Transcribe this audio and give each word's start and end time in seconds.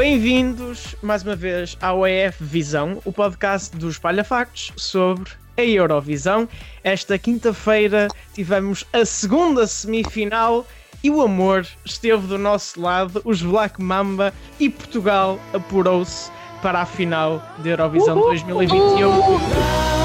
Bem-vindos 0.00 0.96
mais 1.02 1.22
uma 1.22 1.36
vez 1.36 1.76
ao 1.78 2.06
EF 2.06 2.42
Visão, 2.42 3.02
o 3.04 3.12
podcast 3.12 3.76
dos 3.76 3.98
Palhafactos 3.98 4.72
sobre 4.74 5.30
a 5.58 5.62
Eurovisão. 5.62 6.48
Esta 6.82 7.18
quinta-feira 7.18 8.08
tivemos 8.32 8.86
a 8.94 9.04
segunda 9.04 9.66
semifinal 9.66 10.66
e 11.04 11.10
o 11.10 11.20
amor 11.20 11.66
esteve 11.84 12.26
do 12.28 12.38
nosso 12.38 12.80
lado. 12.80 13.20
Os 13.26 13.42
Black 13.42 13.78
Mamba 13.82 14.32
e 14.58 14.70
Portugal 14.70 15.38
apurou-se 15.52 16.30
para 16.62 16.80
a 16.80 16.86
final 16.86 17.42
da 17.58 17.68
Eurovisão 17.68 18.18
2021. 18.22 19.99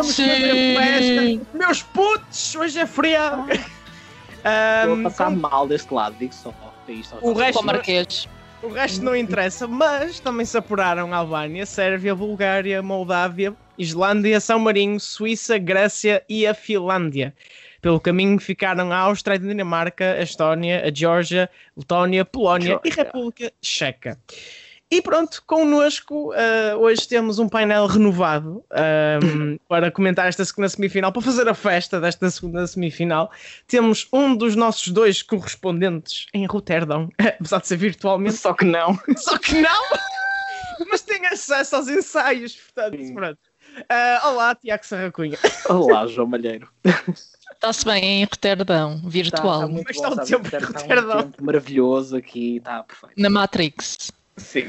Vamos 0.00 0.16
fazer 0.16 0.76
festa. 0.76 1.46
Meus 1.52 1.82
putos, 1.82 2.56
hoje 2.56 2.78
é 2.78 2.86
feriado. 2.86 3.52
Estou 3.52 5.00
a 5.00 5.02
passar 5.02 5.30
mal 5.30 5.68
deste 5.68 5.92
lado, 5.92 6.16
digo 6.18 6.34
só. 6.34 6.54
Isto, 6.88 7.16
O 7.20 7.32
resto, 7.34 7.64
Marquês. 7.64 8.28
o 8.62 8.68
resto 8.68 9.04
não 9.04 9.14
interessa, 9.14 9.68
mas 9.68 10.18
também 10.18 10.44
se 10.44 10.56
apuraram 10.58 11.14
Albânia, 11.14 11.64
Sérvia, 11.64 12.14
Bulgária, 12.16 12.82
Moldávia, 12.82 13.54
Islândia, 13.78 14.40
São 14.40 14.58
Marinho, 14.58 14.98
Suíça, 14.98 15.56
Grécia 15.56 16.24
e 16.28 16.46
a 16.46 16.54
Finlândia. 16.54 17.32
Pelo 17.80 18.00
caminho 18.00 18.38
ficaram 18.40 18.90
a 18.90 18.96
Áustria, 18.96 19.36
a 19.36 19.38
Dinamarca, 19.38 20.14
a 20.14 20.22
Estónia, 20.22 20.82
a 20.84 20.92
Geórgia, 20.92 21.48
Letónia, 21.76 22.24
Polónia 22.24 22.80
e 22.84 22.90
Geórgia. 22.90 23.04
República 23.04 23.52
Checa. 23.62 24.18
E 24.92 25.00
pronto, 25.00 25.40
connosco 25.46 26.32
ah, 26.32 26.76
hoje 26.76 27.06
temos 27.06 27.38
um 27.38 27.48
painel 27.48 27.86
renovado 27.86 28.64
ahm, 28.72 29.56
para 29.68 29.88
comentar 29.90 30.26
esta 30.28 30.44
segunda 30.44 30.68
semifinal, 30.68 31.12
para 31.12 31.22
fazer 31.22 31.48
a 31.48 31.54
festa 31.54 32.00
desta 32.00 32.28
segunda 32.28 32.66
semifinal. 32.66 33.30
Temos 33.68 34.08
um 34.12 34.34
dos 34.34 34.56
nossos 34.56 34.88
dois 34.88 35.22
correspondentes 35.22 36.26
em 36.34 36.44
Roterdão, 36.44 37.08
apesar 37.18 37.60
de 37.60 37.68
ser 37.68 37.76
virtualmente, 37.76 38.36
Só 38.36 38.52
que 38.52 38.64
não. 38.64 38.98
só 39.16 39.38
que 39.38 39.54
não! 39.60 39.84
Mas 40.90 41.02
tem 41.02 41.24
acesso 41.26 41.76
aos 41.76 41.86
ensaios, 41.88 42.56
portanto, 42.56 42.96
Sim. 43.04 43.14
pronto. 43.14 43.38
Ah, 43.88 44.20
olá, 44.24 44.54
Tiago 44.56 44.84
Sarracunha. 44.84 45.38
Olá, 45.68 46.04
João 46.08 46.26
Malheiro. 46.26 46.68
Está-se 47.52 47.84
bem 47.84 48.02
em 48.02 48.24
Roterdão, 48.24 49.00
virtual, 49.04 49.60
Tá- 49.60 49.66
tá 49.66 49.72
muito 49.72 49.86
Mas 49.86 49.96
bom, 49.98 50.08
está 50.08 50.22
um 50.22 50.26
sabe? 50.26 50.50
tempo 50.50 50.56
Está 50.56 50.58
um 50.68 50.82
Roterdão. 50.82 51.22
tempo 51.30 51.44
maravilhoso 51.44 52.16
aqui, 52.16 52.56
está 52.56 52.82
perfeito. 52.82 53.14
na 53.20 53.30
Matrix. 53.30 54.10
Sim. 54.40 54.64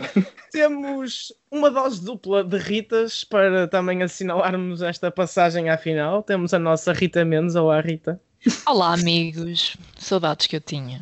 Temos 0.52 1.34
uma 1.50 1.72
dose 1.72 2.04
dupla 2.04 2.44
de 2.44 2.58
Ritas 2.58 3.24
para 3.24 3.68
também 3.68 4.04
assinalarmos 4.04 4.82
esta 4.82 5.10
passagem 5.10 5.70
à 5.70 5.78
final. 5.78 6.22
Temos 6.22 6.54
a 6.54 6.60
nossa 6.60 6.94
Rita 6.94 7.24
Mendes, 7.24 7.56
ou 7.56 7.72
a 7.72 7.80
Rita. 7.80 8.22
Olá, 8.68 8.94
amigos. 8.94 9.78
Saudades 9.98 10.48
que 10.48 10.56
eu 10.56 10.62
tinha. 10.62 11.02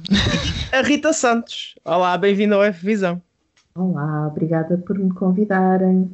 A 0.72 0.82
Rita 0.82 1.12
Santos. 1.14 1.76
Olá, 1.84 2.18
bem-vindo 2.18 2.56
ao 2.56 2.64
F 2.64 2.86
Visão. 2.86 3.22
Olá, 3.76 4.28
obrigada 4.28 4.78
por 4.78 4.98
me 4.98 5.14
convidarem. 5.14 6.12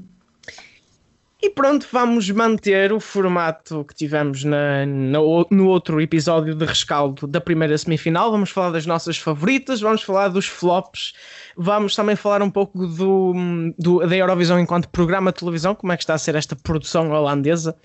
E 1.45 1.49
pronto, 1.51 1.87
vamos 1.91 2.27
manter 2.31 2.91
o 2.91 2.99
formato 2.99 3.85
que 3.87 3.93
tivemos 3.93 4.43
na- 4.43 4.83
no 4.83 5.67
outro 5.67 6.01
episódio 6.01 6.55
de 6.55 6.65
rescaldo 6.65 7.27
da 7.27 7.39
primeira 7.39 7.77
semifinal. 7.77 8.31
Vamos 8.31 8.49
falar 8.49 8.71
das 8.71 8.87
nossas 8.87 9.15
favoritas, 9.19 9.79
vamos 9.79 10.01
falar 10.01 10.29
dos 10.29 10.47
flops, 10.47 11.13
vamos 11.55 11.95
também 11.95 12.15
falar 12.15 12.41
um 12.41 12.49
pouco 12.49 12.87
do, 12.87 13.31
do- 13.77 14.07
da 14.07 14.15
Eurovisão 14.17 14.59
enquanto 14.59 14.89
programa 14.89 15.31
de 15.31 15.37
televisão, 15.37 15.75
como 15.75 15.93
é 15.93 15.97
que 15.97 16.01
está 16.01 16.15
a 16.15 16.17
ser 16.17 16.33
esta 16.33 16.55
produção 16.55 17.11
holandesa 17.11 17.75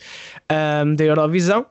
ahm, 0.48 0.94
da 0.94 1.04
Eurovisão. 1.04 1.66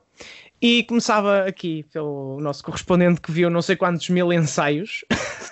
E 0.62 0.84
começava 0.84 1.40
aqui 1.44 1.84
pelo 1.92 2.38
nosso 2.40 2.62
correspondente 2.62 3.20
que 3.20 3.32
viu 3.32 3.50
não 3.50 3.62
sei 3.62 3.74
quantos 3.74 4.08
mil 4.10 4.32
ensaios. 4.32 5.04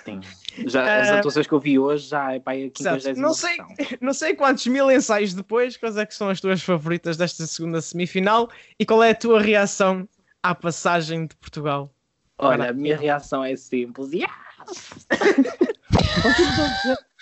Sim. 0.05 0.21
Já, 0.65 1.01
as 1.01 1.09
Ah. 1.09 1.19
atuações 1.19 1.47
que 1.47 1.53
eu 1.53 1.59
vi 1.59 1.77
hoje 1.79 2.07
já 2.09 2.33
é 2.33 2.39
para 2.39 2.53
aí 2.53 2.63
a 2.63 2.79
Exato. 2.79 3.01
50 3.01 3.21
Não 3.21 3.33
sei, 3.33 3.57
não 4.01 4.13
sei 4.13 4.33
quantos 4.35 4.65
mil 4.67 4.89
ensaios 4.91 5.33
depois, 5.33 5.77
quais 5.77 5.97
é 5.97 6.05
que 6.05 6.15
são 6.15 6.29
as 6.29 6.39
tuas 6.39 6.61
favoritas 6.61 7.17
desta 7.17 7.45
segunda 7.45 7.81
semifinal 7.81 8.49
e 8.79 8.85
qual 8.85 9.03
é 9.03 9.11
a 9.11 9.15
tua 9.15 9.41
reação 9.41 10.07
à 10.41 10.55
passagem 10.55 11.25
de 11.25 11.35
Portugal? 11.35 11.93
Olha, 12.37 12.69
a 12.69 12.73
minha 12.73 12.95
reação 12.97 13.43
é 13.43 13.55
simples. 13.55 14.11
Yes! 14.13 15.07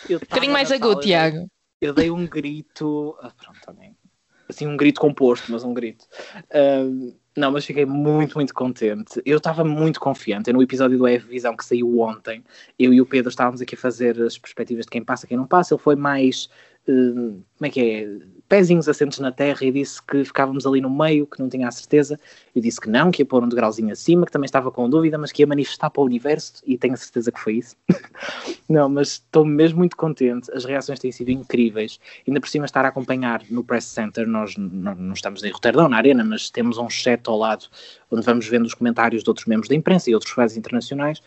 Eu 0.07 0.17
Um 0.17 0.19
bocadinho 0.19 0.53
mais 0.53 0.71
agudo, 0.71 1.01
Tiago. 1.01 1.49
Eu 1.81 1.93
dei 1.93 2.11
um 2.11 2.25
grito. 2.27 3.17
Ah, 3.21 3.31
pronto, 3.31 3.59
também. 3.65 3.97
Assim, 4.50 4.66
um 4.68 4.78
grito 4.78 5.00
composto, 5.02 5.52
mas 5.52 5.63
um 5.63 5.74
grito. 5.74 6.06
Ahm, 6.53 7.12
não, 7.38 7.52
mas 7.52 7.66
fiquei 7.66 7.85
muito, 7.85 8.35
muito 8.35 8.53
contente. 8.53 9.22
Eu 9.24 9.38
estava 9.38 9.63
muito 9.63 10.00
confiante. 10.00 10.52
No 10.52 10.62
episódio 10.62 10.97
do 10.97 11.08
EF 11.08 11.28
Visão 11.28 11.56
que 11.56 11.63
saiu 11.63 12.00
ontem, 12.00 12.44
eu 12.80 12.91
e 12.91 13.00
o 13.00 13.06
Pedro 13.06 13.30
estávamos 13.30 13.62
aqui 13.62 13.75
a 13.75 13.78
fazer 13.78 14.19
as 14.22 14.38
perspectivas 14.38 14.85
de 14.85 14.91
quem 14.91 15.03
passa, 15.03 15.28
quem 15.28 15.38
não 15.38 15.46
passa. 15.46 15.75
Ele 15.75 15.81
foi 15.81 15.96
mais. 15.96 16.50
Como 16.87 17.43
é 17.63 17.69
que 17.69 17.81
é? 17.81 18.37
Pezinhos 18.47 18.87
assentos 18.87 19.19
na 19.19 19.29
terra 19.29 19.65
e 19.65 19.71
disse 19.71 20.01
que 20.01 20.23
ficávamos 20.23 20.65
ali 20.65 20.79
no 20.79 20.89
meio, 20.89 21.27
que 21.27 21.37
não 21.37 21.49
tinha 21.49 21.67
a 21.67 21.71
certeza. 21.71 22.17
Eu 22.55 22.61
disse 22.61 22.79
que 22.79 22.89
não, 22.89 23.11
que 23.11 23.21
ia 23.21 23.25
pôr 23.25 23.43
um 23.43 23.49
degrauzinho 23.49 23.91
acima, 23.91 24.25
que 24.25 24.31
também 24.31 24.45
estava 24.45 24.71
com 24.71 24.89
dúvida, 24.89 25.17
mas 25.17 25.33
que 25.33 25.43
ia 25.43 25.47
manifestar 25.47 25.89
para 25.89 26.01
o 26.01 26.05
universo 26.05 26.63
e 26.65 26.77
tenho 26.77 26.93
a 26.93 26.97
certeza 26.97 27.29
que 27.29 27.39
foi 27.41 27.55
isso. 27.55 27.75
não, 28.69 28.87
mas 28.87 29.13
estou 29.13 29.43
mesmo 29.43 29.79
muito 29.79 29.97
contente. 29.97 30.49
As 30.53 30.63
reações 30.63 30.97
têm 30.97 31.11
sido 31.11 31.29
incríveis 31.29 31.99
ainda 32.25 32.39
por 32.39 32.47
cima 32.47 32.63
estar 32.63 32.85
a 32.85 32.87
acompanhar 32.87 33.43
no 33.49 33.65
Press 33.65 33.83
Center, 33.83 34.25
nós 34.25 34.55
não, 34.55 34.95
não 34.95 35.13
estamos 35.13 35.43
em 35.43 35.51
Roterdão, 35.51 35.89
na 35.89 35.97
arena, 35.97 36.23
mas 36.23 36.49
temos 36.49 36.77
um 36.77 36.89
chat 36.89 37.27
ao 37.27 37.37
lado 37.37 37.65
onde 38.09 38.25
vamos 38.25 38.47
vendo 38.47 38.65
os 38.65 38.73
comentários 38.73 39.23
de 39.23 39.29
outros 39.29 39.45
membros 39.45 39.67
da 39.67 39.75
imprensa 39.75 40.09
e 40.09 40.13
outros 40.13 40.31
fãs 40.31 40.55
internacionais 40.55 41.21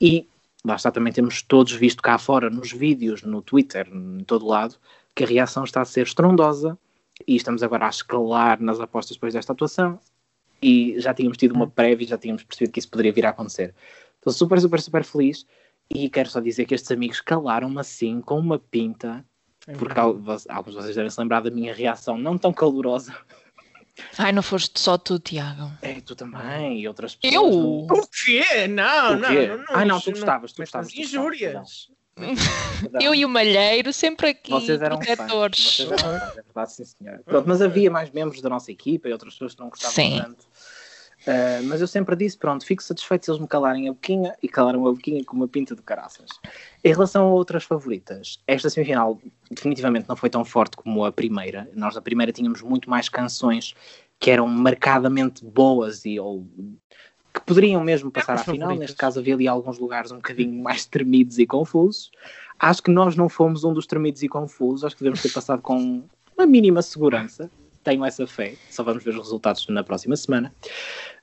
e 0.00 0.26
lá 0.64 0.76
está, 0.76 0.90
também 0.90 1.12
temos 1.12 1.42
todos 1.42 1.72
visto 1.72 2.02
cá 2.02 2.16
fora, 2.18 2.48
nos 2.48 2.72
vídeos, 2.72 3.22
no 3.22 3.42
Twitter, 3.42 3.86
em 3.92 4.24
todo 4.24 4.46
lado, 4.46 4.76
que 5.14 5.24
a 5.24 5.26
reação 5.26 5.64
está 5.64 5.80
a 5.80 5.84
ser 5.84 6.02
estrondosa 6.06 6.78
e 7.26 7.36
estamos 7.36 7.62
agora 7.62 7.86
a 7.86 7.90
escalar 7.90 8.60
nas 8.60 8.80
apostas 8.80 9.16
depois 9.16 9.32
desta 9.34 9.52
atuação 9.52 9.98
e 10.60 10.94
já 10.98 11.12
tínhamos 11.14 11.36
tido 11.38 11.54
uma 11.54 11.66
prévia 11.68 12.04
e 12.04 12.08
já 12.08 12.18
tínhamos 12.18 12.42
percebido 12.42 12.72
que 12.72 12.78
isso 12.78 12.88
poderia 12.90 13.12
vir 13.12 13.26
a 13.26 13.30
acontecer. 13.30 13.74
Estou 14.16 14.32
super, 14.32 14.60
super, 14.60 14.80
super 14.80 15.04
feliz 15.04 15.46
e 15.94 16.08
quero 16.08 16.28
só 16.30 16.40
dizer 16.40 16.64
que 16.64 16.74
estes 16.74 16.90
amigos 16.90 17.20
calaram-me 17.20 17.78
assim, 17.78 18.20
com 18.20 18.38
uma 18.38 18.58
pinta, 18.58 19.24
porque 19.78 19.98
al- 20.00 20.14
vos- 20.18 20.48
alguns 20.48 20.74
de 20.74 20.80
vocês 20.82 20.96
devem 20.96 21.10
se 21.10 21.20
lembrar 21.20 21.40
da 21.40 21.50
minha 21.50 21.74
reação 21.74 22.16
não 22.18 22.36
tão 22.38 22.52
calorosa. 22.52 23.14
Ai, 24.18 24.32
não 24.32 24.42
foste 24.42 24.80
só 24.80 24.98
tu, 24.98 25.20
Tiago. 25.20 25.70
É, 25.80 26.00
tu 26.00 26.16
também 26.16 26.80
e 26.80 26.88
outras 26.88 27.14
pessoas. 27.14 27.34
Eu? 27.34 27.50
não- 27.86 27.98
O 27.98 28.08
quê? 28.08 28.66
Não, 28.66 29.12
O 29.12 29.16
não, 29.18 29.28
quê? 29.28 29.46
não, 29.46 29.56
não. 29.58 29.64
Ah, 29.68 29.84
não, 29.84 30.00
tu 30.00 30.10
gostavas, 30.10 30.52
tu 30.52 30.62
gostavas, 30.62 30.92
tu 30.92 31.00
Injúrias. 31.00 31.52
Perdão. 31.52 32.03
Eu 33.00 33.14
e 33.14 33.24
o 33.24 33.28
Malheiro 33.28 33.92
sempre 33.92 34.28
aqui, 34.28 34.50
Vocês 34.50 34.80
eram 34.80 34.98
protetores. 34.98 35.76
vocês 35.76 35.90
eram 35.90 35.98
fãs, 35.98 36.36
é 36.36 36.42
verdade, 36.42 36.72
sim 36.72 36.84
senhora. 36.84 37.22
Pronto, 37.24 37.48
mas 37.48 37.62
havia 37.62 37.90
mais 37.90 38.10
membros 38.10 38.40
da 38.40 38.48
nossa 38.48 38.70
equipa 38.70 39.08
e 39.08 39.12
outras 39.12 39.34
pessoas 39.34 39.54
que 39.54 39.60
não 39.60 39.68
gostavam 39.68 39.94
Sim. 39.94 40.18
tanto. 40.22 40.46
Ah, 41.26 41.60
mas 41.64 41.80
eu 41.80 41.86
sempre 41.86 42.14
disse, 42.14 42.36
pronto, 42.36 42.64
fico 42.64 42.82
satisfeito 42.82 43.24
se 43.24 43.30
eles 43.30 43.40
me 43.40 43.48
calarem 43.48 43.88
a 43.88 43.92
boquinha 43.92 44.34
e 44.42 44.48
calaram 44.48 44.86
a 44.86 44.92
boquinha 44.92 45.24
com 45.24 45.36
uma 45.36 45.48
pinta 45.48 45.74
de 45.74 45.82
caraças. 45.82 46.28
Em 46.82 46.92
relação 46.92 47.24
a 47.26 47.32
outras 47.32 47.64
favoritas, 47.64 48.38
esta 48.46 48.68
semifinal 48.68 49.18
definitivamente 49.50 50.08
não 50.08 50.16
foi 50.16 50.28
tão 50.28 50.44
forte 50.44 50.76
como 50.76 51.04
a 51.04 51.12
primeira. 51.12 51.68
Nós 51.74 51.94
na 51.94 52.02
primeira 52.02 52.32
tínhamos 52.32 52.60
muito 52.62 52.90
mais 52.90 53.08
canções 53.08 53.74
que 54.20 54.30
eram 54.30 54.46
marcadamente 54.46 55.44
boas 55.44 56.04
e 56.04 56.20
ou 56.20 56.46
que 57.34 57.40
poderiam 57.40 57.82
mesmo 57.82 58.12
passar 58.12 58.34
as 58.34 58.42
à 58.42 58.52
final. 58.52 58.76
Neste 58.76 58.96
caso 58.96 59.18
havia 59.18 59.34
ali 59.34 59.48
alguns 59.48 59.78
lugares 59.78 60.12
um 60.12 60.16
bocadinho 60.16 60.62
mais 60.62 60.86
tremidos 60.86 61.38
e 61.40 61.46
confusos. 61.46 62.12
Acho 62.58 62.80
que 62.80 62.90
nós 62.92 63.16
não 63.16 63.28
fomos 63.28 63.64
um 63.64 63.74
dos 63.74 63.86
tremidos 63.86 64.22
e 64.22 64.28
confusos. 64.28 64.84
Acho 64.84 64.94
que 64.94 65.02
devemos 65.02 65.20
ter 65.20 65.32
passado 65.32 65.60
com 65.60 66.04
uma 66.38 66.46
mínima 66.46 66.80
segurança. 66.80 67.50
Tenho 67.82 68.04
essa 68.04 68.24
fé. 68.26 68.54
Só 68.70 68.84
vamos 68.84 69.02
ver 69.02 69.10
os 69.10 69.16
resultados 69.16 69.66
na 69.68 69.82
próxima 69.82 70.16
semana. 70.16 70.54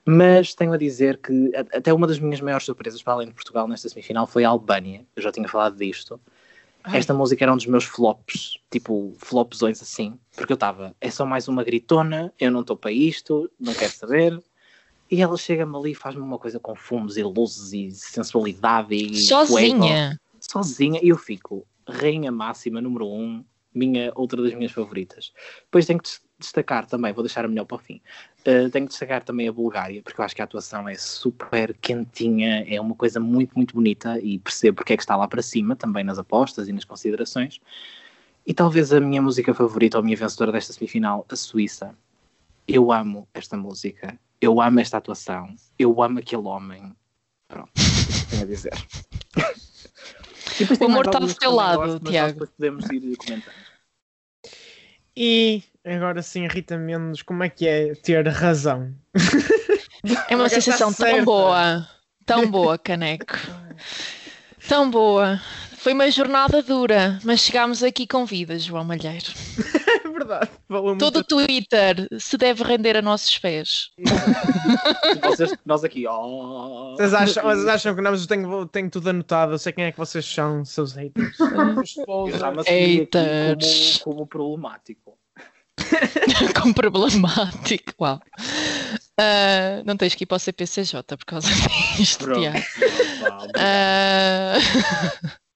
Mas 0.05 0.53
tenho 0.53 0.73
a 0.73 0.77
dizer 0.77 1.17
que 1.17 1.51
até 1.55 1.93
uma 1.93 2.05
das 2.05 2.19
minhas 2.19 2.41
maiores 2.41 2.65
surpresas, 2.65 3.01
para 3.01 3.13
além 3.13 3.27
de 3.29 3.33
Portugal, 3.33 3.67
nesta 3.67 3.87
semifinal, 3.87 4.27
foi 4.27 4.43
a 4.43 4.49
Albânia. 4.49 5.05
Eu 5.15 5.23
já 5.23 5.31
tinha 5.31 5.47
falado 5.47 5.77
disto. 5.77 6.19
Ai. 6.83 6.97
Esta 6.97 7.13
música 7.13 7.45
era 7.45 7.53
um 7.53 7.57
dos 7.57 7.67
meus 7.67 7.85
flops, 7.85 8.57
tipo 8.71 9.13
flopzões 9.19 9.81
assim, 9.81 10.17
porque 10.35 10.51
eu 10.51 10.55
estava, 10.55 10.95
é 10.99 11.11
só 11.11 11.25
mais 11.25 11.47
uma 11.47 11.63
gritona, 11.63 12.33
eu 12.39 12.49
não 12.49 12.61
estou 12.61 12.75
para 12.75 12.91
isto, 12.91 13.49
não 13.59 13.73
quero 13.73 13.91
saber. 13.91 14.43
E 15.11 15.21
ela 15.21 15.35
chega-me 15.35 15.75
ali 15.75 15.91
e 15.91 15.95
faz-me 15.95 16.21
uma 16.21 16.39
coisa 16.39 16.57
com 16.57 16.73
fumos 16.73 17.17
e 17.17 17.23
luzes 17.23 17.73
e 17.73 17.91
sensualidade 17.91 18.95
e. 18.95 19.13
Sozinha. 19.17 20.19
sozinha 20.39 20.99
e 21.03 21.09
eu 21.09 21.17
fico 21.17 21.67
rainha 21.87 22.31
máxima 22.31 22.79
número 22.79 23.05
um, 23.07 23.43
minha 23.73 24.11
outra 24.15 24.41
das 24.41 24.53
minhas 24.53 24.71
favoritas. 24.71 25.33
Depois 25.65 25.85
tenho 25.85 25.99
que 25.99 26.07
des- 26.07 26.21
destacar 26.39 26.85
também, 26.85 27.13
vou 27.13 27.23
deixar 27.23 27.45
a 27.45 27.47
melhor 27.47 27.65
para 27.65 27.75
o 27.75 27.79
fim. 27.79 28.01
Uh, 28.39 28.69
tenho 28.69 28.85
que 28.85 28.91
destacar 28.91 29.23
também 29.23 29.47
a 29.47 29.51
Bulgária, 29.51 30.01
porque 30.01 30.19
eu 30.19 30.25
acho 30.25 30.35
que 30.35 30.41
a 30.41 30.45
atuação 30.45 30.87
é 30.87 30.95
super 30.95 31.75
quentinha, 31.79 32.65
é 32.67 32.79
uma 32.79 32.95
coisa 32.95 33.19
muito, 33.19 33.53
muito 33.55 33.75
bonita 33.75 34.19
e 34.19 34.39
percebo 34.39 34.77
porque 34.77 34.93
é 34.93 34.97
que 34.97 35.03
está 35.03 35.15
lá 35.15 35.27
para 35.27 35.41
cima, 35.41 35.75
também 35.75 36.03
nas 36.03 36.17
apostas 36.17 36.67
e 36.67 36.71
nas 36.73 36.85
considerações. 36.85 37.59
E 38.47 38.53
talvez 38.53 38.91
a 38.91 38.99
minha 38.99 39.21
música 39.21 39.53
favorita 39.53 39.97
ou 39.97 40.01
a 40.01 40.03
minha 40.03 40.17
vencedora 40.17 40.51
desta 40.51 40.73
semifinal, 40.73 41.25
a 41.29 41.35
Suíça. 41.35 41.95
Eu 42.67 42.91
amo 42.91 43.27
esta 43.33 43.55
música, 43.55 44.17
eu 44.41 44.59
amo 44.59 44.79
esta 44.79 44.97
atuação, 44.97 45.55
eu 45.77 46.01
amo 46.01 46.19
aquele 46.19 46.41
homem. 46.41 46.95
Pronto, 47.47 47.71
tenho 48.29 48.43
a 48.43 48.45
dizer. 48.45 48.73
O 50.79 50.85
amor 50.85 51.07
está 51.07 51.17
do 51.17 51.33
teu 51.33 51.51
lado, 51.51 51.99
Tiago. 52.01 52.45
podemos 52.45 52.85
ir 52.91 53.15
comentando. 53.17 53.55
E 55.15 55.63
agora 55.83 56.21
sim, 56.21 56.45
Rita 56.47 56.77
Mendes, 56.77 57.23
como 57.23 57.43
é 57.43 57.49
que 57.49 57.67
é 57.67 57.95
ter 57.95 58.27
razão? 58.27 58.93
É 60.29 60.35
uma 60.35 60.49
sensação 60.49 60.93
tão 60.93 61.07
certa. 61.07 61.23
boa. 61.23 61.89
Tão 62.25 62.49
boa, 62.49 62.77
caneco. 62.77 63.33
Tão 64.67 64.91
boa. 64.91 65.41
Foi 65.81 65.93
uma 65.93 66.11
jornada 66.11 66.61
dura, 66.61 67.19
mas 67.23 67.39
chegámos 67.39 67.81
aqui 67.81 68.05
com 68.05 68.23
vida, 68.23 68.59
João 68.59 68.83
Malheiro. 68.83 69.25
É 70.03 70.09
verdade. 70.11 70.49
Valeu 70.69 70.97
Todo 70.97 71.17
o. 71.19 71.23
Twitter 71.23 72.07
se 72.19 72.37
deve 72.37 72.63
render 72.63 72.97
a 72.97 73.01
nossos 73.01 73.37
pés. 73.39 73.89
Vocês- 75.23 75.55
nós 75.65 75.83
aqui, 75.83 76.05
oh, 76.07 76.93
Vocês 76.95 77.13
acham, 77.13 77.43
vocês 77.43 77.67
acham 77.67 77.95
que 77.95 78.01
não, 78.01 78.11
mas 78.11 78.21
eu 78.21 78.27
tenho, 78.27 78.65
tenho 78.67 78.89
tudo 78.89 79.09
anotado. 79.09 79.53
Eu 79.53 79.57
sei 79.57 79.71
quem 79.71 79.85
é 79.85 79.91
que 79.91 79.97
vocês 79.97 80.25
são, 80.25 80.63
seus 80.65 80.93
haters. 80.93 81.37
Haters. 82.67 83.97
como, 84.03 84.15
como 84.17 84.27
problemático. 84.27 85.17
com 86.61 86.73
problemático. 86.73 87.93
Uau. 87.99 88.19
Ah, 89.17 89.81
não 89.85 89.97
tens 89.97 90.13
que 90.13 90.23
ir 90.25 90.27
para 90.27 90.37
o 90.37 90.39
CPCJ 90.39 91.03
por 91.03 91.25
causa 91.25 91.47
disto, 91.95 92.25
Pronto. 92.25 92.39
Tiago. 92.39 92.59
Ah, 93.57 94.57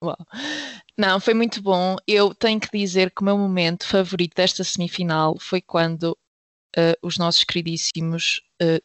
Uau. 0.03 0.17
Não, 0.97 1.19
foi 1.19 1.33
muito 1.33 1.61
bom. 1.61 1.95
Eu 2.07 2.33
tenho 2.33 2.59
que 2.59 2.69
dizer 2.77 3.11
que 3.11 3.21
o 3.21 3.25
meu 3.25 3.37
momento 3.37 3.85
favorito 3.85 4.35
desta 4.35 4.63
semifinal 4.63 5.35
foi 5.39 5.61
quando 5.61 6.17
ah, 6.77 6.93
os 7.01 7.17
nossos 7.17 7.43
queridíssimos 7.43 8.41
ah, 8.61 8.79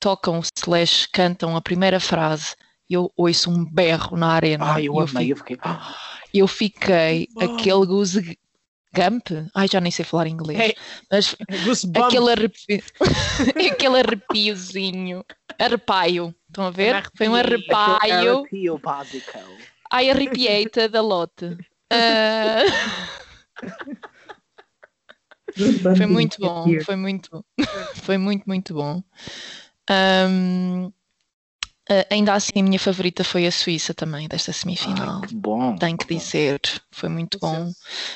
tocam 0.00 0.40
slash 0.56 1.08
cantam 1.12 1.56
a 1.56 1.60
primeira 1.60 1.98
frase 2.00 2.54
e 2.88 2.94
eu 2.94 3.12
ouço 3.16 3.50
um 3.50 3.64
berro 3.64 4.16
na 4.16 4.28
arena. 4.28 4.72
Ai, 4.74 4.88
eu 4.88 4.94
e 4.94 5.00
amei, 5.10 5.32
eu 5.32 5.36
fiquei. 5.36 5.58
ah, 5.62 5.94
eu 6.32 6.46
fiquei 6.48 7.28
Bom. 7.32 7.40
aquele 7.56 7.86
goose 7.86 8.38
gump. 8.94 9.28
Ai, 9.54 9.68
já 9.70 9.80
nem 9.80 9.90
sei 9.90 10.04
falar 10.04 10.26
inglês. 10.28 10.58
Hey, 10.60 10.74
Mas 11.10 11.34
Goosebumps. 11.64 12.02
aquele, 12.08 12.30
arrepio, 12.32 12.82
aquele 13.72 13.98
arrepiozinho. 14.00 15.24
Arrepaio. 15.58 16.34
Estão 16.48 16.64
a 16.66 16.70
ver? 16.70 17.04
Foi 17.16 17.28
um 17.28 17.34
Arrepio. 17.34 17.74
arrepaio. 17.74 18.38
arrepio 18.40 18.78
básico. 18.78 19.38
Ai, 19.90 20.10
arrepiei-te 20.10 20.88
da 20.92 21.00
lote. 21.00 21.56
Ah, 21.90 22.62
foi 25.96 26.06
muito 26.06 26.40
bom. 26.40 26.64
Foi 26.84 26.96
muito, 26.96 27.44
foi 28.04 28.18
muito, 28.18 28.44
muito 28.46 28.74
bom. 28.74 29.02
Ahm, 29.90 30.92
ah, 31.88 32.06
ainda 32.10 32.34
assim, 32.34 32.52
a 32.56 32.62
minha 32.62 32.78
favorita 32.78 33.24
foi 33.24 33.46
a 33.46 33.52
Suíça 33.52 33.94
também, 33.94 34.28
desta 34.28 34.52
semifinal. 34.52 35.20
Ai, 35.22 35.28
que 35.28 35.34
bom. 35.34 35.76
Tenho 35.76 35.96
que 35.96 36.14
dizer, 36.14 36.60
foi 36.90 37.08
muito 37.08 37.38
bom. 37.38 37.72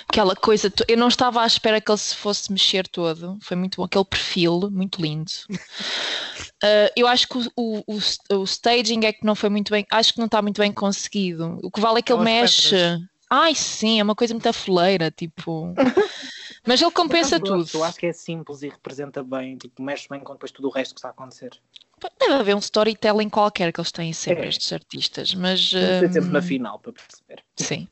Aquela 0.08 0.36
coisa, 0.36 0.70
to- 0.70 0.84
eu 0.86 0.96
não 0.96 1.08
estava 1.08 1.42
à 1.42 1.46
espera 1.46 1.80
que 1.80 1.90
ele 1.90 1.98
se 1.98 2.14
fosse 2.14 2.52
mexer 2.52 2.86
todo, 2.86 3.38
foi 3.42 3.56
muito 3.56 3.76
bom. 3.76 3.84
Aquele 3.84 4.04
perfil, 4.04 4.70
muito 4.70 5.00
lindo. 5.00 5.30
Uh, 5.50 6.90
eu 6.94 7.06
acho 7.06 7.26
que 7.26 7.38
o, 7.56 7.82
o, 7.86 7.98
o, 8.36 8.44
staging 8.44 9.06
é 9.06 9.12
que 9.12 9.24
não 9.24 9.34
foi 9.34 9.48
muito 9.48 9.70
bem, 9.70 9.86
acho 9.90 10.12
que 10.12 10.18
não 10.18 10.26
está 10.26 10.42
muito 10.42 10.60
bem 10.60 10.72
conseguido. 10.72 11.58
O 11.62 11.70
que 11.70 11.80
vale 11.80 12.00
é 12.00 12.02
que 12.02 12.12
ele 12.12 12.22
mexe. 12.22 12.70
pedras. 12.70 13.00
Ai, 13.30 13.54
sim, 13.54 13.98
é 13.98 14.02
uma 14.02 14.14
coisa 14.14 14.34
muito 14.34 14.46
afoleira, 14.46 15.10
tipo. 15.10 15.72
Mas 16.66 16.80
ele 16.80 16.90
compensa 16.90 17.38
Mas 17.40 17.48
tudo. 17.48 17.70
Eu 17.72 17.84
acho 17.84 17.98
que 17.98 18.06
é 18.06 18.12
simples 18.12 18.62
e 18.62 18.68
representa 18.68 19.24
bem, 19.24 19.56
tipo, 19.56 19.82
mexe 19.82 20.06
bem 20.08 20.20
com 20.20 20.34
depois 20.34 20.52
tudo 20.52 20.68
o 20.68 20.70
resto 20.70 20.94
que 20.94 20.98
está 20.98 21.08
a 21.08 21.10
acontecer. 21.10 21.58
Deve 22.20 22.34
haver 22.34 22.54
um 22.56 22.58
storytelling 22.60 23.28
qualquer 23.28 23.72
que 23.72 23.80
eles 23.80 23.92
têm 23.92 24.12
sempre, 24.12 24.44
É. 24.44 24.48
estes 24.48 24.72
artistas, 24.72 25.34
mas. 25.34 25.72
Não 25.72 25.80
sei 25.80 26.08
sempre 26.08 26.28
hum, 26.30 26.32
na 26.32 26.42
final 26.42 26.78
para 26.78 26.92
perceber. 26.92 27.42
Sim. 27.56 27.88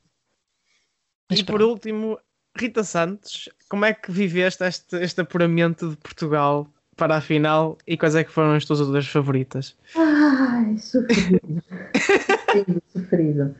Mas 1.30 1.38
E 1.40 1.44
por 1.44 1.56
pronto. 1.58 1.70
último, 1.70 2.18
Rita 2.56 2.82
Santos, 2.82 3.48
como 3.68 3.84
é 3.84 3.92
que 3.94 4.10
viveste 4.10 4.64
este, 4.64 4.96
este 4.96 5.20
apuramento 5.20 5.90
de 5.90 5.96
Portugal 5.96 6.66
para 6.96 7.16
a 7.16 7.20
final 7.20 7.78
e 7.86 7.96
quais 7.96 8.14
é 8.14 8.24
que 8.24 8.32
foram 8.32 8.52
as 8.54 8.64
tuas 8.64 8.80
outras 8.80 9.06
favoritas? 9.06 9.76
Ai, 9.96 10.76
sofrido. 10.78 11.62
sofrido, 11.96 12.82
sofrido. 12.92 13.54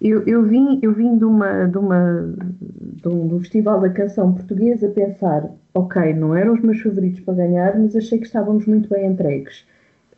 Eu, 0.00 0.26
eu 0.26 0.42
vim, 0.44 0.80
eu 0.82 0.92
vim 0.92 1.16
de, 1.16 1.24
uma, 1.24 1.66
de, 1.68 1.78
uma, 1.78 2.34
de, 2.60 3.08
um, 3.08 3.28
de 3.28 3.34
um 3.34 3.40
festival 3.40 3.80
da 3.80 3.88
canção 3.88 4.34
portuguesa 4.34 4.88
a 4.88 4.90
pensar, 4.90 5.48
ok, 5.72 6.12
não 6.14 6.34
eram 6.34 6.54
os 6.54 6.60
meus 6.60 6.80
favoritos 6.80 7.20
para 7.20 7.34
ganhar, 7.34 7.78
mas 7.78 7.94
achei 7.94 8.18
que 8.18 8.26
estávamos 8.26 8.66
muito 8.66 8.88
bem 8.88 9.06
entregues. 9.06 9.64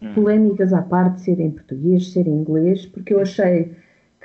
Hum. 0.04 0.14
Polémicas 0.14 0.72
à 0.72 0.82
parte, 0.82 1.20
ser 1.22 1.40
em 1.40 1.50
português, 1.50 2.12
ser 2.12 2.26
em 2.26 2.32
inglês, 2.40 2.86
porque 2.86 3.14
eu 3.14 3.20
achei 3.20 3.72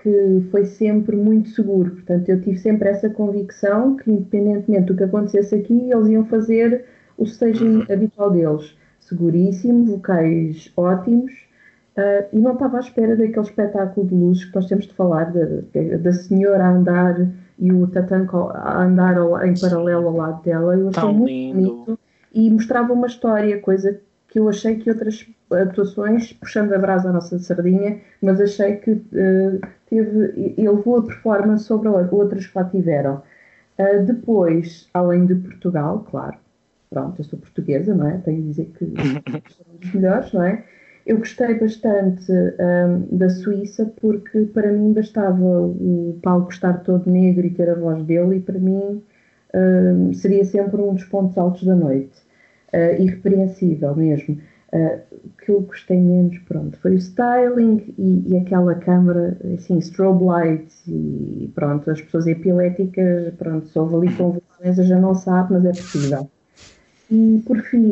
que 0.02 0.42
foi 0.52 0.66
sempre 0.66 1.16
muito 1.16 1.50
seguro. 1.50 1.92
Portanto, 1.92 2.30
eu 2.30 2.42
tive 2.42 2.58
sempre 2.58 2.90
essa 2.90 3.10
convicção 3.10 3.96
que, 3.98 4.10
independentemente 4.12 4.86
do 4.86 4.96
que 4.96 5.04
acontecesse 5.04 5.56
aqui, 5.56 5.92
eles 5.92 6.08
iam 6.08 6.26
fazer 6.26 6.86
o 7.18 7.24
staging 7.26 7.86
habitual 7.92 8.32
deles. 8.32 8.78
Seguríssimo, 9.00 9.86
vocais 9.86 10.72
ótimos, 10.78 11.32
ah, 11.98 12.26
e 12.32 12.40
não 12.40 12.54
estava 12.54 12.78
à 12.78 12.80
espera 12.80 13.16
daquele 13.16 13.42
espetáculo 13.42 14.08
de 14.08 14.16
luzes 14.16 14.46
que 14.46 14.56
nós 14.56 14.68
temos 14.68 14.86
de 14.88 14.94
falar, 14.94 15.34
da, 15.34 15.46
da 15.98 16.14
senhora 16.14 16.64
a 16.64 16.72
andar 16.72 17.28
e 17.58 17.72
o 17.74 17.88
tatanco 17.88 18.38
a 18.54 18.84
andar 18.84 19.18
ao- 19.18 19.42
em 19.46 19.54
paralelo 19.60 20.08
ao 20.08 20.16
lado 20.16 20.44
dela. 20.44 20.76
Eu 20.78 20.90
achei 20.90 21.02
Tão 21.02 21.14
muito 21.14 21.30
lindo. 21.30 21.56
bonito 21.86 22.00
e 22.34 22.50
mostrava 22.50 22.94
uma 22.94 23.08
história, 23.08 23.60
coisa 23.60 24.00
que 24.30 24.40
eu 24.40 24.48
achei 24.48 24.76
que 24.78 24.90
outras 24.90 25.28
atuações, 25.52 26.34
puxando 26.34 26.74
a 26.74 26.78
brasa 26.78 27.10
à 27.10 27.14
nossa 27.14 27.38
sardinha, 27.40 28.00
mas 28.22 28.40
achei 28.40 28.78
que 28.78 28.92
eh, 29.14 29.60
teve, 29.90 30.54
ele 30.56 30.70
levou 30.70 30.98
a 30.98 31.04
performance 31.04 31.66
sobre 31.66 31.90
outras 31.90 32.46
que 32.46 32.58
lá 32.58 32.64
tiveram. 32.64 33.24
Ah, 33.78 33.98
depois, 33.98 34.88
além 34.94 35.26
de 35.26 35.36
Portugal, 35.36 36.06
claro, 36.10 36.38
pronto, 36.90 37.20
eu 37.20 37.24
sou 37.26 37.40
portuguesa, 37.40 37.96
não 37.96 38.08
é? 38.08 38.18
Tenho 38.18 38.42
de 38.42 38.48
dizer 38.50 38.72
que 38.78 38.86
são 39.56 39.76
dos 39.80 39.94
melhores, 39.94 40.32
não 40.34 40.44
é? 40.44 40.64
Eu 41.06 41.18
gostei 41.18 41.58
bastante 41.58 42.32
ahm, 42.32 43.18
da 43.18 43.30
Suíça 43.30 43.92
porque 44.00 44.42
para 44.54 44.72
mim 44.72 44.94
bastava 44.94 45.44
o 45.44 46.20
palco 46.22 46.52
estar 46.52 46.84
todo 46.84 47.10
negro 47.10 47.48
e 47.48 47.50
ter 47.50 47.70
a 47.70 47.74
voz 47.74 48.04
dele 48.04 48.38
e 48.38 48.40
para 48.42 48.60
mim 48.60 49.02
ahm, 49.56 50.14
seria 50.14 50.46
sempre 50.46 50.80
um 50.82 50.94
dos 50.94 51.06
pontos 51.06 51.38
altos 51.38 51.64
da 51.64 51.76
noite. 51.76 52.29
Ah, 52.74 52.94
irrepreensível 52.94 53.96
mesmo. 53.96 54.40
O 55.12 55.30
que 55.44 55.50
eu 55.52 55.62
gostei 55.62 56.00
menos, 56.00 56.38
pronto, 56.40 56.78
foi 56.80 56.92
o 56.94 56.98
styling 56.98 57.94
e, 57.98 58.34
e 58.34 58.38
aquela 58.38 58.76
câmara, 58.76 59.38
assim, 59.56 59.80
strobe 59.80 60.24
lights 60.26 60.84
e 60.88 61.52
pronto, 61.56 61.90
as 61.90 62.02
pessoas 62.02 62.28
epiléticas, 62.28 63.34
pronto, 63.36 63.68
se 63.68 63.80
houve 63.80 63.96
ali 63.96 64.16
convulsões, 64.16 64.76
já 64.88 65.00
não 65.00 65.16
sabe, 65.16 65.54
mas 65.54 65.66
é 65.66 65.74
possível. 65.74 66.30
E 67.10 67.42
por 67.46 67.60
fim, 67.64 67.92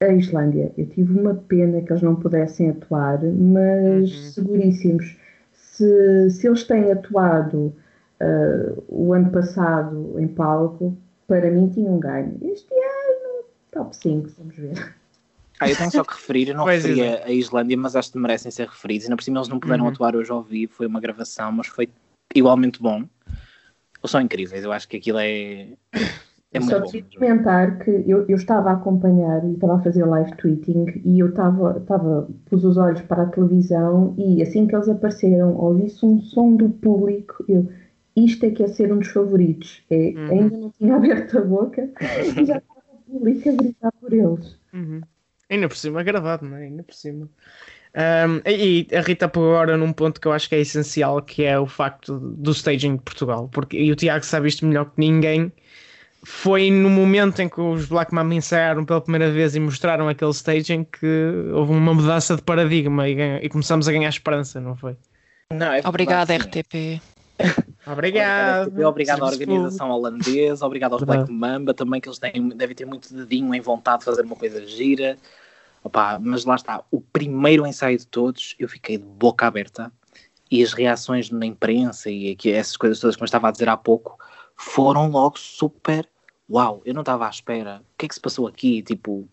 a 0.00 0.08
Islândia. 0.14 0.72
Eu 0.76 0.86
tive 0.86 1.18
uma 1.18 1.34
pena 1.34 1.80
que 1.82 1.92
eles 1.92 2.02
não 2.02 2.16
pudessem 2.16 2.70
atuar, 2.70 3.20
mas 3.22 4.10
Uhum. 4.10 4.32
seguríssimos. 4.32 5.18
Se, 5.52 6.30
se 6.30 6.46
eles 6.46 6.64
têm 6.64 6.92
atuado 6.92 7.74
ah, 8.20 8.74
o 8.88 9.12
ano 9.12 9.30
passado 9.30 10.18
em 10.18 10.28
palco, 10.28 10.96
para 11.26 11.50
mim 11.50 11.68
tinham 11.68 11.98
ganho. 11.98 12.38
Este 12.42 12.72
ano, 12.74 12.97
top 13.72 13.96
5, 13.96 14.30
vamos 14.38 14.56
ver. 14.56 14.94
Ah, 15.60 15.68
eu 15.68 15.76
tenho 15.76 15.90
só 15.90 16.04
que 16.04 16.14
referir, 16.14 16.48
eu 16.48 16.54
não 16.54 16.64
Pois, 16.64 16.84
referi 16.84 17.00
exato. 17.00 17.24
a, 17.24 17.30
Islândia, 17.32 17.76
mas 17.76 17.96
acho 17.96 18.12
que 18.12 18.18
merecem 18.18 18.50
ser 18.50 18.68
referidos. 18.68 19.06
Ainda 19.06 19.16
por 19.16 19.22
cima 19.22 19.38
eles 19.38 19.48
não 19.48 19.58
puderam 19.58 19.84
Uhum. 19.84 19.90
atuar 19.90 20.14
hoje 20.14 20.30
ao 20.30 20.42
vivo, 20.42 20.72
foi 20.72 20.86
uma 20.86 21.00
gravação, 21.00 21.50
mas 21.50 21.66
foi 21.66 21.88
igualmente 22.34 22.80
bom. 22.80 23.04
Eles 24.00 24.10
são 24.10 24.20
incríveis, 24.20 24.62
eu 24.62 24.70
acho 24.70 24.88
que 24.88 24.96
aquilo 24.96 25.18
é, 25.18 25.70
é 26.52 26.60
muito 26.60 26.70
Só 26.70 26.76
bom. 26.78 26.82
preciso 26.82 27.18
comentar 27.18 27.78
que 27.80 27.90
eu, 28.06 28.24
eu 28.28 28.36
estava 28.36 28.70
a 28.70 28.74
acompanhar 28.74 29.44
e 29.44 29.54
estava 29.54 29.76
a 29.76 29.82
fazer 29.82 30.04
live 30.04 30.36
tweeting 30.36 31.02
e 31.04 31.18
eu 31.18 31.30
estava, 31.30 31.78
estava, 31.78 32.28
pus 32.46 32.64
os 32.64 32.76
olhos 32.76 33.00
para 33.02 33.24
a 33.24 33.26
televisão 33.26 34.14
e 34.16 34.40
assim 34.40 34.66
que 34.68 34.76
eles 34.76 34.88
apareceram, 34.88 35.56
ouvi-se 35.56 36.06
um 36.06 36.20
som 36.20 36.54
do 36.54 36.68
público, 36.70 37.44
eu, 37.48 37.68
isto 38.14 38.46
é 38.46 38.50
que 38.50 38.62
é 38.62 38.68
ser 38.68 38.92
um 38.92 38.98
dos 38.98 39.08
favoritos. 39.08 39.82
É, 39.90 40.12
Uhum. 40.16 40.30
Ainda 40.30 40.56
não 40.58 40.70
tinha 40.70 40.94
aberto 40.96 41.38
a 41.38 41.40
boca 41.42 41.90
e 42.40 42.44
já 42.44 42.58
estava 42.58 42.77
o 43.08 43.12
público 43.18 43.48
a 43.48 43.52
gritar 43.52 43.92
por 44.00 44.12
eles. 44.12 44.56
Uhum. 44.72 45.00
Ainda 45.50 45.68
por 45.68 45.76
cima, 45.76 46.02
gravado, 46.02 46.46
não 46.46 46.56
é? 46.56 46.64
Ainda 46.64 46.82
por 46.82 46.94
cima. 46.94 47.28
Um, 47.96 48.40
e 48.48 48.86
e 48.90 48.94
a 48.96 49.00
Rita 49.00 49.28
pegou 49.28 49.52
agora 49.56 49.76
num 49.76 49.92
ponto 49.92 50.20
que 50.20 50.28
eu 50.28 50.32
acho 50.32 50.48
que 50.48 50.54
é 50.54 50.60
essencial, 50.60 51.22
que 51.22 51.42
é 51.42 51.58
o 51.58 51.66
facto 51.66 52.18
do 52.18 52.50
staging 52.52 52.96
de 52.96 53.02
Portugal. 53.02 53.48
Porque, 53.52 53.78
e 53.78 53.90
o 53.90 53.96
Tiago 53.96 54.24
sabe 54.24 54.48
isto 54.48 54.66
melhor 54.66 54.84
que 54.86 54.98
ninguém. 54.98 55.50
foi 56.24 56.70
no 56.70 56.90
momento 56.90 57.40
em 57.40 57.48
que 57.48 57.60
os 57.60 57.86
Black 57.86 58.12
Mamba 58.12 58.34
ensaiaram 58.34 58.84
pela 58.84 59.00
primeira 59.00 59.30
vez 59.30 59.54
e 59.56 59.60
mostraram 59.60 60.08
aquele 60.08 60.32
staging 60.32 60.84
que 60.84 61.06
houve 61.54 61.72
uma 61.72 61.94
mudança 61.94 62.36
de 62.36 62.42
paradigma 62.42 63.08
e, 63.08 63.14
ganha- 63.14 63.40
e 63.42 63.48
começamos 63.48 63.88
a 63.88 63.92
ganhar 63.92 64.08
esperança, 64.10 64.60
não 64.60 64.76
foi? 64.76 64.96
Não, 65.52 65.72
é 65.72 65.80
Obrigada. 65.84 66.34
RTP. 66.36 67.00
Obrigado. 67.92 68.68
Obrigado, 68.68 68.88
obrigado 68.88 69.22
à 69.24 69.26
organização 69.26 69.90
holandesa, 69.90 70.66
obrigado 70.66 70.92
aos. 70.92 71.02
Black 71.02 71.30
Mamba 71.30 71.72
também, 71.72 72.00
que 72.00 72.08
eles 72.08 72.18
têm, 72.18 72.48
devem 72.50 72.76
ter 72.76 72.84
muito 72.84 73.12
dedinho 73.14 73.54
em 73.54 73.60
vontade 73.60 74.00
de 74.00 74.04
fazer 74.04 74.22
uma 74.22 74.36
coisa 74.36 74.64
gira. 74.66 75.16
Opa, 75.82 76.18
mas 76.18 76.44
lá 76.44 76.56
está, 76.56 76.84
o 76.90 77.00
primeiro 77.00 77.66
ensaio 77.66 77.96
de 77.96 78.06
todos, 78.06 78.56
eu 78.58 78.68
fiquei 78.68 78.98
de 78.98 79.04
boca 79.04 79.46
aberta 79.46 79.92
e 80.50 80.62
as 80.62 80.72
reações 80.72 81.30
na 81.30 81.46
imprensa 81.46 82.10
e 82.10 82.32
aqui, 82.32 82.50
essas 82.50 82.76
coisas 82.76 82.98
todas 82.98 83.16
que 83.16 83.22
eu 83.22 83.26
estava 83.26 83.48
a 83.48 83.50
dizer 83.50 83.68
há 83.68 83.76
pouco 83.76 84.18
foram 84.56 85.08
logo 85.08 85.38
super 85.38 86.08
uau, 86.50 86.82
eu 86.84 86.94
não 86.94 87.02
estava 87.02 87.26
à 87.26 87.30
espera. 87.30 87.80
O 87.80 87.98
que 87.98 88.06
é 88.06 88.08
que 88.08 88.14
se 88.14 88.20
passou 88.20 88.46
aqui? 88.46 88.82
Tipo, 88.82 89.28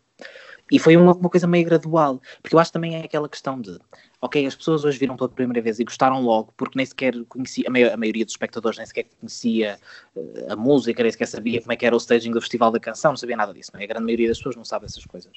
e 0.72 0.79
foi 0.79 0.98
uma, 0.98 1.13
uma 1.13 1.29
coisa 1.29 1.45
meio 1.48 1.65
gradual, 1.65 2.22
porque 2.41 2.55
eu 2.55 2.60
acho 2.60 2.72
também 2.72 2.95
é 2.95 3.01
aquela 3.03 3.29
questão 3.29 3.60
de 3.62 3.79
ok, 4.22 4.45
as 4.48 4.55
pessoas 4.55 4.84
hoje 4.84 4.98
viram 4.98 5.15
pela 5.15 5.29
primeira 5.29 5.62
vez 5.62 5.79
e 5.79 5.84
gostaram 5.84 6.22
logo, 6.22 6.51
porque 6.57 6.77
nem 6.77 6.86
sequer 6.86 7.13
conhecia, 7.25 7.65
a, 7.67 7.72
mai- 7.72 7.84
a 7.91 7.98
maioria 7.98 8.25
dos 8.25 8.34
espectadores 8.34 8.77
nem 8.77 8.86
sequer 8.88 9.05
conhecia 9.19 9.77
eh, 10.17 10.45
a 10.50 10.55
música, 10.55 11.03
nem 11.03 11.12
sequer 11.12 11.27
sabia 11.27 11.62
como 11.62 11.72
é 11.74 11.75
que 11.75 11.86
era 11.86 11.95
o 11.95 12.00
staging 12.00 12.31
do 12.31 12.41
Festival 12.41 12.72
da 12.72 12.79
Canção, 12.79 13.12
não 13.12 13.17
sabia 13.17 13.38
nada 13.38 13.53
disso, 13.53 13.69
não 13.74 13.79
é? 13.79 13.84
A 13.84 13.88
grande 13.88 14.05
maioria 14.05 14.27
das 14.27 14.38
pessoas 14.38 14.55
não 14.55 14.65
sabe 14.65 14.86
essas 14.86 15.05
coisas. 15.05 15.31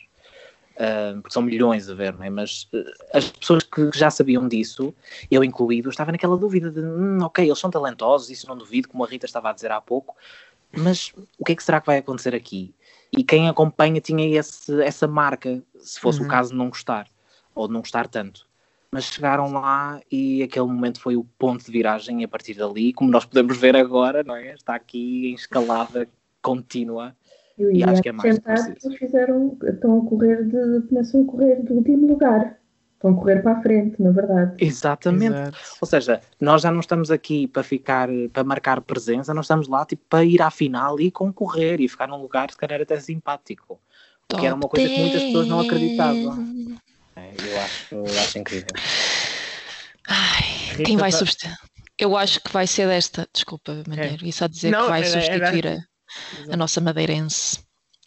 Ah, 0.80 1.14
porque 1.20 1.32
são 1.32 1.42
milhões 1.42 1.90
a 1.90 1.94
ver, 1.94 2.14
não 2.16 2.25
é? 2.25 2.30
Mas 2.30 2.68
eh, 2.73 2.85
as 3.12 3.30
pessoas 3.30 3.64
que 3.64 3.90
já 3.94 4.11
sabiam 4.11 4.47
disso, 4.47 4.94
eu 5.30 5.42
incluído, 5.42 5.90
estava 5.90 6.12
naquela 6.12 6.37
dúvida 6.37 6.70
de, 6.70 6.80
hum, 6.80 7.18
ok, 7.23 7.44
eles 7.44 7.58
são 7.58 7.70
talentosos, 7.70 8.30
isso 8.30 8.47
não 8.49 8.56
duvido, 8.56 8.88
como 8.88 9.04
a 9.04 9.08
Rita 9.08 9.26
estava 9.26 9.50
a 9.50 9.52
dizer 9.52 9.73
há 9.73 9.80
pouco, 9.80 10.16
mas 10.76 11.12
o 11.38 11.44
que 11.44 11.52
é 11.52 11.56
que 11.56 11.62
será 11.64 11.80
que 11.80 11.87
vai 11.87 11.99
acontecer 11.99 12.35
aqui? 12.35 12.75
E 13.12 13.24
quem 13.24 13.48
acompanha 13.48 14.00
tinha 14.00 14.26
esse, 14.38 14.82
essa 14.82 15.06
marca, 15.08 15.62
se 15.78 15.98
fosse 15.98 16.20
Uhum. 16.20 16.26
o 16.26 16.28
caso 16.28 16.50
de 16.50 16.56
não 16.56 16.68
gostar, 16.68 17.08
ou 17.54 17.66
de 17.66 17.72
não 17.72 17.80
gostar 17.80 18.06
tanto. 18.06 18.46
Mas 18.90 19.04
chegaram 19.04 19.52
lá 19.52 20.00
e 20.10 20.42
aquele 20.42 20.66
momento 20.66 21.00
foi 21.00 21.16
o 21.16 21.24
ponto 21.38 21.64
de 21.64 21.70
viragem 21.70 22.22
e 22.22 22.24
a 22.24 22.28
partir 22.28 22.54
dali, 22.54 22.92
como 22.92 23.10
nós 23.10 23.24
podemos 23.24 23.56
ver 23.58 23.76
agora, 23.76 24.22
não 24.22 24.34
é? 24.34 24.54
Está 24.54 24.74
aqui 24.74 25.30
em 25.30 25.34
escalada 25.34 26.08
contínua. 26.40 27.14
E 27.58 27.78
ia 27.78 27.90
acho 27.90 28.00
que 28.02 28.08
é 28.08 28.12
mais 28.12 28.38
que 28.38 28.44
preciso. 28.44 28.96
fizeram, 28.96 29.58
estão 29.62 29.98
a 30.00 30.08
correr 30.08 30.44
de, 30.44 30.86
começam 30.88 31.22
a 31.22 31.24
correr 31.26 31.62
do 31.64 31.74
último 31.74 32.06
lugar. 32.06 32.58
Estão 32.98 33.12
a 33.12 33.14
correr 33.14 33.42
para 33.42 33.52
a 33.58 33.62
frente, 33.62 34.02
na 34.02 34.10
verdade. 34.10 34.56
Exatamente. 34.58 35.36
Exato. 35.36 35.58
Ou 35.80 35.86
seja, 35.86 36.20
nós 36.40 36.62
já 36.62 36.72
não 36.72 36.80
estamos 36.80 37.12
aqui 37.12 37.46
para 37.46 37.62
ficar, 37.62 38.08
para 38.32 38.42
marcar 38.42 38.80
presença, 38.80 39.32
nós 39.32 39.44
estamos 39.44 39.68
lá 39.68 39.86
tipo, 39.86 40.02
para 40.08 40.24
ir 40.24 40.42
à 40.42 40.50
final 40.50 40.98
e 41.00 41.08
concorrer 41.08 41.80
e 41.80 41.86
ficar 41.88 42.08
num 42.08 42.20
lugar, 42.20 42.50
se 42.50 42.56
calhar, 42.56 42.80
até 42.80 42.98
simpático. 42.98 43.80
O 44.32 44.36
que 44.36 44.44
era 44.44 44.54
uma 44.54 44.68
coisa 44.68 44.88
que 44.88 44.98
muitas 45.00 45.22
pessoas 45.22 45.46
não 45.46 45.60
acreditavam. 45.60 46.44
É, 47.14 47.30
eu, 47.38 47.60
acho, 47.60 47.94
eu 47.94 48.04
acho 48.04 48.38
incrível. 48.38 48.66
Ai, 50.08 50.42
Rita 50.70 50.82
quem 50.82 50.96
vai 50.96 51.10
tá- 51.12 51.18
substituir? 51.18 51.54
Eu 51.96 52.16
acho 52.16 52.40
que 52.40 52.52
vai 52.52 52.66
ser 52.66 52.86
desta. 52.88 53.28
Desculpa, 53.32 53.82
Malheiro. 53.86 54.24
Ia 54.24 54.32
só 54.32 54.46
dizer 54.46 54.70
Não, 54.70 54.82
que 54.82 54.88
vai 54.88 55.00
era- 55.02 55.08
era- 55.24 55.46
substituir 55.46 55.66
a, 56.48 56.54
a 56.54 56.56
nossa 56.56 56.80
madeirense 56.80 57.60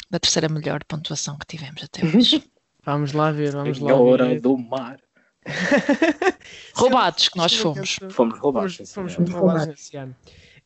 da 0.09 0.19
terceira 0.19 0.49
melhor 0.49 0.83
pontuação 0.85 1.37
que 1.37 1.45
tivemos 1.45 1.81
até 1.83 2.01
hoje. 2.05 2.43
Vamos 2.83 3.13
lá 3.13 3.31
ver, 3.31 3.51
vamos 3.51 3.79
lá 3.79 3.87
Senhora 3.87 4.25
ver. 4.25 4.41
do 4.41 4.57
mar. 4.57 4.99
Roubados 6.73 7.29
que 7.29 7.37
nós 7.37 7.55
fomos. 7.55 7.99
Fomos 8.09 8.39
roubados. 8.39 8.75
Fomos, 8.75 8.91
fomos 8.93 9.17
muito 9.17 9.31
roubados 9.33 9.67
nesse 9.67 9.97
ano. 9.97 10.15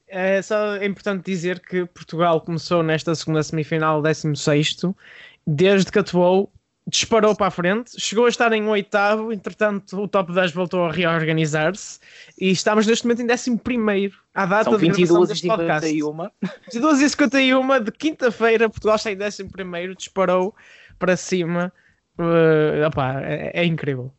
É, 0.08 0.42
só 0.42 0.76
é 0.76 0.86
importante 0.86 1.26
dizer 1.26 1.60
que 1.60 1.86
Portugal 1.86 2.40
começou 2.40 2.84
nesta 2.84 3.14
segunda 3.16 3.42
semifinal 3.42 4.02
16 4.02 4.78
desde 5.46 5.92
que 5.92 6.00
atuou, 6.00 6.52
disparou 6.88 7.36
para 7.36 7.48
a 7.48 7.52
frente, 7.52 8.00
chegou 8.00 8.26
a 8.26 8.30
estar 8.30 8.54
em 8.54 8.68
oitavo, 8.68 9.34
entretanto 9.34 10.00
o 10.00 10.08
top 10.08 10.34
10 10.34 10.52
voltou 10.52 10.86
a 10.86 10.92
reorganizar-se 10.92 12.00
e 12.40 12.52
estamos 12.52 12.86
neste 12.86 13.06
momento 13.06 13.22
em 13.24 13.32
11 13.32 14.14
à 14.34 14.46
data 14.46 14.66
São 14.66 14.78
de 14.78 14.86
gravação 14.86 15.22
22 15.22 15.26
e 15.26 15.34
deste 15.34 15.48
podcast. 15.48 15.90
51. 15.90 16.30
22 16.72 17.02
e 17.02 17.10
51 17.10 17.84
de 17.84 17.92
quinta-feira, 17.92 18.70
Portugal 18.70 18.96
está 18.96 19.12
em 19.12 19.18
11 19.18 19.96
disparou 19.96 20.56
para 21.00 21.18
cima. 21.18 21.74
Uh, 22.18 22.86
opá, 22.88 23.22
é, 23.22 23.52
é 23.54 23.66
incrível. 23.66 24.12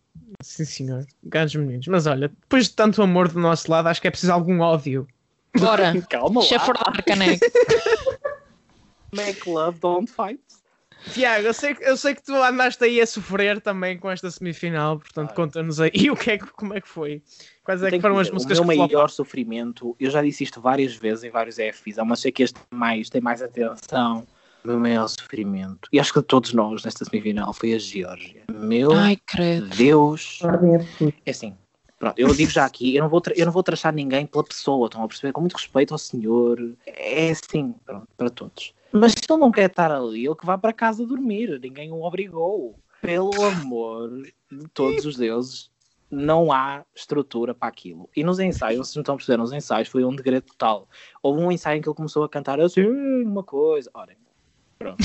Sim, 0.42 0.64
senhor. 0.64 1.06
Grandes 1.22 1.54
meninos. 1.54 1.86
Mas 1.88 2.06
olha, 2.06 2.28
depois 2.28 2.68
de 2.68 2.74
tanto 2.74 3.02
amor 3.02 3.28
do 3.28 3.40
nosso 3.40 3.70
lado, 3.70 3.88
acho 3.88 4.00
que 4.00 4.08
é 4.08 4.10
preciso 4.10 4.32
algum 4.32 4.60
ódio. 4.60 5.06
Bora, 5.58 5.92
Calma 6.10 6.40
deixa 6.40 6.56
lá. 6.56 6.60
fordar, 6.64 7.02
caneco. 7.04 7.44
Make 9.14 9.48
love, 9.48 9.78
don't 9.80 10.10
fight. 10.10 10.40
Tiago, 11.12 11.46
eu 11.46 11.54
sei, 11.54 11.74
que- 11.74 11.84
eu 11.84 11.96
sei 11.96 12.14
que 12.14 12.22
tu 12.22 12.34
andaste 12.34 12.82
aí 12.82 13.00
a 13.00 13.06
sofrer 13.06 13.60
também 13.60 13.96
com 13.96 14.10
esta 14.10 14.30
semifinal, 14.30 14.98
portanto, 14.98 15.30
Ah. 15.30 15.34
conta-nos 15.34 15.80
aí 15.80 15.90
o 16.10 16.16
que 16.16 16.32
é, 16.32 16.38
que- 16.38 16.46
como 16.52 16.74
é 16.74 16.80
que 16.80 16.88
foi. 16.88 17.22
Quais 17.62 17.82
é 17.82 17.90
que 17.90 18.00
foram 18.00 18.16
que 18.16 18.22
as 18.22 18.30
músicas 18.30 18.58
o 18.58 18.62
que 18.62 18.66
meu 18.68 18.76
floparam? 18.76 18.96
maior 18.98 19.08
sofrimento, 19.08 19.94
eu 20.00 20.10
já 20.10 20.20
disse 20.22 20.42
isto 20.42 20.60
várias 20.60 20.94
vezes 20.96 21.22
em 21.24 21.30
vários 21.30 21.58
EFs, 21.58 21.96
mas 22.04 22.20
sei 22.20 22.32
que 22.32 22.42
este 22.42 22.58
mais, 22.70 23.08
tem 23.08 23.20
mais 23.20 23.40
atenção. 23.40 24.26
O 24.66 24.70
meu 24.70 24.80
maior 24.80 25.06
sofrimento, 25.06 25.88
e 25.92 26.00
acho 26.00 26.12
que 26.12 26.18
de 26.18 26.26
todos 26.26 26.52
nós 26.52 26.82
nesta 26.82 27.04
semifinal, 27.04 27.52
foi 27.52 27.72
a 27.72 27.78
Geórgia. 27.78 28.42
Meu 28.52 28.92
Ai, 28.92 29.16
credo. 29.24 29.68
Deus. 29.68 30.40
É 31.24 31.30
assim, 31.30 31.56
pronto, 32.00 32.18
eu 32.18 32.34
digo 32.34 32.50
já 32.50 32.64
aqui, 32.64 32.96
eu 32.96 33.04
não, 33.04 33.08
vou 33.08 33.22
eu 33.36 33.46
não 33.46 33.52
vou 33.52 33.62
trachar 33.62 33.94
ninguém 33.94 34.26
pela 34.26 34.42
pessoa, 34.42 34.86
estão 34.86 35.04
a 35.04 35.06
perceber? 35.06 35.32
Com 35.32 35.40
muito 35.40 35.54
respeito 35.54 35.94
ao 35.94 35.98
senhor, 35.98 36.58
é 36.84 37.30
assim, 37.30 37.76
pronto, 37.84 38.08
para 38.16 38.28
todos. 38.28 38.74
Mas 38.90 39.12
se 39.12 39.20
ele 39.30 39.38
não 39.38 39.52
quer 39.52 39.70
estar 39.70 39.92
ali, 39.92 40.26
ele 40.26 40.34
que 40.34 40.44
vá 40.44 40.58
para 40.58 40.72
casa 40.72 41.06
dormir, 41.06 41.60
ninguém 41.62 41.92
o 41.92 42.02
obrigou. 42.02 42.76
Pelo 43.00 43.40
amor 43.44 44.10
de 44.50 44.68
todos 44.74 45.06
os 45.06 45.16
deuses, 45.16 45.70
não 46.10 46.50
há 46.50 46.84
estrutura 46.92 47.54
para 47.54 47.68
aquilo. 47.68 48.10
E 48.16 48.24
nos 48.24 48.40
ensaios, 48.40 48.88
vocês 48.88 48.96
não 48.96 49.02
estão 49.02 49.14
a 49.14 49.16
perceber, 49.16 49.36
nos 49.36 49.52
ensaios 49.52 49.86
foi 49.86 50.04
um 50.04 50.16
degredo 50.16 50.46
total. 50.46 50.88
Houve 51.22 51.40
um 51.40 51.52
ensaio 51.52 51.78
em 51.78 51.80
que 51.80 51.88
ele 51.88 51.94
começou 51.94 52.24
a 52.24 52.28
cantar 52.28 52.60
assim, 52.60 52.84
uma 52.84 53.44
coisa, 53.44 53.88
olhem, 53.94 54.16
pronto. 54.78 55.04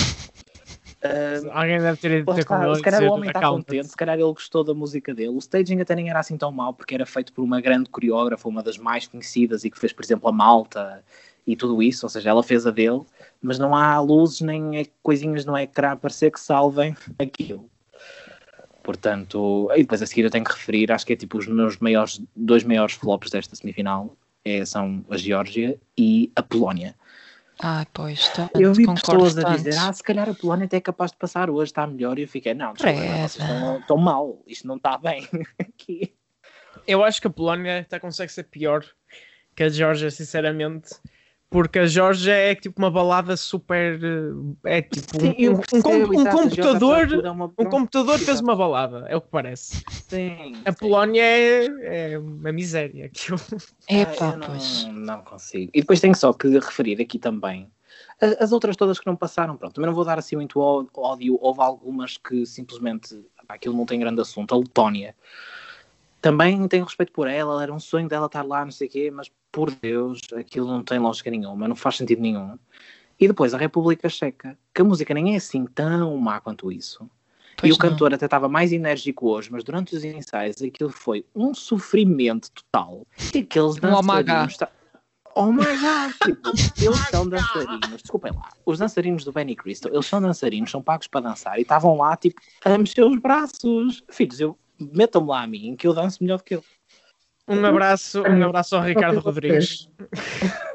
Ah, 1.03 1.61
Alguém 1.61 1.79
deve 1.79 1.97
ter 1.97 2.11
ido 2.19 2.35
ter 2.35 2.45
com 2.45 2.63
ele 2.63 2.75
se 2.75 2.81
calhar 2.83 3.01
o 3.03 3.11
homem 3.13 3.29
está 3.29 3.39
contente, 3.49 3.87
se 3.87 3.97
calhar 3.97 4.15
ele 4.15 4.31
gostou 4.31 4.63
da 4.63 4.73
música 4.73 5.13
dele. 5.13 5.29
O 5.29 5.39
staging 5.39 5.81
até 5.81 5.95
nem 5.95 6.09
era 6.09 6.19
assim 6.19 6.37
tão 6.37 6.51
mau, 6.51 6.73
porque 6.73 6.93
era 6.93 7.05
feito 7.05 7.33
por 7.33 7.41
uma 7.43 7.59
grande 7.59 7.89
coreógrafa, 7.89 8.47
uma 8.47 8.61
das 8.61 8.77
mais 8.77 9.07
conhecidas 9.07 9.63
e 9.63 9.71
que 9.71 9.79
fez, 9.79 9.91
por 9.91 10.03
exemplo, 10.05 10.29
a 10.29 10.31
Malta 10.31 11.03
e 11.47 11.55
tudo 11.55 11.81
isso. 11.81 12.05
Ou 12.05 12.09
seja, 12.09 12.29
ela 12.29 12.43
fez 12.43 12.67
a 12.67 12.71
dele, 12.71 13.01
mas 13.41 13.57
não 13.57 13.75
há 13.75 13.99
luzes 13.99 14.41
nem 14.41 14.77
é- 14.77 14.85
coisinhas 15.01 15.43
no 15.43 15.57
ecrã 15.57 15.89
a 15.89 15.93
aparecer 15.93 16.31
que 16.31 16.39
salvem 16.39 16.95
aquilo. 17.17 17.67
Portanto, 18.83 19.69
e 19.75 19.81
depois 19.81 20.01
a 20.01 20.05
seguir 20.07 20.23
eu 20.23 20.29
tenho 20.31 20.43
que 20.43 20.51
referir, 20.53 20.91
acho 20.91 21.05
que 21.05 21.13
é 21.13 21.15
tipo 21.15 21.37
os 21.37 21.47
meus 21.47 21.77
maiores, 21.77 22.21
dois 22.35 22.63
maiores 22.63 22.95
flops 22.95 23.29
desta 23.29 23.55
semifinal 23.55 24.15
é, 24.43 24.65
são 24.65 25.05
a 25.09 25.17
Geórgia 25.17 25.79
e 25.97 26.31
a 26.35 26.41
Polónia. 26.41 26.95
Ai, 27.63 27.85
pois, 27.93 28.31
Eu 28.55 28.73
vi 28.73 28.85
concordo 28.85 29.23
pessoas 29.25 29.37
a 29.37 29.41
tanto. 29.43 29.57
dizer, 29.63 29.77
ah, 29.77 29.93
se 29.93 30.01
calhar 30.03 30.27
a 30.29 30.33
Polónia 30.33 30.65
até 30.65 30.77
é 30.77 30.81
capaz 30.81 31.11
de 31.11 31.17
passar 31.17 31.49
hoje, 31.49 31.71
está 31.71 31.85
melhor. 31.85 32.17
E 32.17 32.23
eu 32.23 32.27
fiquei, 32.27 32.53
não, 32.53 32.73
desculpa, 32.73 32.97
Credo. 32.97 33.13
vocês 33.13 33.35
estão, 33.37 33.79
estão 33.79 33.97
mal, 33.97 34.41
isto 34.47 34.67
não 34.67 34.77
está 34.77 34.97
bem 34.97 35.27
aqui. 35.59 36.13
Eu 36.87 37.03
acho 37.03 37.21
que 37.21 37.27
a 37.27 37.29
Polónia 37.29 37.81
até 37.81 37.99
consegue 37.99 38.31
ser 38.31 38.43
pior 38.45 38.83
que 39.55 39.63
a 39.63 39.69
Geórgia, 39.69 40.09
sinceramente. 40.09 40.89
Porque 41.51 41.79
a 41.79 41.85
Geórgia 41.85 42.31
é 42.31 42.55
tipo 42.55 42.81
uma 42.81 42.89
balada 42.89 43.35
super. 43.35 43.99
eh, 44.63 44.77
É 44.77 44.81
tipo 44.81 45.17
um, 45.19 45.33
eu 45.37 45.51
um- 45.51 45.55
um 45.55 45.59
um 45.59 46.25
Geórgia 46.25 46.29
computador. 46.31 47.25
uma- 47.29 47.53
Um 47.59 47.65
computador 47.65 48.17
fez 48.19 48.39
uma 48.39 48.55
balada, 48.55 49.05
é 49.09 49.17
o 49.17 49.21
que 49.21 49.27
parece. 49.29 49.83
Sim, 50.09 50.53
A 50.65 50.71
sim. 50.71 50.77
Polónia 50.79 51.21
é, 51.21 52.13
é 52.13 52.17
uma 52.17 52.53
miséria. 52.53 53.05
Aquilo. 53.07 53.37
Epá, 53.89 54.29
Ah, 54.29 54.33
eu 54.39 54.39
pois. 54.47 54.83
não, 54.85 54.93
não 54.93 55.21
consigo. 55.23 55.69
E 55.73 55.81
depois 55.81 55.99
tenho 55.99 56.15
só 56.15 56.31
que 56.31 56.47
referir 56.47 57.01
aqui 57.01 57.19
também 57.19 57.69
as 58.39 58.53
outras 58.53 58.77
todas 58.77 58.97
que 58.97 59.05
não 59.07 59.17
passaram. 59.17 59.57
Pronto, 59.57 59.73
também 59.73 59.87
não 59.87 59.93
vou 59.95 60.05
dar 60.05 60.17
assim 60.17 60.37
muito 60.37 60.57
ódio. 60.95 61.37
Houve 61.41 61.59
algumas 61.61 62.15
que 62.17 62.45
simplesmente 62.45 63.13
pá, 63.45 63.55
aquilo 63.55 63.75
não 63.75 63.85
tem 63.85 63.99
grande 63.99 64.21
assunto. 64.21 64.55
A 64.55 64.57
Letónia 64.57 65.13
também 66.21 66.67
tenho 66.67 66.85
respeito 66.85 67.11
por 67.11 67.27
ela. 67.27 67.61
Era 67.61 67.73
um 67.73 67.79
sonho 67.79 68.07
dela 68.07 68.27
estar 68.27 68.45
lá, 68.45 68.63
não 68.63 68.71
sei 68.71 68.87
o 68.87 68.91
quê, 68.91 69.11
mas 69.11 69.31
por 69.51 69.71
Deus, 69.71 70.19
aquilo 70.35 70.67
não 70.67 70.83
tem 70.83 70.99
lógica 70.99 71.31
nenhuma, 71.31 71.67
não 71.67 71.75
faz 71.75 71.97
sentido 71.97 72.21
nenhum. 72.21 72.57
E 73.19 73.27
depois 73.27 73.53
a 73.53 73.57
República 73.57 74.07
Checa, 74.09 74.57
que 74.73 74.81
a 74.81 74.85
música 74.85 75.13
nem 75.13 75.33
é 75.33 75.37
assim 75.37 75.65
tão 75.65 76.15
má 76.17 76.39
quanto 76.39 76.71
isso. 76.71 77.09
Pois 77.57 77.69
e 77.69 77.73
o 77.73 77.77
não. 77.77 77.89
cantor 77.89 78.13
até 78.13 78.25
estava 78.25 78.47
mais 78.47 78.71
enérgico 78.71 79.29
hoje, 79.29 79.51
mas 79.51 79.63
durante 79.63 79.95
os 79.95 80.03
ensaios 80.03 80.61
aquilo 80.61 80.89
foi 80.89 81.25
um 81.35 81.53
sofrimento 81.53 82.49
total. 82.51 83.05
E 83.33 83.39
aqueles 83.39 83.75
oh 83.77 84.01
my 84.01 84.23
God. 84.23 84.25
dançarinos. 84.25 84.57
ta- 84.57 84.71
Oh 85.33 85.51
my 85.51 85.63
god! 85.63 86.13
Tipo, 86.23 86.49
eles 86.81 86.99
são 87.09 87.27
dançarinos, 87.27 88.01
desculpem 88.01 88.33
lá. 88.33 88.49
Os 88.65 88.79
dançarinos 88.79 89.23
do 89.23 89.31
Benny 89.31 89.55
Crystal, 89.55 89.93
eles 89.93 90.05
são 90.05 90.21
dançarinos, 90.21 90.69
são 90.69 90.81
pagos 90.81 91.07
para 91.07 91.21
dançar 91.21 91.57
e 91.57 91.61
estavam 91.61 91.95
lá, 91.97 92.17
tipo, 92.17 92.41
a 92.65 92.77
mexer 92.77 93.03
os 93.03 93.17
braços. 93.17 94.03
Filhos, 94.09 94.39
eu 94.41 94.57
metam-me 94.93 95.27
lá 95.29 95.43
a 95.43 95.47
mim, 95.47 95.75
que 95.75 95.87
eu 95.87 95.93
danço 95.93 96.23
melhor 96.23 96.37
do 96.37 96.43
que 96.43 96.55
ele. 96.55 96.63
Um 97.47 97.65
abraço, 97.65 98.21
um 98.21 98.43
abraço 98.45 98.75
ao 98.75 98.81
Ricardo 98.83 99.19
Rodrigues. 99.19 99.89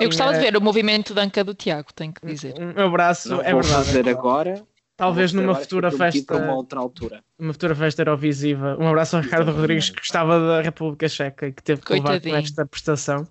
Eu 0.00 0.06
gostava 0.08 0.32
de 0.32 0.38
Tinha- 0.40 0.50
ver 0.52 0.58
o 0.58 0.60
movimento 0.60 1.14
de 1.14 1.20
anca 1.20 1.44
do 1.44 1.54
Tiago, 1.54 1.92
tenho 1.94 2.12
que 2.12 2.26
dizer. 2.26 2.54
Um 2.58 2.86
abraço, 2.86 3.28
Não 3.30 3.40
é 3.42 3.52
vou 3.52 3.62
verdade. 3.62 3.84
fazer 3.86 4.08
agora. 4.08 4.62
Talvez 4.96 5.32
numa 5.32 5.54
futura 5.54 5.90
festa, 5.90 6.22
Para 6.34 6.44
uma 6.44 6.54
outra 6.54 6.80
altura. 6.80 7.22
uma 7.38 7.52
futura 7.52 7.74
festa 7.74 8.00
Eurovisiva. 8.02 8.76
Um 8.80 8.88
abraço 8.88 9.16
ao 9.16 9.22
Ricardo 9.22 9.42
Exatamente. 9.42 9.60
Rodrigues 9.60 9.90
que 9.90 9.98
gostava 10.00 10.40
da 10.40 10.62
República 10.62 11.08
Checa 11.08 11.46
e 11.48 11.52
que 11.52 11.62
teve 11.62 11.82
que 11.82 11.92
levar 11.92 12.04
com 12.04 12.10
Coitadinho. 12.12 12.36
esta 12.36 12.66
prestação. 12.66 13.28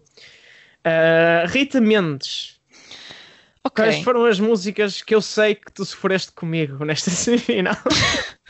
Ah, 0.83 1.45
Rita 1.47 1.81
Mendes, 1.81 2.59
Ok. 3.63 3.83
quais 3.83 4.03
foram 4.03 4.25
as 4.25 4.39
músicas 4.39 5.01
que 5.01 5.15
eu 5.15 5.21
sei 5.21 5.55
que 5.55 5.71
tu 5.73 5.83
sofreste 5.83 6.31
comigo 6.31 6.85
nesta 6.85 7.09
semifinal? 7.11 7.75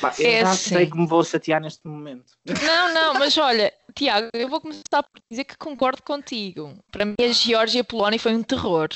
Pá, 0.00 0.14
eu 0.18 0.30
É 0.30 0.40
já 0.40 0.50
assim. 0.50 0.70
sei 0.70 0.86
que 0.90 0.96
me 0.96 1.06
vou 1.06 1.24
chatear 1.24 1.60
neste 1.60 1.86
momento. 1.86 2.32
Não, 2.46 2.94
não, 2.94 3.14
mas 3.14 3.36
olha, 3.38 3.72
Tiago, 3.94 4.28
eu 4.34 4.48
vou 4.48 4.60
começar 4.60 5.02
por 5.02 5.20
dizer 5.30 5.44
que 5.44 5.56
concordo 5.56 6.02
contigo. 6.02 6.74
Para 6.90 7.04
mim, 7.04 7.14
a 7.20 7.28
Geórgia 7.28 7.78
e 7.78 7.80
a 7.80 7.84
Polónia 7.84 8.18
foi 8.18 8.34
um 8.34 8.42
terror. 8.42 8.88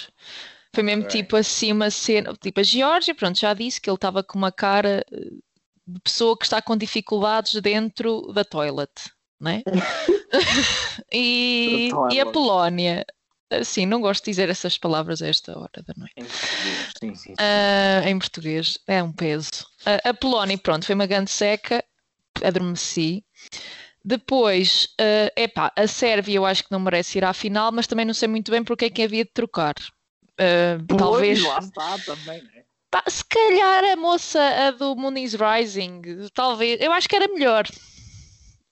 Foi 0.75 0.82
mesmo 0.82 1.04
Ok. 1.04 1.20
tipo 1.20 1.37
assim 1.37 1.72
uma 1.72 1.90
cena. 1.90 2.32
Tipo, 2.40 2.61
a 2.61 2.62
Geórgia, 2.62 3.14
pronto, 3.14 3.38
já 3.38 3.52
disse 3.52 3.80
que 3.80 3.90
ele 3.90 3.96
estava 3.96 4.22
com 4.22 4.38
uma 4.38 4.50
cara 4.52 5.04
eh, 5.12 5.30
de 5.87 6.00
pessoa 6.00 6.37
que 6.38 6.44
está 6.44 6.62
com 6.62 6.76
dificuldades 6.76 7.61
dentro 7.61 8.32
da 8.32 8.44
toilet, 8.44 8.90
né? 9.40 9.62
e, 11.12 11.90
e 12.11 12.20
a. 12.20 12.26
Polónia, 12.26 13.04
assim, 13.59 13.87
não 13.87 14.00
gosto 14.00 14.25
de 14.25 14.30
dizer 14.30 14.49
essas 14.49 14.78
palavras 14.78 15.23
a 15.23 15.28
esta 15.28 15.59
hora 15.59 15.82
da 15.87 15.94
noite. 15.97 16.12
Em 16.16 16.25
português, 16.25 16.92
Sim, 16.99 17.14
sim, 17.14 17.35
sim. 17.35 17.35
Ah, 17.38 18.02
em 18.09 18.18
português, 18.18 18.78
é 18.87 19.02
um 19.02 19.12
peso. 19.12 19.50
Ah, 19.87 20.11
a 20.11 20.14
Polónia, 20.14 20.56
pronto, 20.59 20.85
foi 20.87 20.94
uma 20.94 21.06
grande 21.06 21.30
seca, 21.30 21.85
adormeci. 22.42 23.25
Depois, 24.04 24.88
ah, 25.00 25.32
epá, 25.37 25.73
a 25.76 25.87
Sérvia 25.87 26.37
eu 26.37 26.47
acho 26.47 26.64
que 26.64 26.73
não 26.73 26.80
merece 26.80 27.18
ir 27.18 27.25
à 27.25 27.32
final, 27.32 27.71
mas 27.73 27.87
também 27.87 28.04
não 28.04 28.14
sei 28.14 28.28
muito 28.28 28.50
bem 28.50 28.64
porque 28.64 28.87
é 28.87 28.90
que 28.90 29.02
havia 29.02 29.25
de 29.25 29.30
trocar. 29.30 29.75
Ah, 30.38 30.78
Pois, 30.88 30.99
talvez, 30.99 31.40
lá 31.42 31.59
está 31.59 31.99
também, 31.99 32.42
né? 32.42 32.64
pá, 32.90 33.02
se 33.09 33.25
calhar 33.25 33.85
a 33.85 33.97
moça 33.97 34.40
a 34.40 34.71
do 34.71 34.94
Moon 34.97 35.16
is 35.16 35.35
Rising, 35.35 36.02
talvez, 36.35 36.80
eu 36.80 36.92
acho 36.92 37.09
que 37.09 37.16
era 37.16 37.28
melhor. 37.28 37.64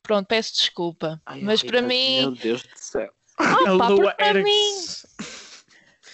Pronto, 0.03 0.27
peço 0.27 0.55
desculpa, 0.55 1.21
Ai, 1.27 1.41
mas 1.43 1.63
para 1.63 1.81
mim, 1.83 2.23
Meu 2.23 2.35
Deus 2.37 2.63
do 2.63 2.71
céu. 2.75 3.13
Ah, 3.41 3.73
a 3.75 3.79
pá, 3.79 3.89
Lua 3.89 4.15
para 4.15 4.35
mim. 4.43 4.73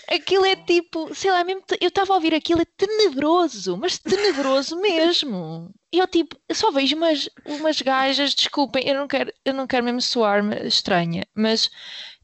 Aquilo 0.08 0.46
é 0.46 0.54
tipo, 0.54 1.12
sei 1.12 1.32
lá, 1.32 1.42
mesmo, 1.42 1.62
eu 1.80 1.88
estava 1.88 2.12
a 2.12 2.16
ouvir 2.16 2.32
aquilo, 2.32 2.62
é 2.62 2.64
tenebroso, 2.76 3.76
mas 3.76 3.98
tenebroso 3.98 4.76
mesmo. 4.80 5.74
Eu 5.92 6.06
tipo, 6.06 6.36
eu 6.48 6.54
só 6.54 6.70
vejo 6.70 6.94
umas, 6.96 7.28
umas 7.44 7.82
gajas, 7.82 8.32
desculpem, 8.34 8.86
eu 8.86 8.94
não 8.94 9.08
quero, 9.08 9.32
eu 9.44 9.52
não 9.52 9.66
quero 9.66 9.84
mesmo 9.84 10.00
soar-me 10.00 10.54
estranha, 10.66 11.26
mas 11.34 11.68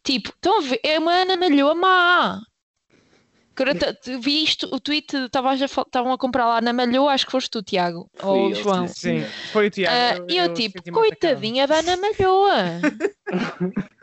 tipo, 0.04 0.28
estão 0.28 0.58
a 0.58 0.60
ver, 0.60 0.80
é 0.84 0.98
uma 0.98 1.12
Ana 1.12 1.36
Malhoa 1.36 1.74
má. 1.74 2.40
Vi 4.20 4.44
isto, 4.44 4.68
o 4.72 4.80
tweet, 4.80 5.14
estavam 5.16 6.12
a 6.12 6.18
comprar 6.18 6.46
lá 6.46 6.60
na 6.60 6.72
Malhoa, 6.72 7.12
acho 7.12 7.26
que 7.26 7.32
foste 7.32 7.50
tu, 7.50 7.62
Tiago, 7.62 8.08
ou 8.22 8.48
Fui 8.50 8.58
eu, 8.58 8.62
João. 8.62 8.88
sim, 8.88 9.24
foi 9.52 9.66
o 9.66 9.70
Tiago. 9.70 10.22
Ah, 10.22 10.26
E 10.32 10.36
eu, 10.38 10.54
tipo, 10.54 10.80
coitadinha 10.92 11.66
da 11.66 11.78
Ana 11.78 11.96
Malhoa. 11.96 12.80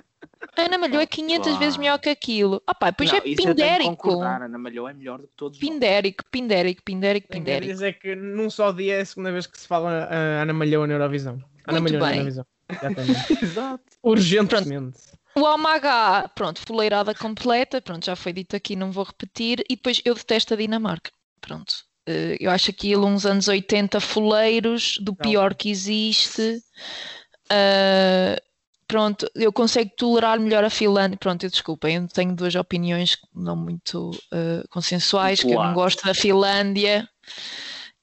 A 0.60 0.66
Ana 0.66 0.78
Malhoa 0.78 1.04
é 1.04 1.06
500 1.08 1.48
Opa. 1.48 1.60
vezes 1.60 1.78
melhor 1.78 2.00
que 2.00 2.10
aquilo. 2.10 2.62
Ah 2.68 2.76
pá, 2.76 2.90
depois 2.90 3.12
Não, 3.12 3.18
é 3.18 3.22
pindérico. 3.22 4.22
Ana 4.22 4.58
Malhou 4.58 4.88
é 4.88 4.94
melhor 4.94 5.20
do 5.20 5.28
que 5.28 5.34
todos 5.36 5.60
nós. 5.60 5.70
Pindérico, 5.70 6.24
pindérico, 6.30 6.84
pindérico, 6.84 7.28
pindérico. 7.30 7.72
dizer 7.72 8.00
que 8.00 8.16
num 8.16 8.50
só 8.50 8.72
dia 8.72 8.98
é 8.98 9.02
a 9.02 9.06
segunda 9.06 9.32
vez 9.32 9.48
que 9.48 9.60
se 9.60 9.68
fala 9.68 10.06
a 10.06 10.42
Ana 10.42 10.54
Malhou 10.54 10.86
na 10.86 10.94
Eurovisão. 10.94 11.42
Ana 11.66 11.80
Muito 11.80 11.94
Malhou 11.94 12.08
na. 12.08 12.16
Eurovisão. 12.16 12.46
Exatamente. 12.70 13.44
Exato. 13.44 13.84
Urgentemente. 14.04 14.98
O 15.36 15.46
Almagá, 15.46 16.28
pronto, 16.36 16.62
fuleirada 16.66 17.16
completa, 17.16 17.82
pronto, 17.82 18.06
já 18.06 18.16
foi 18.16 18.34
dito 18.34 18.56
aqui, 18.56 18.76
não 18.76 18.92
vou 18.92 19.04
repetir. 19.04 19.64
E 19.70 19.76
depois 19.76 20.02
eu 20.04 20.14
detesto 20.14 20.54
a 20.54 20.58
Dinamarca. 20.58 21.12
Pronto. 21.40 21.74
Eh, 22.06 22.38
eu 22.40 22.52
acho 22.52 22.72
aquilo 22.72 23.06
uns 23.06 23.26
anos 23.26 23.48
80 23.48 24.00
fuleiros, 24.00 24.98
do 25.00 25.16
pior 25.16 25.54
que 25.56 25.70
existe. 25.70 26.60
Ah, 27.50 28.36
pronto, 28.90 29.30
eu 29.36 29.54
consigo 29.54 29.92
tolerar 29.96 30.40
melhor 30.40 30.64
a 30.64 30.70
Finlândia. 30.70 31.18
Pronto, 31.18 31.46
eu 31.46 31.50
desculpem, 31.50 31.96
eu 31.96 32.08
tenho 32.08 32.36
duas 32.36 32.56
opiniões 32.56 33.18
não 33.34 33.56
muito 33.56 34.12
ah, 34.34 34.64
consensuais, 34.70 35.40
que 35.40 35.54
eu 35.54 35.64
não 35.64 35.74
gosto 35.74 36.04
da 36.04 36.14
Finlândia 36.14 37.08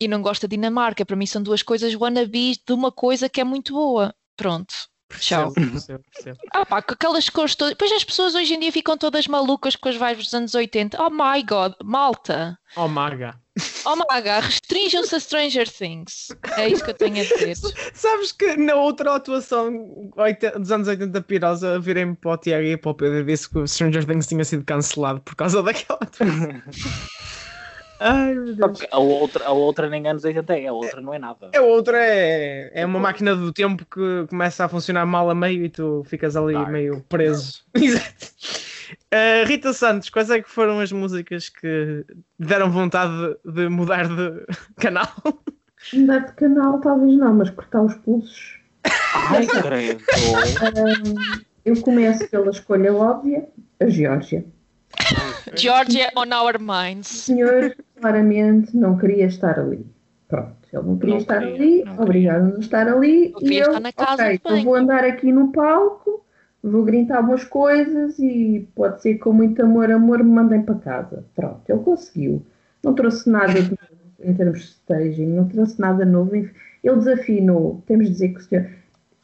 e 0.00 0.06
não 0.06 0.22
gosto 0.22 0.42
da 0.42 0.48
Dinamarca. 0.48 1.04
Para 1.04 1.16
mim 1.16 1.26
são 1.26 1.42
duas 1.42 1.62
coisas 1.62 1.92
wannabes 1.94 2.58
de 2.64 2.72
uma 2.72 2.92
coisa 2.92 3.28
que 3.28 3.40
é 3.40 3.44
muito 3.44 3.74
boa. 3.74 4.14
Pronto. 4.36 4.72
Tchau. 5.18 5.52
Percebo, 5.52 5.72
percebo, 5.72 6.04
percebo. 6.12 6.38
Ah 6.52 6.66
pá, 6.66 6.82
com 6.82 6.92
aquelas 6.94 7.28
cores 7.28 7.54
todas. 7.54 7.72
Depois 7.72 7.92
as 7.92 8.04
pessoas 8.04 8.34
hoje 8.34 8.54
em 8.54 8.60
dia 8.60 8.72
ficam 8.72 8.98
todas 8.98 9.26
malucas 9.26 9.76
com 9.76 9.88
as 9.88 9.96
vibes 9.96 10.24
dos 10.24 10.34
anos 10.34 10.54
80. 10.54 11.00
Oh 11.00 11.10
my 11.10 11.42
god, 11.42 11.74
malta! 11.82 12.58
Oh, 12.76 12.88
Maga. 12.88 13.40
Oh 13.86 13.96
my 13.96 14.20
god, 14.20 14.42
restringam-se 14.42 15.14
a 15.14 15.20
Stranger 15.20 15.66
Things. 15.66 16.28
É 16.58 16.68
isso 16.68 16.84
que 16.84 16.90
eu 16.90 16.94
tenho 16.94 17.22
a 17.22 17.24
dizer. 17.24 17.56
Sabes 17.94 18.32
que 18.32 18.56
na 18.56 18.74
outra 18.74 19.14
atuação 19.14 19.72
dos 20.58 20.72
anos 20.72 20.88
80 20.88 21.22
pirosa, 21.22 21.80
virei-me 21.80 22.14
para 22.16 22.32
o 22.32 22.36
Tiago 22.36 22.66
e 22.66 22.76
para 22.76 22.90
o 22.90 22.94
Pedro 22.94 23.20
e 23.20 23.24
disse 23.24 23.48
que 23.48 23.58
o 23.58 23.66
Stranger 23.66 24.04
Things 24.04 24.26
tinha 24.26 24.44
sido 24.44 24.64
cancelado 24.64 25.20
por 25.22 25.34
causa 25.34 25.62
daquela 25.64 26.00
atuação. 26.02 26.62
Ai 28.00 28.34
meu 28.34 28.54
Deus. 28.54 28.80
A 28.90 28.98
outra, 28.98 29.44
a 29.46 29.52
outra 29.52 29.88
nem 29.88 30.06
anos 30.06 30.24
80 30.24 30.58
é, 30.58 30.66
a 30.66 30.72
outra 30.72 31.00
não 31.00 31.14
é 31.14 31.18
nada. 31.18 31.50
A 31.54 31.60
outra 31.60 31.98
é, 31.98 32.70
é 32.74 32.86
uma 32.86 32.98
máquina 32.98 33.34
do 33.34 33.52
tempo 33.52 33.84
que 33.84 34.26
começa 34.28 34.64
a 34.64 34.68
funcionar 34.68 35.06
mal 35.06 35.30
a 35.30 35.34
meio 35.34 35.64
e 35.64 35.68
tu 35.68 36.02
ficas 36.06 36.36
ali 36.36 36.54
Dark. 36.54 36.70
meio 36.70 37.04
preso. 37.08 37.64
Exato. 37.74 38.66
Uh, 39.12 39.46
Rita 39.46 39.72
Santos, 39.72 40.10
quais 40.10 40.30
é 40.30 40.40
que 40.40 40.48
foram 40.48 40.78
as 40.78 40.92
músicas 40.92 41.48
que 41.48 42.04
deram 42.38 42.70
vontade 42.70 43.36
de, 43.44 43.68
mudar 43.68 44.06
de 44.08 44.44
canal? 44.76 45.08
Mudar 45.92 46.18
de 46.18 46.32
canal, 46.34 46.80
talvez 46.80 47.16
não, 47.16 47.34
mas 47.34 47.50
cortar 47.50 47.82
os 47.82 47.94
pulsos. 47.94 48.60
Ai, 49.30 49.46
credo. 49.46 50.04
Eu 51.64 51.80
começo 51.82 52.28
pela 52.28 52.50
escolha 52.50 52.94
óbvia, 52.94 53.48
a 53.80 53.88
Geórgia. 53.88 54.44
Georgia 55.56 56.10
on 56.16 56.26
our 56.34 56.56
O 56.56 56.60
minds. 56.60 57.08
senhor 57.08 57.74
claramente 58.00 58.76
não 58.76 58.96
queria 58.96 59.26
estar 59.26 59.58
ali. 59.58 59.84
Pronto, 60.28 60.56
ele 60.72 60.82
não 60.82 60.96
queria 60.98 61.14
Não 61.14 61.20
estar 61.20 61.40
queria, 61.40 61.54
ali, 61.54 61.84
não 61.84 62.02
obrigado 62.02 62.40
a 62.42 62.48
não 62.48 62.58
estar 62.58 62.88
ali. 62.88 63.32
Não 63.32 63.40
E 63.42 63.56
eu, 63.56 63.66
estar 63.68 63.80
na 63.80 63.92
casa 63.92 64.24
ok, 64.24 64.40
eu 64.44 64.64
vou 64.64 64.74
andar 64.74 65.04
aqui 65.04 65.32
no 65.32 65.52
palco, 65.52 66.24
vou 66.62 66.84
gritar 66.84 67.20
umas 67.20 67.44
coisas 67.44 68.18
e 68.18 68.68
pode 68.74 69.00
ser 69.02 69.14
que 69.14 69.20
com 69.20 69.32
muito 69.32 69.62
amor, 69.62 69.90
amor, 69.90 70.22
me 70.24 70.30
mandem 70.32 70.62
para 70.62 70.74
casa. 70.76 71.24
Pronto, 71.34 71.60
ele 71.68 71.78
conseguiu. 71.80 72.44
Não 72.82 72.94
trouxe 72.94 73.28
nada 73.30 73.52
de 73.52 73.70
novo 73.70 73.78
em 74.24 74.34
termos 74.34 74.58
de 74.60 74.64
staging, 74.66 75.26
não 75.26 75.48
trouxe 75.48 75.78
nada 75.80 76.04
novo. 76.04 76.34
Ele 76.34 76.50
desafinou, 76.96 77.82
temos 77.86 78.06
de 78.06 78.12
dizer 78.12 78.28
que 78.30 78.40
o 78.40 78.42
senhor. 78.42 78.70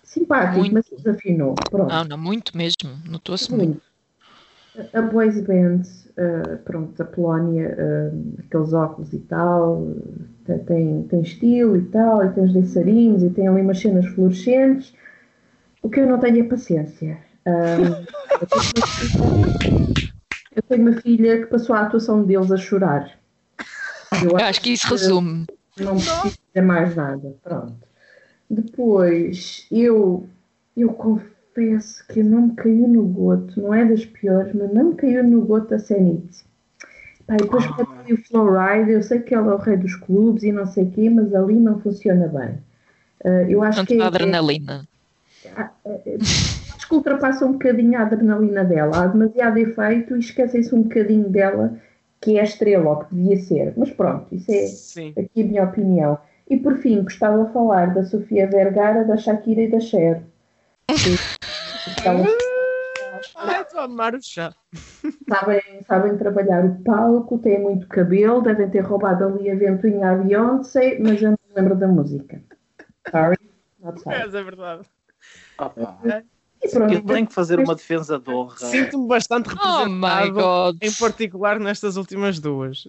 Simpático, 0.04 0.58
Muito. 0.58 0.74
mas 0.74 0.84
desafinou. 0.94 1.54
Pronto. 1.70 1.88
Não, 1.88 2.04
não, 2.04 2.18
muito 2.18 2.54
mesmo. 2.56 2.90
Notou-se 3.08 3.50
muito. 3.50 3.64
Muito. 3.64 3.82
A 4.94 5.02
boys 5.02 5.38
band, 5.40 5.82
eh, 6.16 6.56
pronto, 6.64 7.02
a 7.02 7.04
Polónia, 7.04 7.74
eh, 7.76 8.10
aqueles 8.38 8.72
óculos 8.72 9.12
e 9.12 9.18
tal, 9.18 9.86
eh, 10.48 10.58
tem, 10.58 11.02
tem 11.04 11.20
estilo 11.20 11.76
e 11.76 11.82
tal, 11.86 12.24
e 12.24 12.30
tem 12.30 12.44
os 12.44 12.54
dançarinos 12.54 13.22
e 13.22 13.28
tem 13.28 13.48
ali 13.48 13.60
umas 13.60 13.78
cenas 13.78 14.06
fluorescentes. 14.06 14.94
O 15.82 15.90
que 15.90 16.00
eu 16.00 16.06
não 16.06 16.18
tenho 16.18 16.40
é 16.40 16.48
paciência. 16.48 17.18
Ahm, 17.44 18.06
eu, 20.56 20.62
tenho 20.62 20.88
uma 20.88 21.00
filha, 21.02 21.42
que 21.42 21.46
passou 21.46 21.76
a 21.76 21.82
atuação 21.82 22.24
deles 22.24 22.50
a 22.50 22.56
chorar. 22.56 23.18
Eu 24.22 24.36
Acho 24.36 24.60
que 24.62 24.72
isso 24.72 24.88
resume. 24.88 25.46
não 25.78 25.96
preciso 25.96 26.38
dizer 26.48 26.66
mais 26.66 26.96
nada. 26.96 27.34
Pronto. 27.42 27.74
Depois, 28.48 29.66
eu, 29.70 30.26
eu 30.76 30.92
confesso 31.54 32.04
que 32.08 32.22
não 32.22 32.48
me 32.48 32.54
caiu 32.54 32.88
no 32.88 33.04
goto, 33.04 33.60
não 33.60 33.74
é 33.74 33.84
das 33.84 34.04
piores, 34.06 34.52
mas 34.54 34.72
não 34.72 34.90
me 34.90 34.94
caiu 34.94 35.22
no 35.24 35.42
goto 35.42 35.74
a 35.74 35.78
Zenit. 35.78 36.44
Pá, 37.26 37.34
e 37.34 37.38
depois 37.38 37.64
Ah. 37.66 38.04
o 38.10 38.16
Flowride, 38.16 38.90
eu 38.90 39.02
sei 39.02 39.20
que 39.20 39.34
ela 39.34 39.52
é 39.52 39.54
o 39.54 39.58
rei 39.58 39.76
dos 39.76 39.94
clubes 39.94 40.42
e 40.42 40.50
não 40.52 40.66
sei 40.66 40.84
o 40.84 40.90
quê, 40.90 41.10
mas 41.10 41.32
ali 41.34 41.54
não 41.54 41.78
funciona 41.80 42.26
bem. 42.28 42.58
Ah, 43.24 43.42
eu 43.48 43.62
acho 43.62 43.78
Não 43.80 43.86
que 43.86 44.00
é, 44.00 44.02
adrenalina. 44.02 44.86
acho 45.54 46.88
que 46.88 46.94
ultrapassa 46.94 47.46
um 47.46 47.52
bocadinho 47.52 47.98
a 47.98 48.02
adrenalina 48.02 48.64
dela. 48.64 49.04
Há 49.04 49.06
demasiado 49.06 49.58
efeito 49.58 50.16
e 50.16 50.20
esquecem-se 50.20 50.74
um 50.74 50.82
bocadinho 50.82 51.28
dela, 51.28 51.76
que 52.20 52.38
é 52.38 52.40
a 52.40 52.44
estrela, 52.44 52.90
ou 52.90 52.96
que 53.04 53.14
devia 53.14 53.36
ser. 53.38 53.72
Mas 53.76 53.90
pronto, 53.90 54.26
isso 54.34 54.50
é 54.50 54.66
Sim. 54.66 55.12
aqui 55.16 55.42
a 55.42 55.44
minha 55.44 55.64
opinião. 55.64 56.18
E 56.50 56.56
por 56.56 56.76
fim, 56.78 57.02
gostava 57.02 57.44
de 57.44 57.52
falar 57.52 57.94
da 57.94 58.04
Sofia 58.04 58.46
Vergara, 58.48 59.04
da 59.04 59.16
Shakira 59.16 59.62
e 59.62 59.70
da 59.70 59.80
Cher. 59.80 60.22
Elas 62.04 62.26
Ai, 63.36 63.62
estou 63.62 63.80
a 63.80 63.84
amar 63.84 64.14
o 64.14 64.22
chá. 64.22 64.54
sabem, 65.28 65.60
sabem 65.86 66.16
trabalhar 66.18 66.64
o 66.64 66.82
palco, 66.82 67.38
têm 67.38 67.60
muito 67.60 67.86
cabelo, 67.88 68.42
devem 68.42 68.68
ter 68.70 68.80
roubado 68.80 69.24
ali 69.24 69.50
a 69.50 69.54
ventoinha 69.54 70.10
à 70.10 70.14
Beyoncé, 70.16 70.98
mas 70.98 71.20
eu 71.22 71.30
não 71.30 71.38
me 71.48 71.54
lembro 71.62 71.76
da 71.76 71.86
música. 71.88 72.42
Sorry, 73.10 73.36
not 73.80 74.00
sorry. 74.00 74.18
Mas 74.18 74.34
é 74.34 74.42
verdade. 74.42 74.82
Opa. 75.58 75.98
Pronto, 76.72 76.92
Eu 76.94 77.02
tenho 77.04 77.26
que 77.26 77.34
fazer 77.34 77.58
uma 77.58 77.74
defesa 77.74 78.18
de 78.20 78.30
honra. 78.30 78.56
Sinto-me 78.56 79.08
bastante 79.08 79.48
Oh 79.48 79.84
my 79.88 80.06
representado, 80.28 80.32
god. 80.34 80.76
em 80.80 80.92
particular 80.94 81.58
nestas 81.60 81.96
últimas 81.96 82.38
duas. 82.38 82.84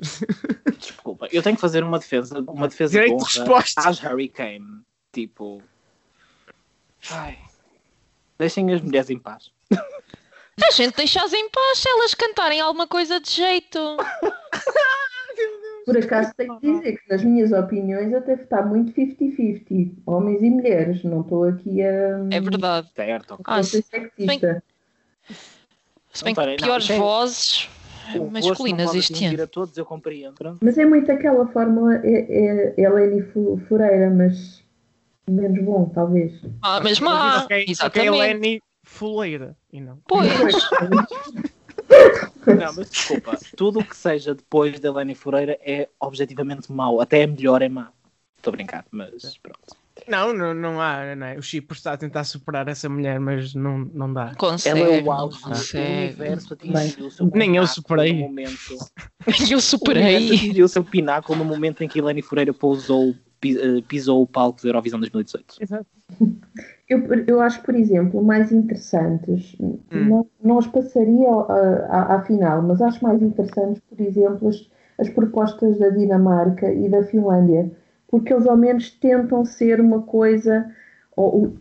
Desculpa, 0.77 1.27
eu 1.31 1.41
tenho 1.41 1.55
que 1.55 1.61
fazer 1.61 1.83
uma 1.83 1.97
defesa, 1.99 2.39
uma 2.47 2.67
defesa 2.67 2.91
Direito 2.91 3.17
de 3.25 3.33
de 3.33 3.39
honra 3.41 3.55
resposta. 3.55 3.89
às 3.89 4.03
Hurricane. 4.03 4.81
Tipo. 5.11 5.61
Ai. 7.11 7.37
Deixem 8.43 8.73
as 8.73 8.81
mulheres 8.81 9.09
em 9.09 9.17
paz. 9.17 9.49
A 9.71 10.71
gente 10.71 10.95
deixa-as 10.97 11.31
em 11.31 11.49
paz 11.49 11.77
se 11.79 11.89
elas 11.89 12.13
cantarem 12.13 12.59
alguma 12.59 12.85
coisa 12.87 13.19
de 13.21 13.29
jeito. 13.31 13.79
por 15.85 15.97
acaso 15.97 16.31
tenho 16.37 16.59
que 16.59 16.71
dizer 16.73 16.97
que 16.97 17.09
nas 17.09 17.23
minhas 17.23 17.51
opiniões 17.51 18.13
até 18.13 18.33
está 18.33 18.61
muito 18.61 18.91
50-50, 18.93 19.93
homens 20.05 20.41
e 20.41 20.49
mulheres. 20.49 21.03
Não 21.03 21.21
estou 21.21 21.45
aqui 21.45 21.81
a, 21.81 22.19
É 22.31 22.39
verdade. 22.41 22.89
Certo. 22.95 23.39
Ah, 23.45 23.63
se 23.63 23.81
sexista. 23.81 24.63
se 26.13 26.23
bem 26.23 26.33
Não, 26.35 26.43
que 26.43 26.49
não, 26.51 26.57
piores 26.67 26.89
é- 26.89 26.97
vozes 26.97 27.69
O 28.15 28.19
gosto 28.25 28.31
masculinas 28.47 28.87
não 28.91 28.95
este 28.99 29.25
ano. 29.25 29.43
a 29.43 29.47
todos, 29.47 29.77
eu 29.77 29.85
compreendo. 29.85 30.59
Mas 30.61 30.77
é 30.77 30.85
muito 30.85 31.11
aquela 31.11 31.47
fórmula 31.47 31.95
é, 32.03 32.73
é 32.77 32.81
Eleni 32.81 33.21
Fu- 33.23 33.59
Fureira, 33.67 34.09
mas 34.09 34.62
menos 35.27 35.63
bom, 35.63 35.89
talvez. 35.93 36.33
Ah, 36.61 36.79
mas 36.83 36.99
má. 36.99 37.43
ok, 37.43 37.45
ok, 37.61 37.65
Exatamente. 37.67 38.17
Lenny 38.17 38.61
fuleira. 38.83 39.55
E 39.71 39.79
não. 39.79 39.97
Pois. 40.07 40.29
Não, 42.45 42.73
mas 42.75 42.89
desculpa, 42.89 43.37
tudo 43.55 43.79
o 43.79 43.85
que 43.85 43.95
seja 43.95 44.35
depois 44.35 44.79
da 44.79 44.89
Eleni 44.89 45.15
Fureira 45.15 45.57
é 45.61 45.87
objetivamente 45.99 46.71
mau. 46.71 46.99
Até 46.99 47.21
é 47.21 47.27
melhor, 47.27 47.61
é 47.61 47.69
má. 47.69 47.91
Estou 48.37 48.51
a 48.51 48.55
brincar, 48.55 48.85
mas 48.91 49.37
pronto. 49.37 49.77
Não, 50.07 50.33
não, 50.33 50.53
não 50.53 50.81
há, 50.81 51.15
não 51.15 51.27
é? 51.27 51.37
O 51.37 51.41
Chipre 51.41 51.77
está 51.77 51.93
a 51.93 51.97
tentar 51.97 52.23
superar 52.25 52.67
essa 52.67 52.89
mulher, 52.89 53.19
mas 53.19 53.53
não, 53.53 53.77
não 53.93 54.11
dá. 54.11 54.33
Consegue. 54.35 54.81
Ela 54.81 54.95
é 54.95 55.01
o 55.01 55.11
auge 55.11 55.39
do 55.41 55.77
universo 55.79 56.53
atingiu 56.53 57.07
o 57.07 57.11
seu 57.11 57.31
Nem 57.33 57.55
eu 57.55 57.65
superei. 57.67 58.13
momento. 58.13 58.77
Eu 59.49 59.59
O 59.59 59.61
superei. 59.61 60.27
atingiu 60.27 60.65
o 60.65 60.69
seu 60.69 60.83
pináculo 60.83 61.39
no 61.39 61.45
momento 61.45 61.81
em 61.83 61.87
que 61.87 61.99
Eleni 61.99 62.21
Fureira 62.21 62.53
pousou, 62.53 63.15
pisou 63.87 64.21
o 64.21 64.27
palco 64.27 64.61
da 64.61 64.69
Eurovisão 64.69 64.99
2018. 64.99 65.57
Exato. 65.61 65.87
Eu, 66.89 67.01
eu 67.25 67.41
acho, 67.41 67.63
por 67.63 67.73
exemplo, 67.73 68.21
mais 68.21 68.51
interessantes, 68.51 69.55
não, 69.89 70.27
não 70.43 70.57
os 70.57 70.67
passaria 70.67 71.29
à, 71.29 71.85
à, 71.89 72.15
à 72.15 72.21
final, 72.21 72.61
mas 72.61 72.81
acho 72.81 73.01
mais 73.01 73.21
interessantes, 73.21 73.81
por 73.89 73.99
exemplo, 73.99 74.49
as, 74.49 74.69
as 74.99 75.09
propostas 75.09 75.79
da 75.79 75.89
Dinamarca 75.89 76.71
e 76.71 76.89
da 76.89 77.01
Finlândia, 77.03 77.71
porque 78.09 78.33
eles 78.33 78.45
ao 78.45 78.57
menos 78.57 78.91
tentam 78.91 79.45
ser 79.45 79.79
uma 79.79 80.01
coisa. 80.01 80.69
ou 81.15 81.53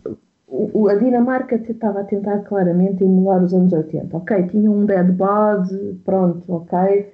o, 0.52 0.88
a 0.88 0.94
Dinamarca 0.96 1.56
estava 1.56 2.00
a 2.00 2.04
tentar 2.04 2.40
claramente 2.40 3.02
emular 3.02 3.42
os 3.42 3.54
anos 3.54 3.72
80, 3.72 4.14
ok? 4.14 4.48
Tinha 4.48 4.70
um 4.70 4.84
dead 4.84 5.10
bod, 5.12 5.68
pronto, 6.04 6.44
ok? 6.52 6.78
Eh, 6.78 7.10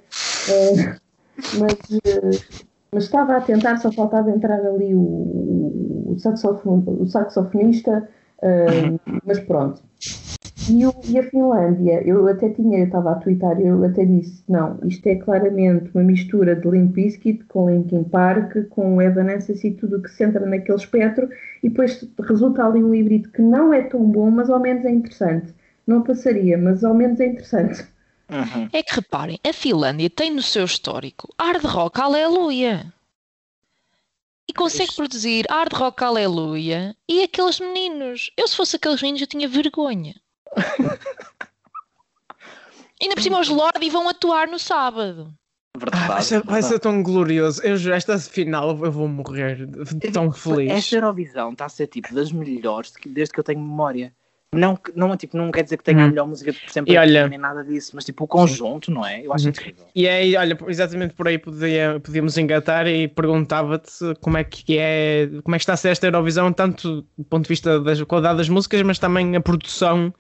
mas, 1.61 1.79
eh, 2.05 2.67
mas 2.93 3.05
estava 3.05 3.37
a 3.37 3.41
tentar, 3.41 3.77
só 3.79 3.93
faltava 3.93 4.31
entrar 4.31 4.61
ali 4.61 4.95
o, 4.95 5.01
o, 5.01 6.17
saxofon, 6.19 6.83
o 6.87 7.07
saxofonista, 7.07 8.09
eh, 8.43 8.93
mas 9.25 9.39
pronto. 9.41 9.83
E, 10.71 10.83
e 11.11 11.19
a 11.19 11.23
Finlândia, 11.23 12.03
eu 12.07 12.29
até 12.29 12.51
tinha, 12.51 12.79
eu 12.79 12.85
estava 12.87 13.13
a 13.13 13.15
twittar, 13.15 13.59
eu 13.61 13.83
até 13.85 14.05
disse, 14.05 14.43
não, 14.49 14.79
isto 14.85 15.07
é 15.07 15.17
claramente 15.17 15.91
uma 15.95 16.05
mistura 16.05 16.55
de 16.55 16.69
Limp 16.69 16.93
Bizkit 16.93 17.45
com 17.45 17.71
Linkin 17.71 18.05
Park, 18.05 18.55
com 18.69 19.01
Evanescence 19.01 19.67
e 19.67 19.75
tudo 19.75 19.97
o 19.97 20.03
que 20.03 20.11
se 20.11 20.25
entra 20.25 20.45
naquele 20.45 20.77
espectro, 20.77 21.29
e 21.63 21.71
depois 21.71 22.07
resulta 22.21 22.65
ali 22.67 22.85
um 22.85 22.95
híbrido 22.95 23.31
que 23.31 23.41
não 23.41 23.73
é 23.73 23.83
tão 23.83 24.05
bom, 24.05 24.31
mas 24.31 24.51
ao 24.51 24.61
menos 24.61 24.85
é 24.85 24.91
interessante. 24.91 25.55
Não 25.87 26.03
passaria, 26.03 26.59
mas 26.59 26.85
ao 26.85 26.95
menos 26.95 27.19
é 27.19 27.27
interessante. 27.27 27.87
Uhum. 28.29 28.69
É 28.73 28.83
que 28.83 28.95
reparem, 28.95 29.41
a 29.43 29.53
Finlândia 29.53 30.11
tem 30.11 30.31
no 30.31 30.43
seu 30.43 30.65
histórico 30.65 31.35
hard 31.41 31.65
rock 31.65 32.01
aleluia. 32.01 32.93
E 34.47 34.53
consegue 34.53 34.89
Pois. 34.89 34.97
produzir 34.97 35.47
hard 35.49 35.73
rock 35.73 36.05
aleluia 36.05 36.97
e 37.09 37.23
aqueles 37.23 37.59
meninos. 37.61 38.31
Eu 38.37 38.47
se 38.49 38.57
fosse 38.57 38.77
aqueles 38.77 39.01
meninos 39.01 39.23
eu 39.23 39.27
tinha 39.27 39.49
vergonha. 39.49 40.15
Ainda 43.01 43.15
por 43.15 43.23
cima 43.23 43.41
os 43.41 43.49
Lordi 43.49 43.89
vão 43.91 44.09
atuar 44.09 44.49
no 44.49 44.59
sábado. 44.59 45.33
Verdade. 45.77 46.05
Ah, 46.05 46.09
vai, 46.09 46.23
ser, 46.23 46.43
vai 46.43 46.63
ser 46.63 46.79
tão 46.81 47.03
glorioso. 47.03 47.63
Eu 47.63 47.77
juro, 47.77 47.95
esta 47.95 48.19
final 48.19 48.71
eu 48.85 48.91
vou 48.91 49.07
morrer 49.07 49.65
de 49.67 50.11
tão 50.11 50.33
feliz. 50.33 50.73
Esta 50.73 50.97
Eurovisão 50.97 51.53
está 51.53 51.67
a 51.67 51.69
ser 51.69 51.87
tipo 51.87 52.13
das 52.13 52.33
melhores 52.33 52.93
desde 53.07 53.33
que 53.33 53.39
eu 53.41 53.45
tenho 53.45 53.61
memória. 53.61 54.13
Não, 54.55 54.79
não, 54.97 55.15
tipo, 55.15 55.37
não 55.37 55.51
quer 55.51 55.63
dizer 55.63 55.77
que 55.77 55.85
tenha 55.85 56.03
a 56.03 56.07
Hum. 56.07 56.09
melhor 56.09 56.27
música 56.27 56.51
de 56.53 56.59
sempre 56.73 56.95
E 56.95 56.97
olha- 56.97 57.29
nem 57.29 57.39
nada 57.39 57.63
disso, 57.63 57.93
mas 57.95 58.05
tipo 58.05 58.25
o 58.25 58.27
conjunto, 58.27 58.91
não 58.91 59.05
é? 59.05 59.21
Eu 59.25 59.35
acho 59.35 59.45
Uhum. 59.45 59.51
incrível. 59.51 59.85
E 59.95 60.09
aí, 60.09 60.35
olha, 60.37 60.57
exatamente 60.69 61.13
por 61.13 61.29
aí 61.29 61.37
podia, 61.39 62.01
podíamos 62.03 62.39
engatar 62.39 62.87
e 62.87 63.09
perguntava-te 63.09 64.15
como 64.23 64.39
é 64.39 64.45
que 64.45 64.79
é, 64.79 65.29
como 65.45 65.55
é 65.55 65.59
que 65.59 65.63
está 65.63 65.75
a 65.75 65.77
ser 65.77 65.91
esta 65.91 66.07
Eurovisão, 66.07 66.51
tanto 66.51 67.03
do 67.17 67.25
ponto 67.25 67.43
de 67.43 67.49
vista 67.49 67.79
da 67.79 68.07
qualidade 68.07 68.39
das 68.39 68.49
músicas, 68.49 68.81
mas 68.83 68.99
também 68.99 69.37
a 69.37 69.41
produção 69.41 70.15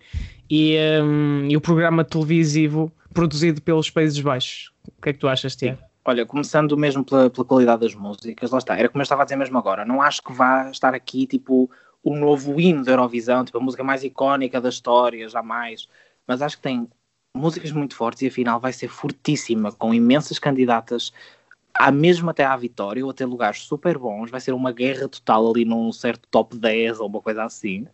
e, 0.50 0.76
hum, 1.02 1.46
e 1.48 1.56
o 1.56 1.60
programa 1.60 2.04
televisivo 2.04 2.92
produzido 3.14 3.62
pelos 3.62 3.88
Países 3.88 4.20
Baixos. 4.20 4.72
O 4.98 5.02
que 5.02 5.08
é 5.08 5.12
que 5.14 5.18
tu 5.18 5.26
achas, 5.28 5.56
Tiago? 5.56 5.78
Olha, 6.04 6.24
começando 6.26 6.76
mesmo 6.76 7.02
pela, 7.04 7.30
pela 7.30 7.44
qualidade 7.46 7.80
das 7.80 7.94
músicas, 7.94 8.50
lá 8.50 8.58
está, 8.58 8.76
era 8.78 8.88
como 8.90 9.00
eu 9.00 9.04
estava 9.04 9.22
a 9.22 9.24
dizer 9.24 9.36
mesmo 9.36 9.56
agora, 9.58 9.84
não 9.86 10.00
acho 10.02 10.22
que 10.22 10.32
vá 10.34 10.70
estar 10.70 10.94
aqui 10.94 11.26
tipo 11.26 11.70
o 12.08 12.16
novo 12.16 12.60
hino 12.60 12.84
da 12.84 12.92
Eurovisão, 12.92 13.44
tipo 13.44 13.58
a 13.58 13.60
música 13.60 13.84
mais 13.84 14.04
icónica 14.04 14.60
da 14.60 14.68
história, 14.68 15.28
jamais, 15.28 15.88
mas 16.26 16.42
acho 16.42 16.56
que 16.56 16.62
tem 16.62 16.88
músicas 17.36 17.72
muito 17.72 17.94
fortes 17.94 18.22
e 18.22 18.26
afinal 18.28 18.60
vai 18.60 18.72
ser 18.72 18.88
fortíssima, 18.88 19.72
com 19.72 19.94
imensas 19.94 20.38
candidatas, 20.38 21.12
há 21.74 21.90
mesmo 21.92 22.30
até 22.30 22.44
à 22.44 22.56
vitória 22.56 23.04
ou 23.04 23.10
até 23.10 23.24
lugares 23.24 23.60
super 23.62 23.98
bons, 23.98 24.30
vai 24.30 24.40
ser 24.40 24.52
uma 24.52 24.72
guerra 24.72 25.08
total 25.08 25.50
ali 25.50 25.64
num 25.64 25.92
certo 25.92 26.28
top 26.30 26.56
10 26.56 27.00
ou 27.00 27.06
uma 27.08 27.20
coisa 27.20 27.44
assim. 27.44 27.86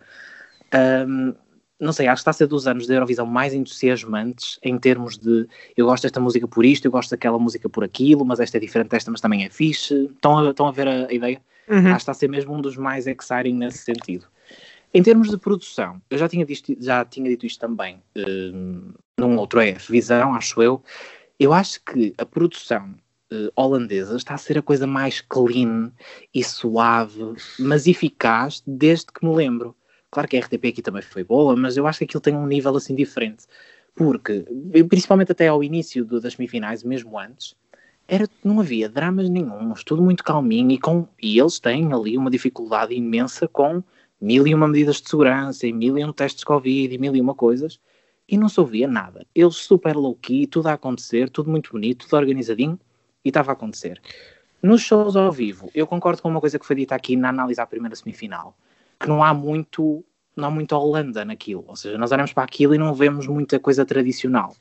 Ahm, 0.72 1.34
não 1.78 1.92
sei, 1.92 2.06
acho 2.06 2.16
que 2.16 2.20
está 2.22 2.30
a 2.30 2.34
ser 2.34 2.46
dos 2.46 2.66
anos 2.66 2.86
da 2.86 2.94
Eurovisão 2.94 3.26
mais 3.26 3.52
entusiasmantes 3.52 4.58
em 4.62 4.78
termos 4.78 5.18
de 5.18 5.46
eu 5.76 5.86
gosto 5.86 6.04
desta 6.04 6.20
música 6.20 6.48
por 6.48 6.64
isto, 6.64 6.86
eu 6.86 6.90
gosto 6.90 7.10
daquela 7.10 7.38
música 7.38 7.68
por 7.68 7.84
aquilo, 7.84 8.24
mas 8.24 8.40
esta 8.40 8.56
é 8.56 8.60
diferente 8.60 8.90
desta, 8.90 9.10
mas 9.10 9.20
também 9.20 9.44
é 9.44 9.50
fixe. 9.50 10.06
Estão 10.06 10.38
a, 10.38 10.50
estão 10.50 10.66
a 10.66 10.72
ver 10.72 10.88
a, 10.88 11.06
a 11.08 11.12
ideia? 11.12 11.42
Uhum. 11.68 11.78
Acho 11.78 11.94
que 11.96 12.02
está 12.02 12.12
a 12.12 12.14
ser 12.14 12.28
mesmo 12.28 12.54
um 12.54 12.60
dos 12.60 12.76
mais 12.76 13.06
exciting 13.06 13.54
nesse 13.54 13.78
sentido. 13.78 14.26
Em 14.92 15.02
termos 15.02 15.28
de 15.28 15.36
produção, 15.36 16.00
eu 16.08 16.16
já 16.18 16.28
tinha, 16.28 16.44
visto, 16.44 16.74
já 16.80 17.04
tinha 17.04 17.28
dito 17.28 17.44
isto 17.46 17.58
também 17.58 18.00
hum, 18.16 18.92
num 19.18 19.36
outro 19.38 19.60
EF 19.60 19.90
Visão, 19.90 20.34
acho 20.34 20.62
eu. 20.62 20.82
Eu 21.38 21.52
acho 21.52 21.82
que 21.82 22.14
a 22.16 22.24
produção 22.24 22.94
eh, 23.32 23.50
holandesa 23.56 24.16
está 24.16 24.34
a 24.34 24.38
ser 24.38 24.56
a 24.58 24.62
coisa 24.62 24.86
mais 24.86 25.20
clean 25.20 25.90
e 26.32 26.44
suave, 26.44 27.34
mas 27.58 27.88
eficaz 27.88 28.62
desde 28.64 29.06
que 29.06 29.26
me 29.26 29.34
lembro. 29.34 29.74
Claro 30.12 30.28
que 30.28 30.36
a 30.36 30.38
RTP 30.40 30.68
aqui 30.68 30.80
também 30.82 31.02
foi 31.02 31.24
boa, 31.24 31.56
mas 31.56 31.76
eu 31.76 31.88
acho 31.88 31.98
que 31.98 32.04
aquilo 32.04 32.20
tem 32.20 32.36
um 32.36 32.46
nível 32.46 32.76
assim 32.76 32.94
diferente. 32.94 33.46
Porque, 33.96 34.44
principalmente 34.88 35.32
até 35.32 35.48
ao 35.48 35.62
início 35.62 36.04
do- 36.04 36.20
das 36.20 36.34
semifinais, 36.34 36.84
mesmo 36.84 37.18
antes, 37.18 37.56
era, 38.06 38.28
não 38.42 38.60
havia 38.60 38.88
dramas 38.88 39.28
nenhums, 39.28 39.82
tudo 39.82 40.02
muito 40.02 40.22
calminho 40.22 40.70
e, 40.70 40.78
com, 40.78 41.08
e 41.20 41.38
eles 41.38 41.58
têm 41.58 41.92
ali 41.92 42.16
uma 42.16 42.30
dificuldade 42.30 42.94
imensa 42.94 43.48
com 43.48 43.82
mil 44.20 44.46
e 44.46 44.54
uma 44.54 44.68
medidas 44.68 45.00
de 45.00 45.08
segurança 45.08 45.66
e 45.66 45.72
mil 45.72 45.98
e 45.98 46.04
um 46.04 46.12
testes 46.12 46.40
de 46.40 46.46
Covid 46.46 46.94
e 46.94 46.98
mil 46.98 47.14
e 47.16 47.20
uma 47.20 47.34
coisas 47.34 47.80
e 48.28 48.36
não 48.36 48.48
se 48.48 48.60
ouvia 48.60 48.88
nada. 48.88 49.26
Eles 49.34 49.56
super 49.56 49.96
low-key, 49.96 50.46
tudo 50.46 50.68
a 50.68 50.74
acontecer, 50.74 51.28
tudo 51.28 51.50
muito 51.50 51.72
bonito, 51.72 52.06
tudo 52.06 52.18
organizadinho 52.18 52.78
e 53.24 53.28
estava 53.28 53.52
a 53.52 53.54
acontecer. 53.54 54.00
Nos 54.62 54.80
shows 54.80 55.14
ao 55.16 55.30
vivo, 55.30 55.70
eu 55.74 55.86
concordo 55.86 56.22
com 56.22 56.28
uma 56.28 56.40
coisa 56.40 56.58
que 56.58 56.64
foi 56.64 56.76
dita 56.76 56.94
aqui 56.94 57.16
na 57.16 57.28
análise 57.28 57.60
à 57.60 57.66
primeira 57.66 57.94
semifinal, 57.94 58.56
que 58.98 59.08
não 59.08 59.22
há 59.22 59.34
muito 59.34 60.04
não 60.36 60.48
há 60.48 60.50
muita 60.50 60.76
Holanda 60.76 61.24
naquilo, 61.24 61.64
ou 61.68 61.76
seja, 61.76 61.96
nós 61.96 62.10
olhamos 62.10 62.32
para 62.32 62.42
aquilo 62.42 62.74
e 62.74 62.78
não 62.78 62.92
vemos 62.92 63.26
muita 63.28 63.60
coisa 63.60 63.86
tradicional. 63.86 64.56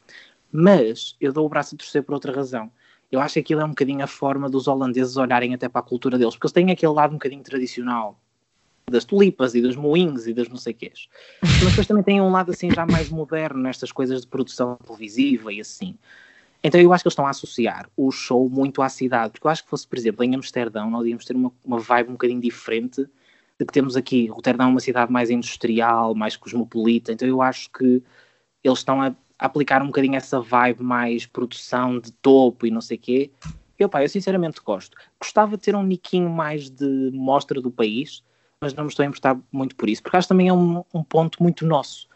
Mas 0.51 1.15
eu 1.19 1.34
dou 1.34 1.47
o 1.47 1.49
braço 1.49 1.73
a 1.73 1.77
torcer 1.79 2.03
por 2.03 2.13
outra 2.13 2.32
razão. 2.32 2.71
Eu 3.13 3.21
acho 3.21 3.36
que 3.36 3.41
aquilo 3.41 3.62
é 3.62 3.65
um 3.65 3.69
bocadinho 3.69 4.04
a 4.04 4.08
forma 4.08 4.49
dos 4.49 4.67
holandeses 4.67 5.17
olharem 5.17 5.54
até 5.54 5.69
para 5.69 5.82
a 5.82 5.84
cultura 5.84 6.17
deles, 6.17 6.34
porque 6.34 6.47
eles 6.47 6.54
têm 6.54 6.71
aquele 6.71 6.93
lado 6.93 7.12
um 7.12 7.17
bocadinho 7.17 7.43
tradicional 7.43 8.19
das 8.89 9.06
tulipas 9.06 9.54
e 9.54 9.62
dos 9.62 9.76
moinhos 9.76 10.28
e 10.28 10.34
das 10.34 10.49
não 10.49 10.58
sei 10.58 10.73
quês. 10.73 11.08
Mas 11.39 11.69
depois 11.69 11.86
também 11.86 12.04
têm 12.04 12.19
um 12.19 12.32
lado 12.32 12.52
assim 12.52 12.71
já 12.71 12.88
mais 12.88 13.10
moderno 13.10 13.62
nestas 13.62 13.91
coisas 13.91 14.21
de 14.21 14.28
produção 14.28 14.78
televisiva 14.84 15.54
e 15.54 15.62
assim. 15.62 15.95
Então 16.63 16.82
eu 16.82 16.91
acho 16.91 17.04
que 17.04 17.08
eles 17.08 17.13
estão 17.13 17.28
a 17.28 17.30
associar 17.30 17.88
o 17.95 18.10
show 18.10 18.49
muito 18.49 18.82
à 18.82 18.89
cidade, 18.89 19.34
porque 19.34 19.45
eu 19.45 19.52
acho 19.52 19.63
que 19.63 19.69
fosse, 19.69 19.88
por 19.88 19.97
exemplo, 19.97 20.23
em 20.23 20.34
Amsterdão, 20.34 20.89
nós 20.89 21.06
íamos 21.06 21.23
ter 21.23 21.36
uma, 21.36 21.52
uma 21.63 21.78
vibe 21.78 22.10
um 22.10 22.13
bocadinho 22.13 22.41
diferente 22.41 23.06
de 23.60 23.65
que 23.65 23.71
temos 23.71 23.95
aqui. 23.95 24.26
Roterdão 24.26 24.69
é 24.69 24.69
uma 24.71 24.80
cidade 24.80 25.12
mais 25.12 25.30
industrial, 25.30 26.15
mais 26.15 26.36
cosmopolita, 26.36 27.13
então 27.13 27.28
eu 27.28 27.43
acho 27.43 27.69
que 27.69 28.02
eles 28.63 28.80
estão 28.80 28.99
a, 29.02 29.08
a 29.08 29.13
aplicar 29.37 29.81
um 29.81 29.87
bocadinho 29.87 30.15
essa 30.15 30.39
vibe 30.39 30.83
mais 30.83 31.25
produção 31.25 31.99
de 31.99 32.11
topo 32.11 32.65
e 32.65 32.71
não 32.71 32.81
sei 32.81 32.97
quê. 32.97 33.31
Eu, 33.77 33.89
pá, 33.89 34.03
eu 34.03 34.09
sinceramente 34.09 34.61
gosto. 34.63 34.97
Gostava 35.19 35.57
de 35.57 35.63
ter 35.63 35.75
um 35.75 35.83
niquinho 35.83 36.29
mais 36.29 36.69
de 36.69 37.11
mostra 37.13 37.61
do 37.61 37.71
país, 37.71 38.23
mas 38.61 38.73
não 38.73 38.85
me 38.85 38.89
estou 38.89 39.03
a 39.03 39.07
importar 39.07 39.37
muito 39.51 39.75
por 39.75 39.89
isso, 39.89 40.01
porque 40.01 40.15
acho 40.15 40.27
que 40.27 40.33
também 40.33 40.47
é 40.47 40.53
um, 40.53 40.83
um 40.93 41.03
ponto 41.03 41.41
muito 41.41 41.65
nosso. 41.65 42.07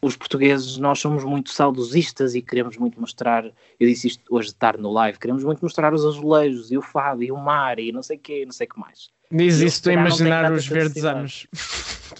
os 0.00 0.16
portugueses, 0.16 0.76
nós 0.78 1.00
somos 1.00 1.24
muito 1.24 1.50
saudosistas 1.50 2.34
e 2.34 2.42
queremos 2.42 2.76
muito 2.76 3.00
mostrar, 3.00 3.44
eu 3.44 3.88
disse 3.88 4.06
isto 4.08 4.22
hoje 4.30 4.48
de 4.48 4.54
tarde 4.54 4.80
no 4.80 4.92
live, 4.92 5.18
queremos 5.18 5.42
muito 5.42 5.60
mostrar 5.60 5.92
os 5.92 6.04
azulejos 6.04 6.70
e 6.70 6.78
o 6.78 6.82
fado 6.82 7.22
e 7.22 7.32
o 7.32 7.36
mar 7.36 7.78
e 7.78 7.90
não 7.90 8.02
sei 8.02 8.16
o 8.16 8.20
quê, 8.20 8.44
não 8.44 8.52
sei 8.52 8.66
o 8.66 8.70
que 8.70 8.78
mais. 8.78 9.10
Diz 9.30 9.56
isso, 9.56 9.64
estou 9.76 9.90
a 9.90 9.94
imaginar 9.94 10.52
os 10.52 10.66
verdes 10.66 11.04
anos. 11.04 11.46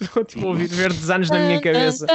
Estou 0.00 0.24
tipo 0.24 0.44
a 0.46 0.48
ouvir 0.48 0.68
verdes 0.68 1.08
anos 1.10 1.30
na 1.30 1.38
minha 1.38 1.60
cabeça. 1.60 2.06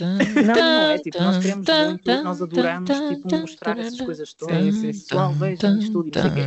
Não, 0.00 0.54
não 0.54 0.90
é 0.90 0.98
tipo, 0.98 1.20
nós 1.20 1.38
queremos 1.38 1.66
muito, 1.68 2.24
nós 2.24 2.42
adoramos 2.42 2.90
tipo, 3.08 3.36
mostrar 3.36 3.78
essas 3.78 4.00
coisas 4.00 4.32
todas. 4.32 4.56
Sim, 4.56 4.72
sim, 4.72 4.92
sim. 4.92 5.00
Pessoal, 5.08 5.32
vejam 5.32 5.78
isto 5.78 5.92
tudo 5.92 6.08
e 6.08 6.12
não 6.14 6.22
sei 6.22 6.30
o 6.30 6.34
quê. 6.34 6.42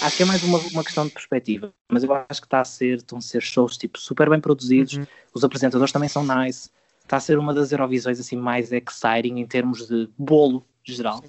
Acho 0.00 0.16
que 0.16 0.22
é 0.22 0.26
mais 0.26 0.42
uma, 0.44 0.58
uma 0.58 0.84
questão 0.84 1.06
de 1.06 1.12
perspectiva, 1.12 1.72
mas 1.88 2.04
eu 2.04 2.12
acho 2.14 2.40
que 2.40 2.46
está 2.46 2.60
a 2.60 2.64
ser, 2.64 2.98
estão 2.98 3.18
a 3.18 3.20
ser 3.20 3.42
shows 3.42 3.76
tipo, 3.76 3.98
super 3.98 4.30
bem 4.30 4.40
produzidos, 4.40 4.94
Uhum. 4.94 5.06
os 5.34 5.42
apresentadores 5.42 5.92
também 5.92 6.08
são 6.08 6.24
nice, 6.24 6.70
está 7.02 7.16
a 7.16 7.20
ser 7.20 7.36
uma 7.38 7.52
das 7.52 7.72
Eurovisões 7.72 8.20
assim 8.20 8.36
mais 8.36 8.70
exciting 8.72 9.38
em 9.38 9.46
termos 9.46 9.88
de 9.88 10.08
bolo 10.16 10.64
geral. 10.84 11.22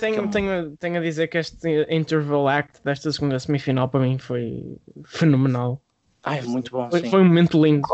Tenho, 0.00 0.16
Como? 0.16 0.30
tenho, 0.30 0.76
tenho 0.78 0.96
a 0.96 1.00
dizer 1.02 1.28
que 1.28 1.36
este 1.38 1.86
interval 1.90 2.48
act 2.48 2.80
desta 2.82 3.12
segunda 3.12 3.38
semifinal 3.38 3.86
para 3.88 4.00
mim 4.00 4.16
foi 4.18 4.76
fenomenal. 5.04 5.80
Ai, 6.24 6.38
é 6.38 6.42
muito 6.42 6.70
bom, 6.72 6.88
Foi, 6.90 7.00
sim. 7.00 7.10
foi 7.10 7.20
um 7.20 7.24
momento 7.26 7.62
lindo. 7.62 7.86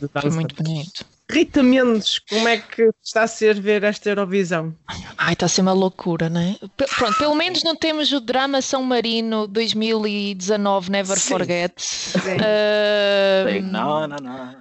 De 0.00 0.08
Foi 0.20 0.30
muito 0.30 0.54
bonito. 0.54 1.04
Rita 1.30 1.62
Mendes, 1.62 2.18
como 2.18 2.48
é 2.48 2.56
que 2.58 2.90
está 3.04 3.22
a 3.22 3.26
ser 3.28 3.60
ver 3.60 3.84
esta 3.84 4.08
Eurovisão? 4.08 4.74
Ai, 5.16 5.34
está 5.34 5.46
a 5.46 5.48
ser 5.48 5.60
uma 5.60 5.72
loucura, 5.72 6.28
não 6.28 6.40
é? 6.40 6.56
Pe- 6.76 6.86
Pronto, 6.96 7.16
pelo 7.18 7.34
menos 7.36 7.62
não 7.62 7.76
temos 7.76 8.10
o 8.10 8.20
drama 8.20 8.60
São 8.60 8.82
Marino 8.82 9.46
2019 9.46 10.90
Never 10.90 11.16
Sim. 11.18 11.28
Forget. 11.28 11.72
Sei, 11.78 12.38
Ahm, 12.40 13.62
Não, 13.70 14.08
não, 14.08 14.16
não. 14.18 14.59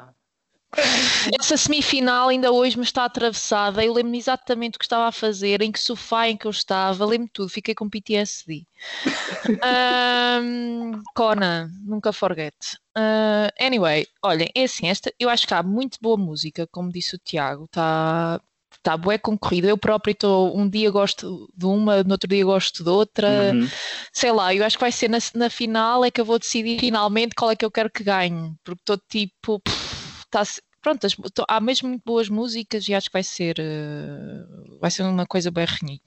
Essa 1.39 1.58
semifinal 1.58 2.29
ainda 2.29 2.51
hoje 2.51 2.77
me 2.77 2.84
está 2.84 3.05
atravessada. 3.05 3.84
Eu 3.84 3.93
lembro-me 3.93 4.17
exatamente 4.17 4.75
o 4.75 4.79
que 4.79 4.86
estava 4.86 5.08
a 5.08 5.12
fazer, 5.12 5.62
em 5.62 5.71
que 5.71 5.79
sofá 5.79 6.29
em 6.29 6.38
que 6.38 6.45
eu 6.45 6.51
estava, 6.51 7.05
lembro-me 7.05 7.29
tudo, 7.32 7.49
fiquei 7.49 7.73
com 7.73 7.89
PTSD. 7.89 8.65
Ahm, 9.63 11.01
Conan, 11.15 11.69
nunca 11.82 12.13
forget. 12.13 12.55
Ah, 12.95 13.51
anyway, 13.60 14.05
olhem, 14.23 14.49
é 14.53 14.63
assim, 14.63 14.88
esta, 14.88 15.13
eu 15.19 15.29
acho 15.29 15.47
que 15.47 15.53
há 15.53 15.63
muito 15.63 15.97
boa 16.01 16.17
música, 16.17 16.67
como 16.71 16.91
disse 16.91 17.15
o 17.15 17.19
Tiago, 17.19 17.65
está 17.65 18.39
tá 18.84 18.95
bué 18.95 19.17
concorrida. 19.17 19.67
Eu 19.67 19.77
próprio 19.77 20.12
estou, 20.12 20.58
um 20.58 20.69
dia 20.69 20.89
gosto 20.91 21.49
de 21.55 21.65
uma, 21.65 22.03
no 22.03 22.12
outro 22.12 22.29
dia 22.29 22.43
gosto 22.45 22.84
de 22.84 22.89
outra. 22.89 23.51
Uhum. 23.53 23.67
Sei 24.13 24.32
lá, 24.32 24.53
eu 24.53 24.65
acho 24.65 24.77
que 24.77 24.82
vai 24.82 24.91
ser 24.91 25.10
na, 25.10 25.17
na 25.36 25.49
final 25.49 26.05
é 26.05 26.12
que 26.12 26.21
eu 26.21 26.25
vou 26.25 26.39
decidir 26.39 26.79
finalmente 26.79 27.36
qual 27.36 27.51
é 27.51 27.55
que 27.55 27.65
eu 27.65 27.71
quero 27.71 27.89
que 27.89 28.03
ganhe, 28.03 28.53
porque 28.63 28.82
estou 28.82 28.97
tipo, 29.10 29.60
pff, 29.60 29.88
tá, 30.29 30.43
pronto, 30.81 31.05
as- 31.05 31.15
tô- 31.33 31.45
há 31.49 31.59
mesmo 31.59 31.89
muito 31.89 32.03
boas 32.05 32.29
músicas 32.29 32.87
e 32.87 32.93
acho 32.93 33.07
que 33.09 33.13
vai 33.13 33.23
ser, 33.23 33.59
eh, 33.59 34.45
vai 34.79 34.89
ser 34.91 35.03
uma 35.03 35.25
coisa 35.25 35.51
bem 35.51 35.65
renhida. 35.65 36.03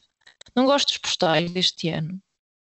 Não 0.54 0.66
gosto 0.66 0.88
dos 0.88 0.98
postais 0.98 1.50
deste 1.50 1.88
ano, 1.88 2.20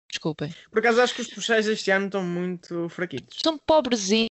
desculpem. 0.08 0.54
Por 0.70 0.78
acaso 0.78 1.00
acho 1.00 1.14
que 1.14 1.20
os 1.22 1.28
puxais 1.28 1.66
este 1.66 1.90
ano 1.90 2.06
estão 2.06 2.22
muito 2.24 2.88
fraquitos. 2.88 3.38
São 3.42 3.58
pobrezinhos, 3.58 4.28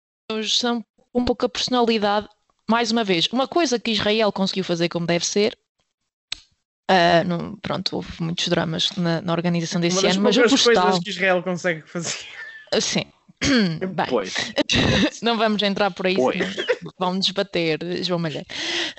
são 0.58 0.84
com 1.12 1.26
pouca 1.26 1.48
personalidade. 1.50 2.28
Mais 2.70 2.92
uma 2.92 3.04
vez, 3.04 3.28
uma 3.28 3.48
coisa 3.48 3.78
que 3.78 3.92
Israel 3.92 4.32
conseguiu 4.32 4.64
fazer 4.64 4.90
como 4.90 5.06
deve 5.06 5.26
ser. 5.26 5.58
ah, 6.90 7.24
não- 7.24 7.56
pronto, 7.58 7.96
houve 7.96 8.22
muitos 8.22 8.48
dramas 8.50 8.92
na, 8.98 9.22
na 9.22 9.32
organização 9.34 9.80
das 9.82 9.96
ano, 10.04 10.22
mas 10.22 10.38
o 10.38 10.42
postal, 10.50 10.84
coisas 10.84 11.00
que 11.04 11.10
Israel 11.10 11.42
consegue 11.44 11.82
fazer. 11.88 12.26
sim. 12.80 13.06
Bem, 13.94 14.06
Pois, 14.10 14.34
não 15.22 15.38
vamos 15.38 15.62
entrar 15.62 15.92
por 15.92 16.08
aí, 16.08 16.16
vão 16.98 17.14
nos 17.16 17.30
bater, 17.32 17.80
João 18.04 18.20
Malheiro. 18.20 18.46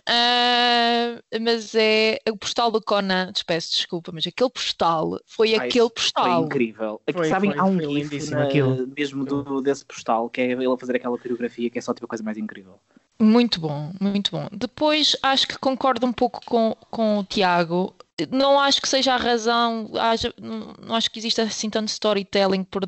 Ah, 0.08 1.20
mas 1.40 1.74
é 1.74 2.18
o 2.30 2.36
postal 2.36 2.70
do 2.70 2.80
Conan, 2.80 3.32
peço 3.46 3.72
desculpa, 3.72 4.10
mas 4.12 4.26
aquele 4.26 4.50
postal 4.50 5.18
foi 5.26 5.54
Ai, 5.54 5.68
aquele 5.68 5.84
foi 5.88 5.90
postal. 5.90 6.44
incrível. 6.44 7.00
Aqui, 7.06 7.18
Foi, 7.18 7.28
sabem, 7.28 7.50
foi, 7.50 7.58
há 7.60 7.64
um 7.64 7.74
foi 7.78 7.88
gif 7.88 7.94
lindíssimo 8.14 8.36
na- 8.36 8.44
aquilo. 8.44 8.86
mesmo 8.96 9.24
do, 9.24 9.60
desse 9.60 9.84
postal, 9.84 10.28
que 10.28 10.40
é 10.40 10.50
ele 10.52 10.66
a 10.66 10.76
fazer 10.76 10.96
aquela 10.96 11.18
coreografia, 11.18 11.70
que 11.70 11.78
é 11.78 11.82
só 11.82 11.92
tipo 11.92 12.06
a 12.06 12.08
coisa 12.08 12.22
mais 12.24 12.36
incrível. 12.38 12.78
Muito 13.20 13.60
bom, 13.60 13.92
muito 14.00 14.30
bom. 14.32 14.48
Depois 14.52 15.16
acho 15.22 15.46
que 15.46 15.56
concordo 15.58 16.04
um 16.06 16.12
pouco 16.12 16.40
com, 16.44 16.76
com 16.90 17.18
o 17.20 17.24
Tiago. 17.24 17.94
Não 18.30 18.58
acho 18.60 18.80
que 18.82 18.88
seja 18.88 19.14
a 19.14 19.16
razão, 19.16 19.90
haja- 19.94 20.34
não 20.40 20.74
não 20.86 20.94
acho 20.94 21.10
que 21.10 21.18
exista 21.18 21.42
assim 21.42 21.70
tanto 21.70 21.88
storytelling 21.88 22.64
por 22.64 22.82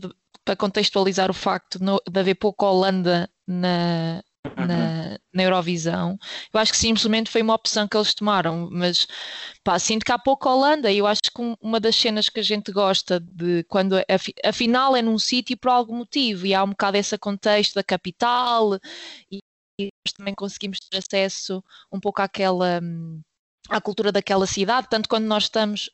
para 0.47 0.57
contextualizar 0.57 1.29
o 1.29 1.35
facto 1.35 1.79
de, 1.81 2.21
haver 2.21 2.37
pouca 2.37 2.67
Holanda 2.67 3.29
na, 3.47 4.23
na, 4.57 5.19
na 5.35 5.43
Eurovisão. 5.43 6.17
Eu 6.55 6.61
acho 6.61 6.71
que 6.73 6.79
simplesmente 6.79 7.29
foi 7.29 7.43
uma 7.43 7.55
opção 7.55 7.89
que 7.89 7.97
eles 7.97 8.15
tomaram, 8.15 8.69
mas 8.71 9.09
pá, 9.65 9.77
sinto 9.79 10.05
que 10.05 10.13
há 10.13 10.19
pouca 10.19 10.49
Holanda 10.49 10.91
e 10.91 10.99
eu 10.99 11.07
acho 11.07 11.23
que 11.35 11.43
um- 11.43 11.57
uma 11.61 11.81
das 11.81 11.97
cenas 11.97 12.29
que 12.29 12.39
a 12.39 12.45
gente 12.45 12.71
gosta 12.71 13.19
de 13.19 13.65
quando 13.65 13.97
a, 13.97 14.19
fi- 14.19 14.35
a 14.45 14.53
final 14.53 14.95
é 14.97 15.03
num 15.03 15.19
sítio 15.19 15.59
por 15.59 15.71
algum 15.71 15.97
motivo 15.97 16.47
e 16.47 16.55
há 16.55 16.63
um 16.63 16.71
bocado 16.71 16.97
esse 16.97 17.19
contexto 17.19 17.75
da 17.75 17.83
capital 17.83 18.79
e 19.31 19.41
nós 19.81 20.13
também 20.17 20.35
conseguimos 20.35 20.79
ter 20.79 20.99
acesso 20.99 21.63
um 21.93 21.99
pouco 21.99 22.23
àquela 22.23 22.81
hum, 22.81 23.21
à 23.69 23.81
cultura 23.81 24.13
daquela 24.13 24.47
cidade, 24.47 24.87
tanto 24.89 25.09
quando 25.09 25.25
nós 25.27 25.45
estamos 25.45 25.91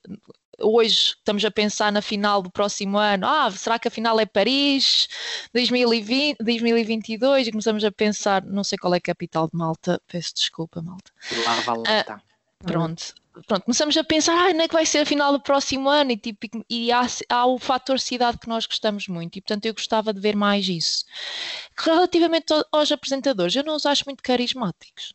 hoje 0.59 1.15
estamos 1.19 1.45
a 1.45 1.51
pensar 1.51 1.91
na 1.93 2.03
final 2.03 2.43
do 2.43 2.51
próximo 2.51 2.99
ano, 2.99 3.27
ah, 3.27 3.51
será 3.51 3.79
que 3.79 3.88
a 3.88 3.91
final 3.91 4.19
é 4.21 4.27
Paris 4.27 5.09
2020, 5.53 6.38
2022 6.38 7.49
e 7.49 7.51
começamos 7.51 7.85
a 7.85 7.91
pensar, 7.93 8.45
não 8.45 8.62
sei 8.65 8.79
qual 8.79 8.95
é 8.95 8.99
a 8.99 9.01
capital 9.01 9.47
de 9.49 9.57
Malta, 9.57 10.01
peço 10.07 10.35
desculpa 10.35 10.83
Malta, 10.83 11.11
Lá, 11.45 11.55
vá 11.61 11.75
lá, 11.75 11.83
Ah, 11.87 12.05
tá. 12.05 12.23
pronto, 12.65 13.15
pronto, 13.47 13.65
começamos 13.65 13.97
a 13.97 14.05
pensar, 14.05 14.35
ah, 14.35 14.53
não 14.53 14.62
é 14.65 14.69
que 14.69 14.75
vai 14.75 14.87
ser 14.87 14.99
a 14.99 15.07
final 15.07 15.33
do 15.33 15.41
próximo 15.41 15.88
ano 15.88 16.12
e, 16.12 16.17
tipo, 16.17 16.47
e 16.69 16.93
há, 16.93 17.07
há 17.29 17.47
o 17.47 17.59
fator 17.59 17.99
cidade 17.99 18.38
que 18.38 18.49
nós 18.49 18.67
gostamos 18.67 19.09
muito 19.09 19.37
e 19.38 19.41
portanto 19.41 19.67
eu 19.67 19.75
gostava 19.75 20.12
de 20.12 20.21
ver 20.21 20.37
mais 20.37 20.69
isso. 20.69 21.05
Relativamente 21.77 22.53
ao- 22.53 22.65
aos 22.73 22.93
apresentadores, 22.93 23.57
eu 23.57 23.65
não 23.65 23.75
os 23.75 23.87
acho 23.87 24.05
muito 24.07 24.23
carismáticos. 24.23 25.15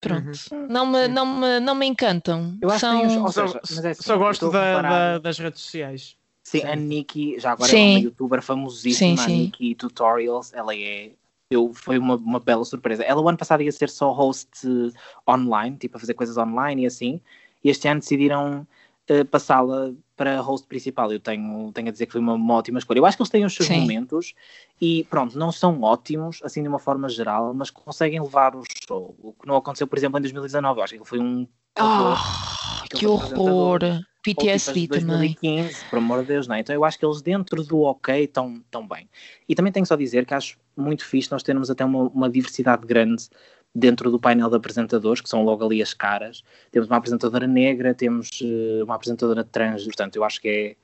Pronto, 0.00 0.38
não, 0.68 0.86
me, 0.86 1.08
não, 1.08 1.26
me, 1.26 1.60
não 1.60 1.74
me 1.74 1.86
encantam. 1.86 2.56
Eu 2.60 2.70
acho 2.70 2.86
que 2.86 2.92
tem 2.92 3.10
São... 3.10 3.24
os- 3.24 3.34
Só, 3.34 3.46
seja, 3.46 3.60
mas 3.70 3.84
é 3.84 3.90
assim, 3.90 4.02
só 4.02 4.14
eu 4.14 4.18
gosto 4.18 4.46
a 4.46 4.50
da- 4.50 4.82
da- 4.82 5.18
das 5.18 5.38
redes 5.38 5.60
sociais. 5.60 6.16
Sim, 6.42 6.60
Sim. 6.60 6.66
a 6.66 6.74
Nikki, 6.74 7.38
já 7.38 7.52
agora 7.52 7.70
Sim. 7.70 7.76
é 7.88 7.90
uma 7.90 7.98
youtuber 8.00 8.42
famosíssima, 8.42 9.16
Sim, 9.16 9.22
a 9.22 9.26
sim. 9.26 9.36
Nikki 9.42 9.74
Tutorials, 9.74 10.52
ela 10.54 10.74
é. 10.74 11.12
Eu, 11.50 11.72
foi 11.74 11.98
uma, 11.98 12.14
uma 12.16 12.40
bela 12.40 12.64
surpresa. 12.64 13.02
Ela 13.02 13.20
o 13.20 13.28
ano 13.28 13.36
passado 13.36 13.62
ia 13.62 13.72
ser 13.72 13.90
só 13.90 14.10
host 14.12 14.48
eh, 14.66 14.90
online, 15.30 15.76
tipo 15.76 15.96
a 15.96 16.00
fazer 16.00 16.14
coisas 16.14 16.36
online 16.38 16.84
e 16.84 16.86
assim, 16.86 17.20
e 17.62 17.68
este 17.68 17.88
ano 17.88 18.00
decidiram 18.00 18.66
eh, 19.08 19.24
passá-la 19.24 19.92
para 20.20 20.38
host 20.42 20.68
principal. 20.68 21.10
Eu 21.10 21.18
tenho, 21.18 21.72
tenho 21.72 21.88
a 21.88 21.90
dizer 21.90 22.04
que 22.04 22.12
foi 22.12 22.20
uma, 22.20 22.34
uma 22.34 22.54
ótima 22.56 22.78
escolha. 22.78 22.98
Eu 22.98 23.06
acho 23.06 23.16
que 23.16 23.22
eles 23.22 23.30
têm 23.30 23.42
os 23.42 23.54
seus 23.54 23.66
Sim. 23.66 23.80
momentos 23.80 24.34
e 24.78 25.04
pronto, 25.04 25.38
não 25.38 25.50
são 25.50 25.80
ótimos, 25.80 26.40
assim 26.44 26.60
de 26.60 26.68
uma 26.68 26.78
forma 26.78 27.08
geral, 27.08 27.54
mas 27.54 27.70
conseguem 27.70 28.20
levar 28.20 28.54
o 28.54 28.62
show. 28.86 29.14
O 29.18 29.32
que 29.32 29.48
não 29.48 29.56
aconteceu, 29.56 29.86
por 29.86 29.96
exemplo, 29.96 30.18
em 30.18 30.20
2019. 30.20 30.78
Eu 30.78 30.84
acho 30.84 30.92
que 30.92 30.98
ele 30.98 31.06
foi 31.06 31.20
um. 31.20 31.48
Ah, 31.74 32.82
que 32.90 33.06
horror! 33.06 33.80
PTSD 34.22 34.80
tipo 34.82 35.00
também. 35.00 35.34
2015, 35.38 35.86
por 35.88 35.96
amor 35.96 36.20
de 36.20 36.26
Deus, 36.26 36.46
não 36.46 36.54
é? 36.54 36.60
Então 36.60 36.74
eu 36.74 36.84
acho 36.84 36.98
que 36.98 37.06
eles 37.06 37.22
dentro 37.22 37.64
do 37.64 37.80
ok 37.80 38.24
estão 38.24 38.62
tão 38.70 38.86
bem. 38.86 39.08
E 39.48 39.54
também 39.54 39.72
tenho 39.72 39.86
só 39.86 39.94
a 39.94 39.96
dizer 39.96 40.26
que 40.26 40.34
acho 40.34 40.58
muito 40.76 41.06
fixe 41.06 41.30
nós 41.30 41.42
termos 41.42 41.70
até 41.70 41.82
uma, 41.82 42.02
uma 42.08 42.28
diversidade 42.28 42.86
grande 42.86 43.30
dentro 43.74 44.10
do 44.10 44.18
painel 44.18 44.50
de 44.50 44.56
apresentadores, 44.56 45.20
que 45.20 45.28
são 45.28 45.44
logo 45.44 45.64
ali 45.64 45.80
as 45.82 45.94
caras. 45.94 46.42
Temos 46.72 46.88
uma 46.88 46.96
apresentadora 46.96 47.46
negra, 47.46 47.94
temos 47.94 48.28
eh, 48.42 48.82
uma 48.82 48.94
apresentadora 48.96 49.44
trans, 49.44 49.84
portanto 49.84 50.16
eu 50.16 50.24
acho 50.24 50.40
que 50.40 50.76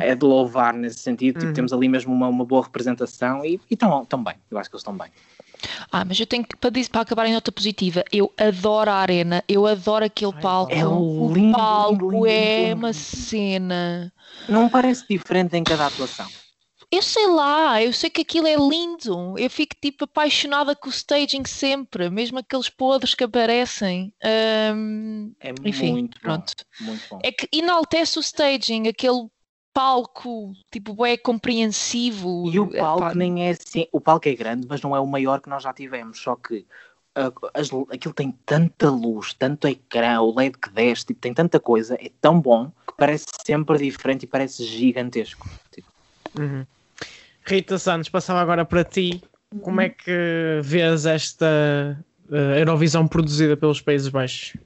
é, 0.00 0.10
é 0.10 0.14
de 0.14 0.24
louvar 0.24 0.74
nesse 0.74 0.98
sentido. 0.98 1.34
Tipo, 1.38 1.46
Uhum. 1.46 1.52
temos 1.54 1.72
ali 1.72 1.88
mesmo 1.88 2.12
uma, 2.12 2.28
uma 2.28 2.44
boa 2.44 2.62
representação 2.62 3.44
e 3.44 3.60
estão 3.70 4.04
tão 4.04 4.22
bem. 4.22 4.34
Eu 4.50 4.58
acho 4.58 4.68
que 4.68 4.76
eles 4.76 4.82
estão 4.82 4.96
bem. 4.96 5.08
Ah, 5.90 6.04
mas 6.04 6.18
eu 6.18 6.26
tenho 6.26 6.44
que, 6.44 6.56
para, 6.56 6.70
dizer- 6.70 6.90
para 6.90 7.02
acabar 7.02 7.26
em 7.26 7.32
nota 7.32 7.52
positiva, 7.52 8.02
eu 8.12 8.32
adoro 8.36 8.90
a 8.90 8.94
arena, 8.94 9.44
eu 9.48 9.66
adoro 9.66 10.04
aquele 10.04 10.32
palco. 10.32 10.72
é 10.74 10.84
o 10.84 11.32
lindo, 11.32 11.56
palco 11.56 11.92
lindo, 11.92 12.10
lindo, 12.10 12.26
é 12.26 12.64
lindo, 12.64 12.76
uma 12.78 12.88
lindo. 12.88 12.98
cena. 12.98 14.12
Não 14.48 14.68
parece 14.68 15.06
diferente 15.08 15.56
em 15.56 15.62
cada 15.62 15.86
atuação. 15.86 16.26
Eu 16.92 17.00
sei 17.00 17.26
lá, 17.26 17.82
eu 17.82 17.92
sei 17.92 18.10
que 18.10 18.20
aquilo 18.20 18.46
é 18.46 18.54
lindo. 18.54 19.38
Eu 19.38 19.48
fico 19.48 19.74
tipo 19.80 20.04
apaixonada 20.04 20.76
com 20.76 20.88
o 20.88 20.90
staging 20.92 21.44
sempre, 21.46 22.10
mesmo 22.10 22.38
aqueles 22.38 22.68
podres 22.68 23.14
que 23.14 23.24
aparecem. 23.24 24.12
Ahm, 24.22 25.32
É 25.40 25.52
Enfim, 25.64 25.92
muito 25.92 26.18
bom. 26.18 26.20
pronto. 26.20 26.52
Muito 26.78 27.04
bom. 27.08 27.20
é 27.22 27.32
que 27.32 27.48
enaltece 27.52 28.18
o 28.18 28.20
staging, 28.20 28.88
aquele 28.88 29.26
palco 29.72 30.52
tipo 30.70 31.06
é 31.06 31.16
compreensivo. 31.16 32.46
E 32.50 32.60
o 32.60 32.66
É, 32.74 32.78
palco 32.78 33.14
nem 33.14 33.46
é 33.48 33.50
assim. 33.52 33.86
O 33.90 34.00
palco 34.00 34.28
é 34.28 34.34
grande, 34.34 34.66
mas 34.68 34.82
não 34.82 34.94
é 34.94 35.00
o 35.00 35.06
maior 35.06 35.40
que 35.40 35.48
nós 35.48 35.62
já 35.62 35.72
tivemos. 35.72 36.18
Só 36.20 36.36
que 36.36 36.66
ah, 37.14 37.32
as- 37.54 37.70
aquilo 37.90 38.12
tem 38.12 38.32
tanta 38.44 38.90
luz, 38.90 39.32
tanto 39.32 39.66
ecrã, 39.66 40.20
o 40.20 40.38
LED 40.38 40.58
que 40.58 40.68
desce, 40.70 41.06
tipo, 41.06 41.20
tem 41.20 41.32
tanta 41.32 41.58
coisa, 41.58 41.94
é 41.98 42.10
tão 42.20 42.38
bom 42.38 42.70
que 42.86 42.94
parece 42.98 43.24
sempre 43.46 43.78
diferente 43.78 44.24
e 44.24 44.26
parece 44.26 44.62
gigantesco. 44.66 45.48
Tipo, 45.70 45.88
Uhum. 46.34 46.66
Rita 47.44 47.78
Santos, 47.78 48.08
passava 48.08 48.40
agora 48.40 48.64
para 48.64 48.84
ti. 48.84 49.22
Como 49.60 49.80
é 49.80 49.88
que 49.88 50.60
vês 50.62 51.04
esta 51.04 51.98
a 52.30 52.58
Eurovisão 52.58 53.06
produzida 53.06 53.56
pelos 53.56 53.80
Países 53.80 54.08
Baixos? 54.08 54.56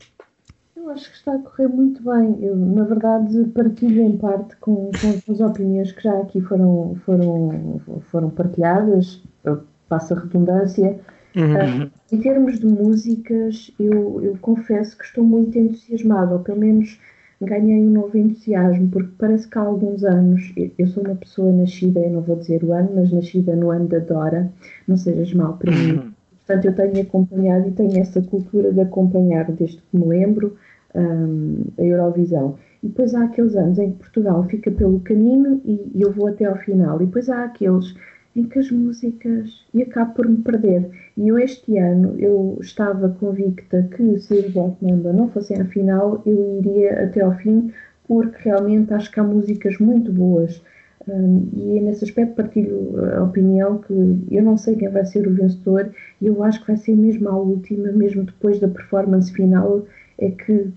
Eu 0.76 0.90
acho 0.90 1.10
que 1.10 1.16
está 1.16 1.34
a 1.34 1.38
correr 1.38 1.66
muito 1.66 2.00
bem. 2.02 2.38
Eu, 2.40 2.56
na 2.56 2.84
verdade, 2.84 3.44
partilho 3.46 4.02
em 4.02 4.16
parte 4.16 4.54
com, 4.56 4.90
com 4.92 5.32
as 5.32 5.40
opiniões 5.40 5.90
que 5.90 6.02
já 6.04 6.16
aqui 6.20 6.40
foram, 6.40 6.96
foram, 7.04 7.80
foram 8.10 8.30
partilhadas, 8.30 9.20
eu 9.42 9.64
passo 9.88 10.14
a 10.14 10.20
redundância. 10.20 11.00
Uhum. 11.34 11.84
Uh, 11.84 11.90
em 12.12 12.20
termos 12.20 12.60
de 12.60 12.66
músicas, 12.66 13.70
eu, 13.80 14.22
eu 14.22 14.38
confesso 14.40 14.96
que 14.96 15.04
estou 15.04 15.24
muito 15.24 15.58
entusiasmada, 15.58 16.34
ou 16.34 16.40
pelo 16.40 16.60
menos 16.60 16.98
ganhei 17.40 17.82
um 17.84 17.90
novo 17.90 18.16
entusiasmo, 18.16 18.88
porque 18.88 19.10
parece 19.18 19.48
que 19.48 19.58
há 19.58 19.62
alguns 19.62 20.04
anos, 20.04 20.52
eu, 20.78 20.86
sou 20.86 21.04
uma 21.04 21.14
pessoa 21.16 21.52
nascida, 21.52 22.00
eu 22.00 22.10
não 22.10 22.22
vou 22.22 22.36
dizer 22.36 22.64
o 22.64 22.72
ano, 22.72 22.90
mas 22.94 23.12
nascida 23.12 23.54
no 23.54 23.70
ano 23.70 23.88
da 23.88 23.98
Dora, 23.98 24.50
não 24.88 24.96
sejas 24.96 25.32
mal 25.34 25.56
para 25.58 25.72
mim. 25.72 26.12
Portanto, 26.46 26.64
eu 26.64 26.74
tenho 26.74 27.02
acompanhado 27.02 27.68
e 27.68 27.72
tenho 27.72 27.98
essa 27.98 28.22
cultura 28.22 28.72
de 28.72 28.80
acompanhar, 28.80 29.50
desde 29.50 29.78
que 29.78 29.98
me 29.98 30.06
lembro, 30.06 30.56
um, 30.94 31.64
a 31.78 31.82
Eurovisão. 31.82 32.56
E 32.82 32.88
depois 32.88 33.14
há 33.14 33.24
aqueles 33.24 33.54
anos 33.56 33.78
em 33.78 33.90
que 33.90 33.98
Portugal 33.98 34.44
fica 34.44 34.70
pelo 34.70 35.00
caminho 35.00 35.60
e, 35.64 35.90
e 35.94 36.02
eu 36.02 36.12
vou 36.12 36.28
até 36.28 36.44
ao 36.44 36.56
final. 36.56 37.02
E 37.02 37.06
depois 37.06 37.28
há 37.28 37.44
aqueles 37.44 37.94
em 38.36 38.44
que 38.44 38.58
as 38.58 38.70
músicas 38.70 39.64
e 39.72 39.82
acabo 39.82 40.14
por 40.14 40.28
me 40.28 40.36
perder. 40.36 40.90
E 41.16 41.28
eu 41.28 41.38
este 41.38 41.78
ano 41.78 42.14
eu 42.18 42.58
estava 42.60 43.08
convicta 43.08 43.88
que 43.96 44.18
se 44.20 44.34
os 44.34 44.52
Black 44.52 44.76
Mamba 44.84 45.12
não 45.12 45.30
fossem 45.30 45.58
à 45.60 45.64
final, 45.64 46.22
eu 46.26 46.58
iria 46.58 47.04
até 47.04 47.22
ao 47.22 47.34
fim, 47.38 47.72
porque 48.06 48.36
realmente 48.48 48.92
acho 48.92 49.10
que 49.10 49.18
há 49.18 49.24
músicas 49.24 49.78
muito 49.78 50.12
boas. 50.12 50.62
Um, 51.08 51.48
e 51.54 51.80
nesse 51.80 52.04
aspecto 52.04 52.34
partilho 52.34 52.96
a 53.16 53.22
opinião 53.22 53.78
que 53.78 54.26
eu 54.30 54.42
não 54.42 54.56
sei 54.56 54.74
quem 54.74 54.88
vai 54.88 55.04
ser 55.06 55.26
o 55.28 55.32
vencedor 55.32 55.90
e 56.20 56.26
eu 56.26 56.42
acho 56.42 56.60
que 56.60 56.66
vai 56.66 56.76
ser 56.76 56.96
mesmo 56.96 57.28
a 57.28 57.36
última, 57.36 57.92
mesmo 57.92 58.24
depois 58.24 58.58
da 58.58 58.66
performance 58.66 59.32
final, 59.32 59.86
é 60.18 60.30
que, 60.30 60.72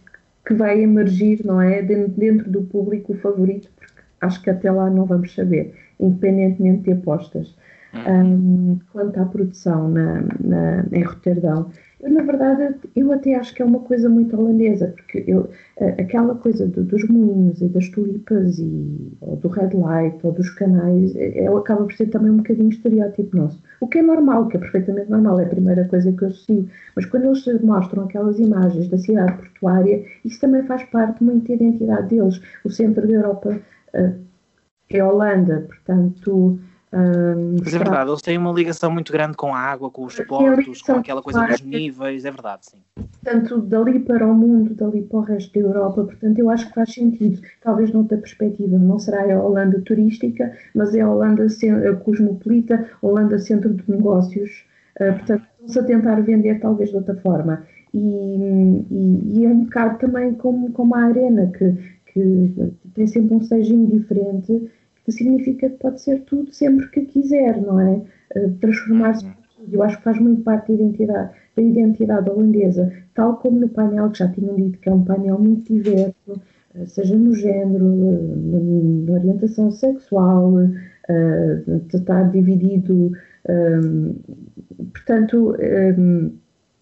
que 0.45 0.53
vai 0.53 0.81
emergir, 0.81 1.43
não 1.43 1.59
é? 1.59 1.81
Dentro, 1.81 2.11
dentro 2.11 2.49
do 2.49 2.61
público 2.61 3.13
o 3.13 3.17
favorito, 3.17 3.69
porque 3.75 3.91
acho 4.21 4.41
que 4.43 4.49
até 4.49 4.71
lá 4.71 4.89
não 4.89 5.05
vamos 5.05 5.33
saber, 5.33 5.73
independentemente 5.99 6.83
de 6.83 6.91
apostas. 6.93 7.55
Um, 7.91 8.77
quanto 8.93 9.19
à 9.19 9.25
produção 9.25 9.89
na, 9.89 10.21
na, 10.39 10.85
em 10.91 11.01
Roterdão, 11.01 11.71
eu, 12.01 12.12
na 12.12 12.21
verdade, 12.21 12.75
eu 12.95 13.12
até 13.12 13.35
acho 13.35 13.53
que 13.53 13.62
é 13.62 13.65
uma 13.65 13.79
coisa 13.79 14.07
muito 14.07 14.38
holandesa, 14.38 14.93
porque 14.95 15.23
eu, 15.27 15.49
aquela 15.97 16.33
coisa 16.35 16.65
do, 16.65 16.83
dos 16.83 17.03
moinhos 17.09 17.62
e 17.62 17.67
das 17.67 17.89
tulipas 17.89 18.57
e, 18.57 19.17
ou 19.19 19.35
do 19.35 19.49
red 19.49 19.75
light 19.75 20.17
ou 20.23 20.31
dos 20.31 20.49
canais, 20.51 21.13
é, 21.15 21.47
acaba 21.47 21.83
por 21.83 21.93
ser 21.93 22.05
também 22.07 22.31
um 22.31 22.38
bocadinho 22.38 22.69
estereótipo 22.69 23.35
nosso. 23.35 23.62
O 23.81 23.88
que 23.88 23.97
é 23.97 24.01
normal, 24.01 24.47
que 24.47 24.55
é 24.55 24.59
perfeitamente 24.59 25.09
normal, 25.09 25.39
é 25.41 25.43
a 25.43 25.49
primeira 25.49 25.83
coisa 25.85 26.12
que 26.12 26.23
eu 26.23 26.27
associo. 26.29 26.69
Mas 26.95 27.05
quando 27.05 27.25
eles 27.25 27.62
mostram 27.62 28.03
aquelas 28.03 28.39
imagens 28.39 28.88
da 28.88 28.97
cidade 28.97 29.33
portuária, 29.33 30.05
isso 30.23 30.39
também 30.39 30.63
faz 30.63 30.83
parte 30.83 31.21
muito 31.23 31.47
da 31.49 31.55
identidade 31.55 32.07
deles. 32.07 32.39
O 32.63 32.69
centro 32.69 33.05
da 33.05 33.13
Europa 33.13 33.59
uh, 33.95 34.28
é 34.97 34.99
a 34.99 35.08
Holanda, 35.08 35.65
portanto 35.67 36.60
um, 36.91 37.58
Mas 37.63 37.73
é 37.73 37.78
verdade, 37.78 38.10
eles 38.10 38.21
têm 38.21 38.38
uma 38.38 38.52
ligação 38.52 38.89
muito 38.89 39.13
grande 39.13 39.38
com 39.38 39.54
a 39.54 39.60
água, 39.60 39.91
com 39.91 40.06
os 40.06 40.19
portos, 40.21 40.82
com 40.82 40.93
aquela 40.93 41.21
coisa 41.21 41.45
dos 41.45 41.62
níveis, 41.62 42.25
é 42.25 42.32
verdade, 42.32 42.65
sim. 42.65 42.80
Tanto 43.23 43.62
dali 43.62 43.99
para 43.99 44.25
o 44.25 44.34
mundo, 44.34 44.73
dali 44.73 45.04
para 45.04 45.19
o 45.19 45.21
resto 45.21 45.54
da 45.54 45.67
Europa, 45.67 46.04
portanto 46.04 46.39
eu 46.39 46.49
acho 46.49 46.67
que 46.67 46.73
faz 46.73 46.91
sentido. 46.91 47.41
Talvez 47.62 47.93
noutra 47.93 48.17
perspectiva, 48.17 48.75
não 48.78 48.97
será 48.97 49.21
a 49.32 49.39
Holanda 49.39 49.80
turística, 49.82 50.52
mas 50.73 50.95
é 50.95 51.02
a 51.02 51.10
Holanda 51.10 51.45
cosmopolita, 52.04 52.89
Holanda 53.04 53.38
centro 53.38 53.71
de 53.71 53.84
negócios, 53.88 54.65
uh, 54.99 55.13
portanto 55.13 55.43
estão-se 55.52 55.80
a 55.80 55.84
tentar 55.84 56.21
vender 56.21 56.60
talvez 56.60 56.89
de 56.89 56.95
outra 56.95 57.15
forma. 57.17 57.67
E, 57.93 58.86
e, 58.89 59.39
e, 59.39 59.45
é 59.45 59.49
um 59.49 59.63
bocado 59.63 59.99
também 59.99 60.34
como, 60.36 60.71
como 60.71 60.95
a 60.95 61.06
Arena, 61.06 61.52
que, 61.56 61.75
que 62.13 62.73
tem 62.93 63.08
sempre 63.08 63.36
um 63.36 63.39
staging 63.39 63.86
diferente 63.86 64.47
que 64.47 64.71
significa 65.11 65.69
que 65.69 65.77
pode 65.77 66.01
ser 66.01 66.21
tudo 66.21 66.51
sempre 66.53 66.87
que 66.89 67.01
quiser, 67.01 67.61
não 67.61 67.79
é? 67.79 68.01
Uh, 68.35 68.51
Transformar-se 68.59 69.25
uhum. 69.25 69.31
Eu 69.71 69.83
acho 69.83 69.97
que 69.97 70.03
faz 70.03 70.17
muito 70.17 70.41
parte 70.41 70.69
da 70.69 70.73
identidade, 70.75 71.31
da 71.55 71.61
identidade 71.61 72.29
holandesa, 72.29 72.91
tal 73.13 73.37
como 73.37 73.59
no 73.59 73.69
painel, 73.69 74.09
que 74.09 74.19
já 74.19 74.27
tinham 74.29 74.55
dito 74.55 74.79
que 74.79 74.89
é 74.89 74.93
um 74.93 75.03
painel 75.03 75.37
muito 75.37 75.73
diverso, 75.73 76.41
uh, 76.75 76.87
seja 76.87 77.15
no 77.15 77.35
género, 77.35 77.85
uh, 77.85 79.05
na 79.05 79.13
orientação 79.13 79.69
sexual, 79.69 80.53
está 81.91 82.21
dividido, 82.21 83.11
portanto, 84.93 85.55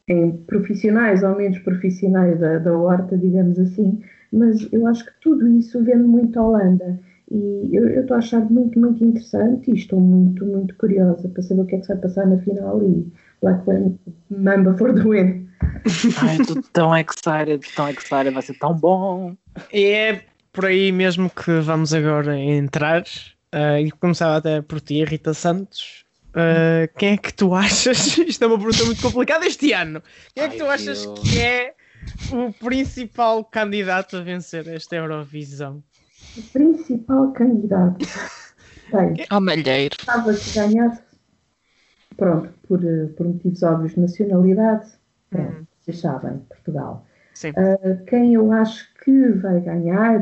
em 0.07 0.31
profissionais 0.45 1.23
ou 1.23 1.35
menos 1.35 1.59
profissionais 1.59 2.37
da, 2.37 2.59
da 2.59 2.77
horta, 2.77 3.17
digamos 3.17 3.57
assim, 3.57 4.01
mas 4.31 4.67
eu 4.71 4.85
acho 4.87 5.05
que 5.05 5.11
tudo 5.21 5.47
isso 5.47 5.83
vem 5.83 5.97
muito 5.97 6.39
a 6.39 6.47
Holanda. 6.47 6.99
E 7.29 7.75
eu 7.75 8.01
estou 8.01 8.15
a 8.15 8.19
achar 8.19 8.39
muito, 8.49 8.79
muito 8.79 9.03
interessante 9.03 9.69
e 9.69 9.75
estou 9.75 9.99
muito, 9.99 10.45
muito 10.45 10.73
curiosa 10.75 11.27
para 11.27 11.43
saber 11.43 11.61
o 11.61 11.65
que 11.65 11.75
é 11.75 11.79
que 11.79 11.87
vai 11.87 11.97
passar 11.97 12.25
na 12.25 12.37
final 12.39 12.81
e 12.81 13.05
Black 13.41 13.63
Mamba 14.29 14.77
for 14.77 14.93
the 14.93 15.01
win. 15.01 15.47
Ai, 16.21 16.37
estou 16.39 16.61
tão 16.71 16.95
excited, 16.95 17.59
tão 17.75 17.89
excited, 17.89 18.31
vai 18.31 18.41
ser 18.41 18.57
tão 18.57 18.73
bom. 18.73 19.35
E 19.73 19.85
é 19.85 20.25
por 20.53 20.65
aí 20.65 20.91
mesmo 20.91 21.29
que 21.29 21.59
vamos 21.59 21.93
agora 21.93 22.39
entrar. 22.39 23.03
Uh, 23.53 23.79
e 23.79 23.91
começava 23.91 24.37
até 24.37 24.61
por 24.61 24.79
ti, 24.81 25.03
Rita 25.03 25.33
Santos. 25.33 26.05
Uh, 26.29 26.87
quem 26.97 27.13
é 27.13 27.17
que 27.17 27.33
tu 27.33 27.53
achas? 27.53 28.17
Isto 28.19 28.43
é 28.43 28.47
uma 28.47 28.57
pergunta 28.57 28.85
muito 28.85 29.01
complicada 29.01 29.45
este 29.45 29.73
ano. 29.73 30.01
Quem 30.33 30.43
é 30.43 30.47
que 30.49 30.57
tu 30.57 30.65
achas 30.65 31.05
que 31.05 31.39
é 31.39 31.73
o 32.31 32.53
principal 32.53 33.43
candidato 33.43 34.17
a 34.17 34.21
vencer 34.21 34.67
esta 34.67 34.95
Eurovisão? 34.95 35.83
O 36.37 36.43
principal 36.51 37.31
candidato. 37.31 38.05
Bem, 38.91 39.25
Ao 39.29 39.41
malheiro. 39.41 39.95
Estava 39.99 40.33
que 40.33 40.53
ganhasse, 40.53 41.03
pronto, 42.15 42.49
por, 42.67 42.79
por 43.17 43.27
motivos 43.27 43.63
óbvios 43.63 43.95
de 43.95 43.99
nacionalidade, 43.99 44.89
pronto, 45.29 45.61
hum. 45.61 45.65
vocês 45.81 45.99
sabem, 45.99 46.39
Portugal. 46.49 47.05
Uh, 47.45 48.03
quem 48.05 48.33
eu 48.33 48.51
acho 48.51 48.91
que 49.03 49.29
vai 49.33 49.59
ganhar, 49.61 50.21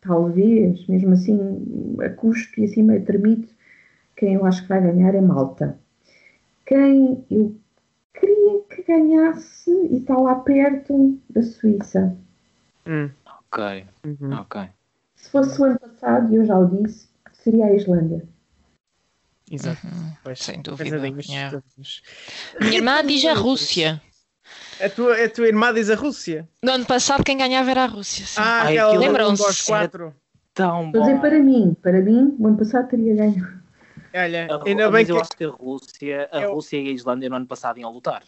talvez, 0.00 0.86
mesmo 0.86 1.12
assim, 1.12 1.38
a 2.04 2.08
custo 2.10 2.60
e 2.60 2.64
assim 2.64 2.82
meio 2.82 3.04
termite, 3.04 3.54
quem 4.16 4.34
eu 4.34 4.46
acho 4.46 4.62
que 4.62 4.68
vai 4.68 4.82
ganhar 4.82 5.14
é 5.14 5.20
Malta. 5.20 5.78
Quem 6.66 7.24
eu 7.30 7.56
queria 8.14 8.60
que 8.70 8.82
ganhasse 8.82 9.70
e 9.70 9.98
está 9.98 10.16
lá 10.16 10.36
perto 10.36 11.20
da 11.30 11.42
Suíça. 11.42 12.16
Hum. 12.86 13.10
Ok, 13.52 13.84
uhum. 14.04 14.32
ok. 14.40 14.68
Se 15.22 15.30
fosse 15.30 15.60
o 15.60 15.64
ano 15.64 15.78
passado, 15.78 16.32
e 16.32 16.36
eu 16.36 16.44
já 16.44 16.58
o 16.58 16.66
disse, 16.66 17.08
seria 17.32 17.66
a 17.66 17.74
Islândia. 17.74 18.28
Exato. 19.50 19.86
Uhum, 19.86 20.12
pois, 20.24 20.38
sem 20.40 20.60
dúvida. 20.60 20.96
Yeah. 21.28 21.62
Minha 22.60 22.76
irmã 22.76 23.06
diz 23.06 23.24
a 23.24 23.34
Rússia. 23.34 24.02
A 24.80 24.88
tua, 24.88 25.24
a 25.24 25.30
tua 25.30 25.46
irmã 25.46 25.72
diz 25.72 25.90
a 25.90 25.94
Rússia? 25.94 26.48
No 26.64 26.72
ano 26.72 26.84
passado, 26.84 27.22
quem 27.22 27.38
ganhava 27.38 27.70
era 27.70 27.84
a 27.84 27.86
Rússia. 27.86 28.26
Sim. 28.26 28.40
Ah, 28.40 28.68
lembram-se? 28.98 29.66
quatro. 29.66 30.14
Tão 30.52 30.90
bom. 30.90 30.98
Mas 30.98 31.08
é 31.08 31.18
para 31.18 31.38
mim, 31.38 31.76
para 31.80 32.00
mim, 32.00 32.36
o 32.38 32.46
ano 32.48 32.58
passado 32.58 32.88
teria 32.88 33.14
ganho. 33.14 33.62
Olha, 34.14 34.48
ainda 34.66 34.90
bem 34.90 35.06
que. 35.06 35.12
Eu 35.12 35.20
acho 35.20 35.30
que 35.30 35.44
a 35.44 35.50
Rússia, 35.50 36.28
a 36.32 36.40
eu... 36.42 36.54
Rússia 36.54 36.78
e 36.78 36.88
a 36.88 36.92
Islândia 36.92 37.30
no 37.30 37.36
ano 37.36 37.46
passado 37.46 37.78
iam 37.78 37.92
lutar. 37.92 38.22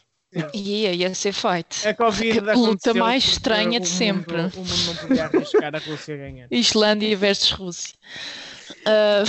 Ia, 0.52 0.92
ia 0.92 1.14
ser 1.14 1.32
feito. 1.32 1.86
A 1.86 1.94
Covid 1.94 2.50
a 2.50 2.54
luta 2.54 2.92
mais 2.94 3.24
estranha 3.24 3.78
de 3.78 3.88
sempre. 3.88 4.36
Mundo, 4.42 4.54
o 4.56 4.64
mundo 4.64 4.84
não 4.86 4.96
podia 4.96 5.24
arriscar 5.26 5.74
a 5.74 5.78
Rússia 5.78 6.16
ganhar. 6.16 6.48
Islândia 6.50 7.16
versus 7.16 7.50
Rússia. 7.52 7.94
Uh... 8.86 9.24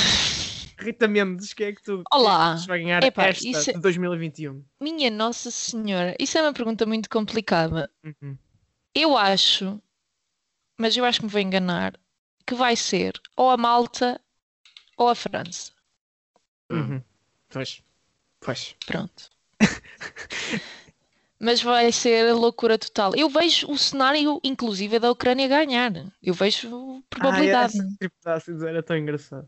Rita 0.77 1.07
Mendes, 1.07 1.53
quem 1.53 1.67
é 1.67 1.73
que 1.73 1.81
tu 1.81 2.03
Olá. 2.11 2.55
vai 2.67 2.79
ganhar 2.79 3.03
Epa, 3.03 3.27
esta 3.27 3.47
isso... 3.47 3.73
de 3.73 3.79
2021? 3.79 4.63
Minha 4.81 5.09
Nossa 5.09 5.49
Senhora, 5.49 6.15
isso 6.19 6.37
é 6.37 6.41
uma 6.41 6.53
pergunta 6.53 6.85
muito 6.85 7.09
complicada. 7.09 7.89
Uhum. 8.03 8.37
Eu 8.93 9.17
acho, 9.17 9.81
mas 10.77 10.97
eu 10.97 11.05
acho 11.05 11.19
que 11.19 11.25
me 11.25 11.31
vou 11.31 11.41
enganar, 11.41 11.97
que 12.45 12.55
vai 12.55 12.75
ser 12.75 13.13
ou 13.37 13.49
a 13.49 13.57
Malta 13.57 14.19
ou 14.97 15.07
a 15.07 15.15
França. 15.15 15.71
Uhum. 16.69 17.01
Pois. 17.49 17.81
Pois. 18.41 18.75
Pronto. 18.85 19.29
mas 21.39 21.61
vai 21.61 21.91
ser 21.91 22.33
loucura 22.33 22.77
total. 22.77 23.13
Eu 23.15 23.29
vejo 23.29 23.69
o 23.69 23.77
cenário, 23.77 24.39
inclusive, 24.43 24.99
da 24.99 25.11
Ucrânia 25.11 25.47
ganhar. 25.47 25.91
Eu 26.23 26.33
vejo 26.33 27.03
probabilidade. 27.09 27.77
Ah, 28.25 28.37
é, 28.37 28.69
era 28.69 28.83
tão 28.83 28.97
engraçado. 28.97 29.47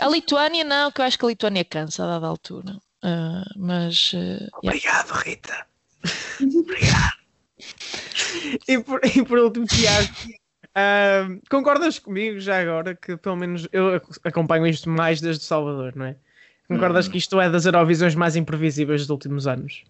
A 0.00 0.08
Lituânia 0.08 0.64
não, 0.64 0.90
que 0.90 1.00
eu 1.00 1.04
acho 1.04 1.18
que 1.18 1.24
a 1.24 1.28
Lituânia 1.28 1.64
cansa 1.64 2.04
a 2.04 2.06
dada 2.06 2.26
altura. 2.26 2.76
Uh, 3.04 3.44
mas. 3.56 4.12
Uh, 4.12 4.48
Obrigado, 4.62 5.08
yeah. 5.08 5.22
Rita. 5.22 5.66
Obrigado. 6.58 7.20
e, 8.68 8.78
por, 8.80 9.00
e 9.04 9.24
por 9.24 9.38
último, 9.38 9.66
Tiago, 9.66 10.08
uh, 10.76 11.40
concordas 11.48 11.98
comigo 11.98 12.40
já 12.40 12.60
agora 12.60 12.94
que 12.94 13.16
pelo 13.16 13.36
menos 13.36 13.68
eu 13.72 14.00
acompanho 14.24 14.66
isto 14.66 14.88
mais 14.88 15.20
desde 15.20 15.44
Salvador, 15.44 15.94
não 15.94 16.06
é? 16.06 16.16
Concordas 16.66 17.08
hum. 17.08 17.10
que 17.10 17.18
isto 17.18 17.40
é 17.40 17.50
das 17.50 17.66
Eurovisões 17.66 18.14
mais 18.14 18.36
imprevisíveis 18.36 19.02
dos 19.02 19.10
últimos 19.10 19.46
anos? 19.46 19.84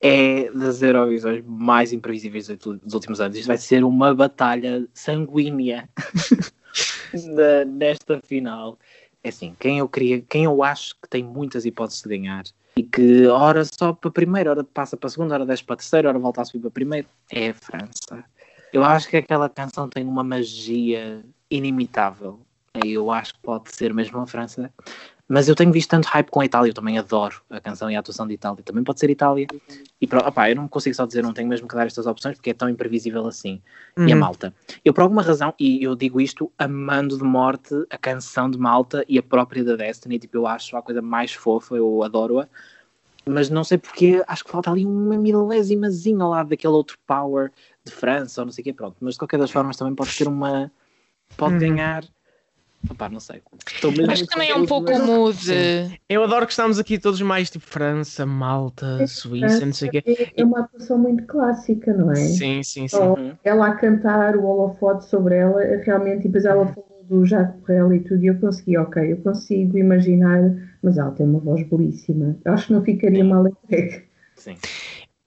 É 0.00 0.50
das 0.50 0.82
Eurovisões 0.82 1.42
mais 1.46 1.92
imprevisíveis 1.92 2.48
dos 2.48 2.94
últimos 2.94 3.20
anos. 3.20 3.36
Isto 3.36 3.48
vai 3.48 3.58
ser 3.58 3.84
uma 3.84 4.14
batalha 4.14 4.86
sanguínea 4.92 5.88
da- 7.34 7.64
nesta 7.64 8.20
final. 8.24 8.78
É 9.22 9.28
assim, 9.30 9.54
quem 9.58 9.78
eu 9.78 9.88
queria, 9.88 10.20
quem 10.20 10.44
eu 10.44 10.62
acho 10.62 10.94
que 11.02 11.08
tem 11.08 11.24
muitas 11.24 11.64
hipóteses 11.64 12.02
de 12.02 12.08
ganhar 12.08 12.44
e 12.76 12.82
que 12.82 13.26
hora 13.26 13.64
só 13.64 13.92
para 13.92 14.10
a 14.10 14.12
primeira, 14.12 14.50
hora 14.50 14.62
passa 14.62 14.96
para 14.96 15.06
a 15.06 15.10
segunda, 15.10 15.34
hora 15.34 15.46
desce 15.46 15.64
para 15.64 15.74
a 15.74 15.76
terceira, 15.78 16.08
hora 16.08 16.18
volta 16.18 16.42
a 16.42 16.44
subir 16.44 16.60
para 16.60 16.68
a 16.68 16.72
primeira, 16.72 17.08
é 17.32 17.48
a 17.48 17.54
França. 17.54 18.24
Eu 18.72 18.84
acho 18.84 19.08
que 19.08 19.16
aquela 19.16 19.48
canção 19.48 19.88
tem 19.88 20.04
uma 20.04 20.22
magia 20.22 21.24
inimitável. 21.50 22.38
E 22.84 22.92
Eu 22.92 23.10
acho 23.10 23.32
que 23.34 23.40
pode 23.40 23.74
ser 23.74 23.94
mesmo 23.94 24.18
a 24.18 24.26
França. 24.26 24.70
Mas 25.28 25.48
eu 25.48 25.56
tenho 25.56 25.72
visto 25.72 25.90
tanto 25.90 26.04
hype 26.06 26.30
com 26.30 26.40
a 26.40 26.44
Itália, 26.44 26.70
eu 26.70 26.74
também 26.74 26.98
adoro 26.98 27.42
a 27.50 27.60
canção 27.60 27.90
e 27.90 27.96
a 27.96 28.00
atuação 28.00 28.26
de 28.28 28.34
Itália. 28.34 28.62
Também 28.62 28.84
pode 28.84 29.00
ser 29.00 29.10
Itália. 29.10 29.48
E 30.00 30.06
pronto, 30.06 30.28
opá, 30.28 30.48
eu 30.48 30.54
não 30.54 30.68
consigo 30.68 30.94
só 30.94 31.04
dizer, 31.04 31.22
não 31.22 31.32
tenho 31.32 31.48
mesmo 31.48 31.66
que 31.66 31.74
dar 31.74 31.84
estas 31.86 32.06
opções 32.06 32.36
porque 32.36 32.50
é 32.50 32.54
tão 32.54 32.68
imprevisível 32.68 33.26
assim. 33.26 33.60
E 33.98 34.02
a 34.12 34.14
Uhum. 34.14 34.20
Malta. 34.20 34.54
Eu, 34.84 34.94
por 34.94 35.00
alguma 35.02 35.22
razão, 35.22 35.52
e 35.58 35.82
eu 35.82 35.96
digo 35.96 36.20
isto 36.20 36.52
amando 36.56 37.18
de 37.18 37.24
morte 37.24 37.74
a 37.90 37.98
canção 37.98 38.48
de 38.48 38.56
Malta 38.56 39.04
e 39.08 39.18
a 39.18 39.22
própria 39.22 39.64
da 39.64 39.74
Destiny, 39.74 40.18
tipo, 40.20 40.36
eu 40.36 40.46
acho 40.46 40.76
a 40.76 40.82
coisa 40.82 41.02
mais 41.02 41.32
fofa, 41.32 41.74
eu 41.74 42.04
adoro-a. 42.04 42.46
Mas 43.28 43.50
não 43.50 43.64
sei 43.64 43.78
porque, 43.78 44.22
acho 44.28 44.44
que 44.44 44.50
falta 44.52 44.70
ali 44.70 44.86
uma 44.86 45.18
milésimazinha 45.18 46.22
ao 46.22 46.30
lado 46.30 46.50
daquele 46.50 46.74
outro 46.74 46.96
power 47.04 47.50
de 47.84 47.90
França 47.90 48.42
ou 48.42 48.44
não 48.46 48.52
sei 48.52 48.62
o 48.62 48.64
quê, 48.66 48.72
pronto. 48.72 48.96
Mas 49.00 49.14
de 49.14 49.18
qualquer 49.18 49.40
das 49.40 49.50
formas 49.50 49.76
também 49.76 49.94
pode 49.96 50.10
ser 50.10 50.28
uma. 50.28 50.70
Pode 51.36 51.54
Uhum. 51.54 51.58
ganhar. 51.60 52.04
Opá, 52.90 53.08
não 53.08 53.20
sei. 53.20 53.42
Estou 53.66 53.90
mesmo 53.90 54.10
Acho 54.12 54.22
que 54.24 54.28
também 54.30 54.50
é 54.50 54.54
um 54.54 54.64
pouco 54.66 54.90
mas- 54.90 55.00
mood. 55.00 55.98
Eu 56.08 56.22
adoro 56.24 56.46
que 56.46 56.52
estamos 56.52 56.78
aqui 56.78 56.98
todos 56.98 57.20
mais 57.20 57.50
tipo 57.50 57.64
França, 57.66 58.24
Malta, 58.24 59.06
Suíça, 59.06 59.66
não 59.66 59.72
sei 59.72 59.88
o 59.88 59.90
quê. 59.92 60.02
É, 60.06 60.40
é 60.40 60.44
uma 60.44 60.60
atuação 60.60 60.98
muito 60.98 61.24
clássica, 61.24 61.92
não 61.92 62.12
é? 62.12 62.14
Sim, 62.16 62.62
sim, 62.62 62.86
sim. 62.88 62.96
Oh, 62.98 63.14
Uhum. 63.18 63.32
ela 63.44 63.68
a 63.68 63.74
cantar 63.76 64.36
o 64.36 64.44
holofote 64.44 65.04
sobre 65.06 65.34
ela, 65.36 65.60
realmente, 65.84 66.20
e 66.20 66.28
depois 66.28 66.44
ela 66.44 66.66
falou 66.66 67.04
do 67.08 67.24
Jacques 67.24 67.60
Brel 67.62 67.92
e 67.94 68.00
tudo, 68.00 68.22
e 68.24 68.26
eu 68.26 68.38
consegui, 68.38 68.76
ok, 68.78 69.12
eu 69.12 69.16
consigo 69.18 69.78
imaginar, 69.78 70.40
mas 70.82 70.98
ela 70.98 71.10
tem 71.12 71.24
uma 71.26 71.38
voz 71.38 71.62
belíssima. 71.68 72.36
Eu 72.44 72.52
acho 72.52 72.66
que 72.68 72.72
não 72.72 72.82
ficaria 72.82 73.22
Sim. 73.22 73.28
mal 73.30 73.46
entregue. 73.46 74.04
Sim. 74.36 74.56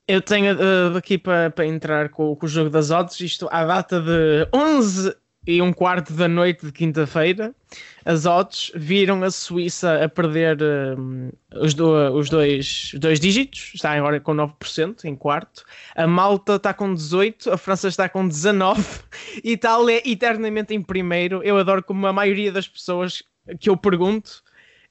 Eu 0.08 0.22
tenho 0.22 0.56
uh, 0.56 0.98
aqui 0.98 1.18
para 1.18 1.52
para 1.52 1.66
entrar 1.68 2.10
com, 2.10 2.36
com 2.36 2.46
o 2.46 2.50
jogo 2.50 2.70
das 2.70 2.90
odds, 2.90 3.20
isto 3.22 3.48
à 3.52 3.64
data 3.64 4.02
de 4.02 4.48
11 4.54 5.16
e 5.50 5.64
um 5.64 5.74
quarto 5.74 6.14
da 6.14 6.28
noite 6.28 6.68
de 6.68 6.72
quinta-feira, 6.72 7.56
as 8.06 8.28
odds 8.28 8.72
viram 8.76 9.24
a 9.24 9.32
Suíça 9.32 10.04
a 10.04 10.08
perder 10.08 10.60
um, 10.62 11.32
os, 11.56 11.74
do- 11.74 12.14
os 12.14 12.30
dois, 12.30 12.92
dois 12.94 13.20
dígitos, 13.20 13.72
está 13.74 13.94
agora 13.94 14.20
com 14.20 14.32
9% 14.36 15.06
em 15.06 15.16
quarto, 15.16 15.64
a 15.96 16.06
Malta 16.06 16.58
está 16.58 16.72
com 16.72 16.94
18%, 16.94 17.52
a 17.52 17.58
França 17.58 17.88
está 17.88 18.08
com 18.08 18.30
19% 18.30 19.04
e 19.44 19.54
Itália 19.54 19.98
é 19.98 20.08
eternamente 20.08 20.72
em 20.76 20.84
primeiro. 20.84 21.42
Eu 21.42 21.58
adoro 21.58 21.82
como 21.82 22.06
a 22.06 22.14
maioria 22.14 22.52
das 22.52 22.68
pessoas 22.68 23.24
que 23.60 23.72
eu 23.72 23.76
pergunto 23.76 24.44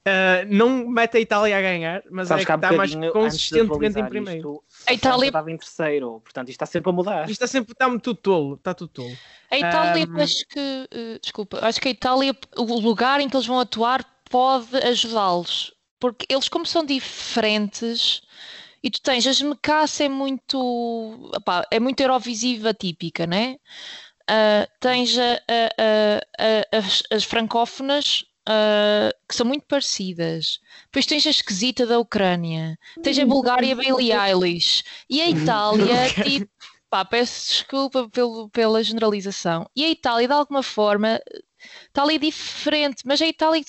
uh, 0.07 0.47
não 0.55 0.89
mete 0.89 1.17
a 1.17 1.21
Itália 1.21 1.57
a 1.59 1.61
ganhar, 1.61 2.03
mas 2.11 2.29
Sabes 2.29 2.43
é 2.43 2.47
que 2.47 2.53
que 2.53 2.59
está 2.67 2.73
mais 2.77 2.95
consistentemente 3.13 3.99
em 4.01 4.07
primeiro. 4.07 4.63
isto, 4.69 4.89
A 4.89 4.93
Itália- 4.93 5.27
estava 5.29 5.51
em 5.51 5.57
terceiro, 5.57 6.21
portanto 6.21 6.49
isto 6.49 6.57
está 6.57 6.67
sempre 6.67 6.91
a 6.91 6.93
mudar. 6.93 7.23
Isto 7.23 7.33
está 7.33 7.47
sempre 7.47 7.73
está 7.73 7.87
tudo 7.99 8.15
tolo, 8.15 8.55
está 8.55 8.75
tudo 8.75 8.89
tolo. 8.91 9.17
A 9.51 9.57
Itália, 9.59 10.05
Ahm. 10.05 10.21
acho 10.21 10.47
que. 10.49 10.89
eh, 10.91 11.19
desculpa, 11.23 11.59
acho 11.63 11.81
que 11.81 11.89
a 11.89 11.91
Itália, 11.91 12.37
o 12.57 12.81
lugar 12.81 13.21
em 13.21 13.29
que 13.29 13.37
eles 13.37 13.47
vão 13.47 13.59
atuar 13.61 14.05
pode 14.31 14.77
ajudá-los. 14.77 15.73
Porque 16.01 16.27
eles, 16.29 16.49
como 16.49 16.65
são 16.65 16.85
diferentes, 16.85 18.23
e 18.83 18.91
tu 18.91 19.01
tens. 19.03 19.27
A 19.27 19.33
Gemecaça 19.33 20.05
é 20.05 20.09
muito. 20.09 20.59
opá, 21.37 21.67
é 21.71 21.81
muito 21.81 22.01
Eurovisiva 22.01 22.73
típica, 22.73 23.27
né? 23.27 23.57
Ah, 24.31 24.69
tens 24.79 25.19
a- 25.19 25.41
a- 25.49 25.73
a- 25.79 26.45
a- 26.73 26.79
as, 26.79 27.03
as 27.11 27.25
francófonas. 27.25 28.25
Ah, 28.51 29.13
que 29.29 29.35
são 29.37 29.45
muito 29.47 29.67
parecidas. 29.67 30.59
Depois 30.87 31.05
tens 31.05 31.27
a 31.27 31.31
esquisita 31.31 31.85
da 31.87 31.99
Ucrânia. 31.99 32.79
Tens 33.03 33.19
a 33.19 33.27
Bulgária 33.27 33.77
Billie 33.77 34.11
Eilish. 34.17 34.83
E 35.09 35.21
a 35.21 35.29
Itália, 35.29 36.09
tipo, 36.25 36.51
pá, 36.89 37.05
peço 37.05 37.49
desculpa 37.49 38.09
pelo, 38.09 38.49
pela 38.49 38.83
generalização. 38.83 39.69
E 39.77 39.85
a 39.85 39.91
Itália, 39.91 40.27
de 40.27 40.33
alguma 40.33 40.63
forma, 40.63 41.21
está 41.87 42.03
ali 42.03 42.19
diferente, 42.19 43.03
mas 43.05 43.21
a 43.21 43.27
Itália, 43.27 43.63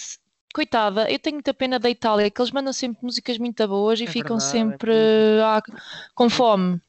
coitada, 0.53 1.11
eu 1.11 1.19
tenho 1.19 1.35
muita 1.35 1.53
pena 1.53 1.77
da 1.77 1.89
Itália, 1.89 2.31
que 2.31 2.41
eles 2.41 2.51
mandam 2.51 2.71
sempre 2.71 3.03
músicas 3.03 3.37
muito 3.37 3.67
boas 3.67 3.99
e 3.99 4.05
É 4.05 4.07
ficam 4.07 4.37
verdade, 4.37 4.57
é 4.57 4.61
sempre 4.61 4.93
ah, 5.43 5.61
com 6.15 6.29
fome. 6.29 6.79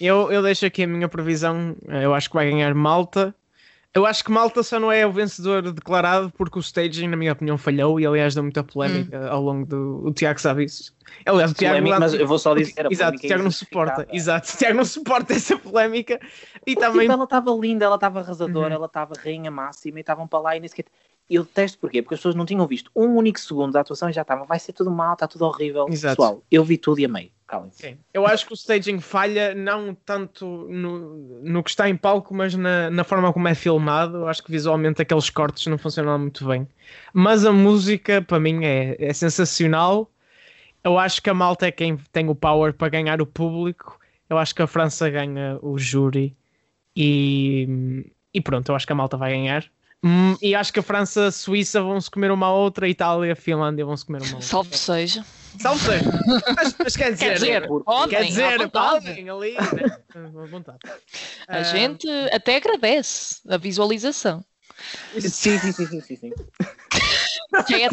Eu, 0.00 0.32
eu 0.32 0.42
deixo 0.42 0.64
aqui 0.64 0.84
a 0.84 0.86
minha 0.86 1.08
previsão. 1.10 1.76
Eu 1.88 2.14
acho 2.14 2.30
que 2.30 2.36
vai 2.36 2.48
ganhar 2.48 2.72
Malta. 2.74 3.34
Eu 3.98 4.06
acho 4.06 4.22
que 4.24 4.30
Malta 4.30 4.62
só 4.62 4.78
não 4.78 4.92
é 4.92 5.04
o 5.04 5.10
vencedor 5.10 5.72
declarado 5.72 6.32
porque 6.38 6.56
o 6.56 6.60
staging, 6.60 7.08
na 7.08 7.16
minha 7.16 7.32
opinião, 7.32 7.58
falhou 7.58 7.98
e 7.98 8.06
aliás 8.06 8.32
deu 8.32 8.44
muita 8.44 8.62
polémica 8.62 9.28
ao 9.28 9.42
longo 9.42 9.66
do. 9.66 10.06
O 10.06 10.12
Tiago 10.12 10.40
sabe 10.40 10.64
isso. 10.66 10.94
Aliás, 11.26 11.50
o 11.50 11.54
Tiago. 11.54 11.74
Polémica, 11.74 11.98
mas 11.98 12.14
eu 12.14 12.26
vou 12.26 12.38
só 12.38 12.52
o 12.52 12.54
dizer 12.54 12.86
a 12.86 12.92
Exato, 12.92 13.16
o 13.18 13.20
Tiago 13.20 13.42
não 13.42 13.50
suporta. 13.50 14.06
Exato, 14.12 14.52
o 14.54 14.56
Tiago 14.56 14.76
não 14.76 14.84
suporta 14.84 15.32
essa 15.34 15.56
polémica 15.58 16.14
e 16.66 16.74
Porque, 16.74 16.76
também. 16.76 17.00
tipo, 17.00 17.12
ela 17.12 17.24
estava 17.24 17.50
linda, 17.50 17.84
ela 17.86 17.94
estava 17.96 18.20
arrasadora, 18.20 18.68
Uhum. 18.68 18.74
ela 18.74 18.86
estava 18.86 19.14
rainha 19.20 19.50
máxima 19.50 19.98
e 19.98 20.00
estavam 20.02 20.28
para 20.28 20.38
lá 20.38 20.56
e 20.56 20.60
nem 20.60 20.68
sequer. 20.68 20.84
Eu 21.28 21.44
detesto 21.44 21.78
porquê? 21.78 22.00
Porque 22.00 22.14
as 22.14 22.20
pessoas 22.20 22.34
não 22.34 22.46
tinham 22.46 22.66
visto 22.66 22.90
um 22.96 23.16
único 23.16 23.38
segundo 23.38 23.72
da 23.72 23.80
atuação 23.80 24.08
e 24.08 24.12
já 24.12 24.22
estavam, 24.22 24.46
vai 24.46 24.58
ser 24.58 24.72
tudo 24.72 24.90
mal, 24.90 25.12
está 25.12 25.26
tudo 25.28 25.44
horrível. 25.44 25.86
Exato. 25.90 26.16
Pessoal, 26.16 26.42
eu 26.50 26.64
vi 26.64 26.78
tudo 26.78 27.00
e 27.00 27.04
amei. 27.04 27.32
Calem-se. 27.46 27.78
Sim. 27.78 27.98
Eu 28.12 28.26
acho 28.26 28.46
que 28.46 28.52
o 28.52 28.54
staging 28.54 29.00
falha 29.00 29.54
não 29.54 29.94
tanto 29.94 30.46
no, 30.68 31.40
no 31.42 31.62
que 31.62 31.70
está 31.70 31.88
em 31.88 31.96
palco, 31.96 32.34
mas 32.34 32.54
na, 32.54 32.90
na 32.90 33.04
forma 33.04 33.32
como 33.32 33.48
é 33.48 33.54
filmado. 33.54 34.18
Eu 34.18 34.28
acho 34.28 34.44
que 34.44 34.50
visualmente 34.50 35.00
aqueles 35.00 35.30
cortes 35.30 35.66
não 35.66 35.78
funcionam 35.78 36.18
muito 36.18 36.46
bem. 36.46 36.68
Mas 37.12 37.46
a 37.46 37.52
música, 37.52 38.20
para 38.20 38.38
mim, 38.38 38.64
é, 38.64 38.96
é 38.98 39.12
sensacional. 39.14 40.10
Eu 40.84 40.98
acho 40.98 41.22
que 41.22 41.30
a 41.30 41.34
malta 41.34 41.66
é 41.66 41.72
quem 41.72 41.96
tem 42.12 42.28
o 42.28 42.34
power 42.34 42.74
para 42.74 42.90
ganhar 42.90 43.20
o 43.22 43.26
público. 43.26 43.98
Eu 44.28 44.36
acho 44.36 44.54
que 44.54 44.60
a 44.60 44.66
França 44.66 45.08
ganha 45.08 45.58
o 45.62 45.78
júri. 45.78 46.36
E, 46.94 48.04
e 48.32 48.42
pronto, 48.42 48.68
eu 48.70 48.76
acho 48.76 48.86
que 48.86 48.92
a 48.92 48.96
malta 48.96 49.16
vai 49.16 49.30
ganhar. 49.30 49.64
Hum, 50.04 50.36
E 50.40 50.54
acho 50.54 50.72
que 50.72 50.78
a 50.78 50.82
França, 50.82 51.26
a 51.26 51.32
Suíça 51.32 51.82
vão 51.82 52.00
se 52.00 52.10
comer 52.10 52.30
uma 52.30 52.46
à 52.46 52.52
outra, 52.52 52.86
a 52.86 52.88
Itália, 52.88 53.32
a 53.32 53.36
Finlândia 53.36 53.84
vão 53.84 53.96
se 53.96 54.06
comer 54.06 54.22
uma 54.22 54.34
outra. 54.34 54.46
Salve 54.46 54.76
seja. 54.76 55.24
Salve 55.58 55.80
seja. 55.80 56.10
mas, 56.56 56.76
mas 56.78 56.96
quer 56.96 57.12
dizer, 57.12 57.26
Quer 57.26 57.34
dizer, 57.34 57.68
podem, 57.84 58.08
Quer 58.08 58.24
dizer, 58.26 58.70
podem 58.70 59.30
ali, 59.30 59.54
né? 59.54 59.98
à 60.14 60.46
vontade. 60.46 60.78
A 61.48 61.58
Ah, 61.58 61.62
gente 61.62 62.08
até 62.32 62.56
agradece 62.56 63.40
a 63.48 63.56
visualização. 63.56 64.44
Sim, 65.18 65.58
sim, 65.58 65.72
sim, 65.72 65.86
sim, 65.86 66.00
sim, 66.00 66.16
sim. 66.16 66.32
Já 67.68 67.76
é 67.76 67.86
E 67.86 67.90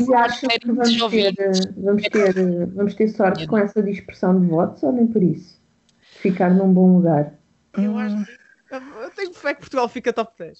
vamos 0.67 1.09
ter, 1.09 1.33
vamos, 1.77 2.03
ter, 2.09 2.65
vamos 2.67 2.93
ter 2.93 3.07
sorte 3.07 3.47
com 3.47 3.57
essa 3.57 3.81
dispersão 3.81 4.39
de 4.39 4.47
votos 4.47 4.83
ou 4.83 4.91
nem 4.91 5.07
por 5.07 5.23
isso? 5.23 5.59
Ficar 6.21 6.51
num 6.53 6.71
bom 6.71 6.97
lugar. 6.97 7.33
Eu 7.73 7.97
acho 7.97 8.25
eu 8.71 9.09
tenho 9.11 9.33
fé 9.33 9.53
que 9.53 9.61
Portugal 9.61 9.87
fica 9.87 10.11
top 10.11 10.33
10. 10.37 10.59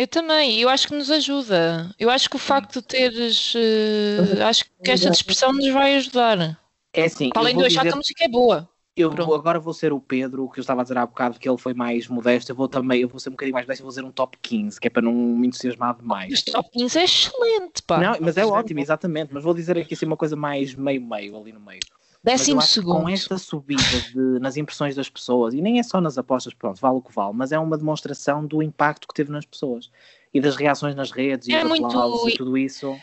Eu 0.00 0.08
também, 0.08 0.58
eu 0.58 0.70
acho 0.70 0.88
que 0.88 0.94
nos 0.94 1.10
ajuda. 1.10 1.94
Eu 1.98 2.08
acho 2.08 2.30
que 2.30 2.36
o 2.36 2.38
facto 2.38 2.80
de 2.80 2.86
teres. 2.86 3.52
eh, 3.54 4.42
acho 4.42 4.64
que 4.82 4.90
esta 4.90 5.10
dispersão 5.10 5.52
nos 5.52 5.68
vai 5.68 5.94
ajudar. 5.96 6.58
É 6.94 7.04
assim, 7.04 7.28
Para 7.28 7.42
além 7.42 7.54
de 7.54 7.60
eu 7.60 7.66
achar 7.66 7.82
que 7.82 7.92
a 7.92 7.96
música 7.96 8.24
é 8.24 8.28
boa. 8.28 8.66
Eu 8.96 9.10
vou- 9.10 9.34
agora 9.34 9.60
vou 9.60 9.74
ser 9.74 9.92
o 9.92 10.00
Pedro, 10.00 10.48
que 10.48 10.58
eu 10.58 10.62
estava 10.62 10.80
a 10.80 10.84
dizer 10.84 10.96
há 10.96 11.04
bocado 11.04 11.38
que 11.38 11.46
ele 11.46 11.58
foi 11.58 11.74
mais 11.74 12.08
modesto. 12.08 12.50
Eu 12.50 12.56
vou 12.56 12.66
também, 12.66 13.02
eu 13.02 13.08
vou 13.08 13.20
ser 13.20 13.28
um 13.28 13.32
bocadinho 13.32 13.52
mais 13.52 13.66
modesto, 13.66 13.82
eu 13.82 13.84
vou 13.84 13.90
dizer 13.90 14.04
um 14.04 14.10
top 14.10 14.38
15, 14.40 14.80
que 14.80 14.86
é 14.86 14.90
para 14.90 15.02
não 15.02 15.12
me 15.12 15.46
entusiasmar 15.46 15.94
demais. 15.94 16.32
Este 16.32 16.50
top 16.52 16.70
15 16.70 16.98
é 16.98 17.04
excelente, 17.04 17.82
pá. 17.82 17.98
Não, 17.98 18.12
mas 18.12 18.14
é 18.14 18.20
Top 18.20 18.24
15 18.34 18.40
é 18.40 18.46
ótimo, 18.46 18.80
exatamente. 18.80 19.34
Mas 19.34 19.42
vou 19.44 19.52
dizer 19.52 19.76
aqui 19.76 19.92
assim 19.92 20.06
uma 20.06 20.16
coisa 20.16 20.34
mais 20.34 20.74
meio-meio, 20.74 21.36
ali 21.36 21.52
no 21.52 21.60
meio. 21.60 21.80
Décimo 22.22 22.60
segundo. 22.60 23.00
Com 23.02 23.08
esta 23.08 23.38
subida 23.38 23.82
de- 24.12 24.38
nas 24.40 24.56
impressões 24.56 24.94
das 24.94 25.08
pessoas, 25.08 25.54
e 25.54 25.60
nem 25.62 25.78
é 25.78 25.82
só 25.82 26.00
nas 26.00 26.18
apostas, 26.18 26.52
pronto, 26.52 26.78
vale 26.80 26.96
o 26.96 27.02
que 27.02 27.14
vale, 27.14 27.32
mas 27.34 27.50
é 27.52 27.58
uma 27.58 27.78
demonstração 27.78 28.44
do 28.46 28.62
impacto 28.62 29.08
que 29.08 29.14
teve 29.14 29.30
nas 29.32 29.46
pessoas 29.46 29.90
e 30.32 30.40
das 30.40 30.54
reações 30.56 30.94
nas 30.94 31.10
redes 31.10 31.48
e 31.48 31.54
É 31.54 31.62
os 31.64 31.68
muito- 31.68 32.28
e 32.28 32.36
tudo 32.36 32.58
isso. 32.58 32.94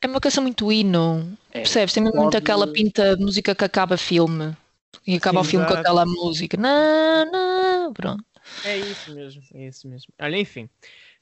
É 0.00 0.06
uma 0.06 0.20
canção 0.20 0.42
muito 0.42 0.70
hino. 0.70 1.36
É. 1.50 1.60
Percebes? 1.60 1.92
Tem 1.94 2.02
muito 2.02 2.14
Pode- 2.16 2.36
aquela 2.36 2.66
pinta 2.66 3.16
de 3.16 3.24
música 3.24 3.54
que 3.54 3.64
acaba 3.64 3.96
filme. 3.96 4.56
E 5.06 5.16
acaba 5.16 5.40
Sim, 5.42 5.46
o 5.46 5.50
filme 5.50 5.66
com 5.66 5.72
aquela 5.74 6.04
música. 6.06 6.56
Não, 6.56 7.30
não, 7.32 7.92
pronto. 7.92 8.22
É 8.64 8.76
isso 8.76 9.14
mesmo, 9.14 9.42
é 9.54 9.66
isso 9.68 9.88
mesmo. 9.88 10.12
Olha, 10.20 10.36
enfim. 10.38 10.68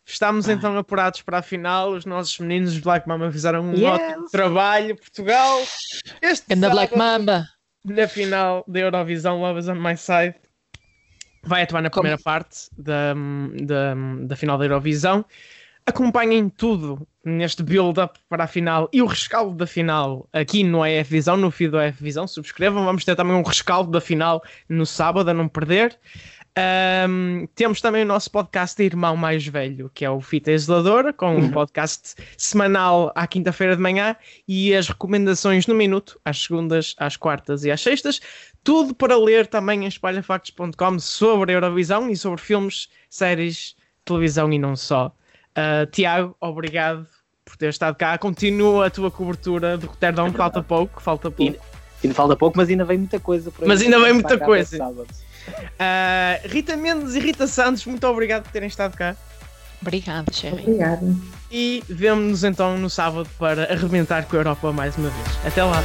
Estamos 0.09 0.49
então 0.49 0.79
apurados 0.79 1.21
para 1.23 1.39
a 1.39 1.43
final. 1.43 1.91
Os 1.91 2.05
nossos 2.07 2.39
meninos 2.39 2.73
de 2.75 2.81
Black 2.81 3.09
Mama 3.09 3.31
fizeram 3.33 3.65
um 3.65 3.75
Yes. 3.75 3.83
ótimo 4.01 4.31
trabalho. 4.31 4.97
Portugal, 4.97 5.59
este 6.23 6.55
And 6.55 6.61
the 6.61 6.71
Black 6.71 6.93
sábado, 6.95 6.99
Mamba. 6.99 7.49
na 7.85 8.07
final 8.07 8.65
da 8.69 8.79
Eurovisão 8.81 9.41
Love 9.41 9.59
is 9.61 9.69
on 9.69 9.75
My 9.75 9.97
Side, 9.97 10.37
vai 11.45 11.63
atuar 11.63 11.83
na 11.83 11.91
Como? 11.91 12.03
primeira 12.03 12.23
parte 12.23 12.69
da, 12.79 13.15
da, 13.65 13.95
da 14.27 14.37
final 14.37 14.57
da 14.57 14.65
Eurovisão. 14.65 15.25
acompanhem 15.85 16.49
tudo 16.49 17.07
neste 17.25 17.63
build-up 17.63 18.19
para 18.29 18.45
a 18.45 18.47
final 18.49 18.89
e 18.93 19.03
o 19.03 19.07
rescaldo 19.07 19.55
da 19.57 19.67
final 19.67 20.29
aqui 20.33 20.63
no 20.65 20.85
EF 20.87 21.09
Visão, 21.11 21.37
no 21.37 21.51
feed 21.51 21.71
do 21.71 21.81
EF 21.81 22.01
Visão. 22.03 22.27
Subscrevam, 22.29 22.85
vamos 22.85 23.05
ter 23.05 23.15
também 23.17 23.35
um 23.37 23.43
rescaldo 23.43 23.91
da 23.91 24.01
final 24.01 24.43
no 24.69 24.85
sábado, 24.87 25.29
a 25.31 25.35
não 25.35 25.49
perder. 25.49 25.97
Um, 26.59 27.47
temos 27.55 27.83
também 27.83 28.03
o 28.03 28.07
nosso 28.07 28.31
podcast 28.31 28.75
de 28.79 28.85
irmão 28.85 29.15
mais 29.15 29.47
velho, 29.47 29.91
que 29.93 30.07
é 30.07 30.11
o 30.11 30.23
Fita 30.23 30.51
Isoladora, 30.51 31.13
com 31.13 31.37
um 31.37 31.51
podcast 31.51 32.15
semanal 32.39 33.13
à 33.15 33.27
quinta-feira 33.27 33.77
de 33.77 33.83
manhã 33.83 34.17
e 34.49 34.75
as 34.75 34.89
recomendações 34.89 35.67
no 35.67 35.75
minuto, 35.75 36.19
às 36.25 36.45
segundas, 36.45 36.95
às 36.99 37.15
quartas 37.15 37.65
e 37.65 37.71
às 37.71 37.83
sextas. 37.83 38.23
Tudo 38.65 38.95
para 38.95 39.19
ler 39.19 39.47
também 39.47 39.85
em 39.85 39.87
espalhafactos.com 39.87 40.99
sobre 40.99 41.53
a 41.53 41.57
Eurovisão 41.57 42.09
e 42.09 42.17
sobre 42.17 42.41
filmes, 42.41 42.89
séries, 43.11 43.77
televisão 44.03 44.51
e 44.51 44.59
não 44.59 44.75
só. 44.75 45.15
Uh, 45.51 45.85
Tiago, 45.91 46.35
obrigado 46.41 47.07
por 47.45 47.59
ter 47.59 47.69
estado 47.69 47.97
cá. 47.97 48.17
Continua 48.17 48.87
a 48.87 48.91
tua 48.91 49.11
cobertura 49.11 49.77
de 49.77 49.85
Roterdão, 49.85 50.29
é 50.29 50.33
falta 50.33 50.63
pouco, 50.63 51.03
falta 51.03 51.31
pouco. 51.31 51.43
Ainda, 51.43 51.59
ainda, 52.03 52.15
falta 52.15 52.35
pouco, 52.35 52.57
mas 52.57 52.71
ainda 52.71 52.85
vem 52.87 52.97
muita 52.97 53.21
coisa. 53.21 53.53
Mas 53.61 53.83
ainda 53.83 54.01
vem 54.01 54.15
muita 54.15 54.39
coisa. 54.39 54.79
Uh, 55.49 56.49
Rita 56.49 56.77
Mendes 56.77 57.15
e 57.15 57.21
Rita 57.21 57.47
Santos, 57.47 57.85
muito 57.87 58.07
obrigado 58.07 58.45
por 58.45 58.53
terem 58.53 58.69
estado 58.69 58.97
cá. 58.97 59.17
Obrigada, 59.81 60.33
Sherry. 60.33 60.63
Obrigada. 60.63 61.15
E 61.51 61.85
vemo-nos 61.89 62.45
então 62.45 62.77
no 62.79 62.91
sábado 62.91 63.29
para 63.39 63.73
arrebentar 63.73 64.25
com 64.25 64.37
a 64.37 64.41
Europa 64.41 64.73
mais 64.73 64.97
uma 64.97 65.11
vez. 65.11 65.39
Até 65.45 65.63
lá. 65.63 65.83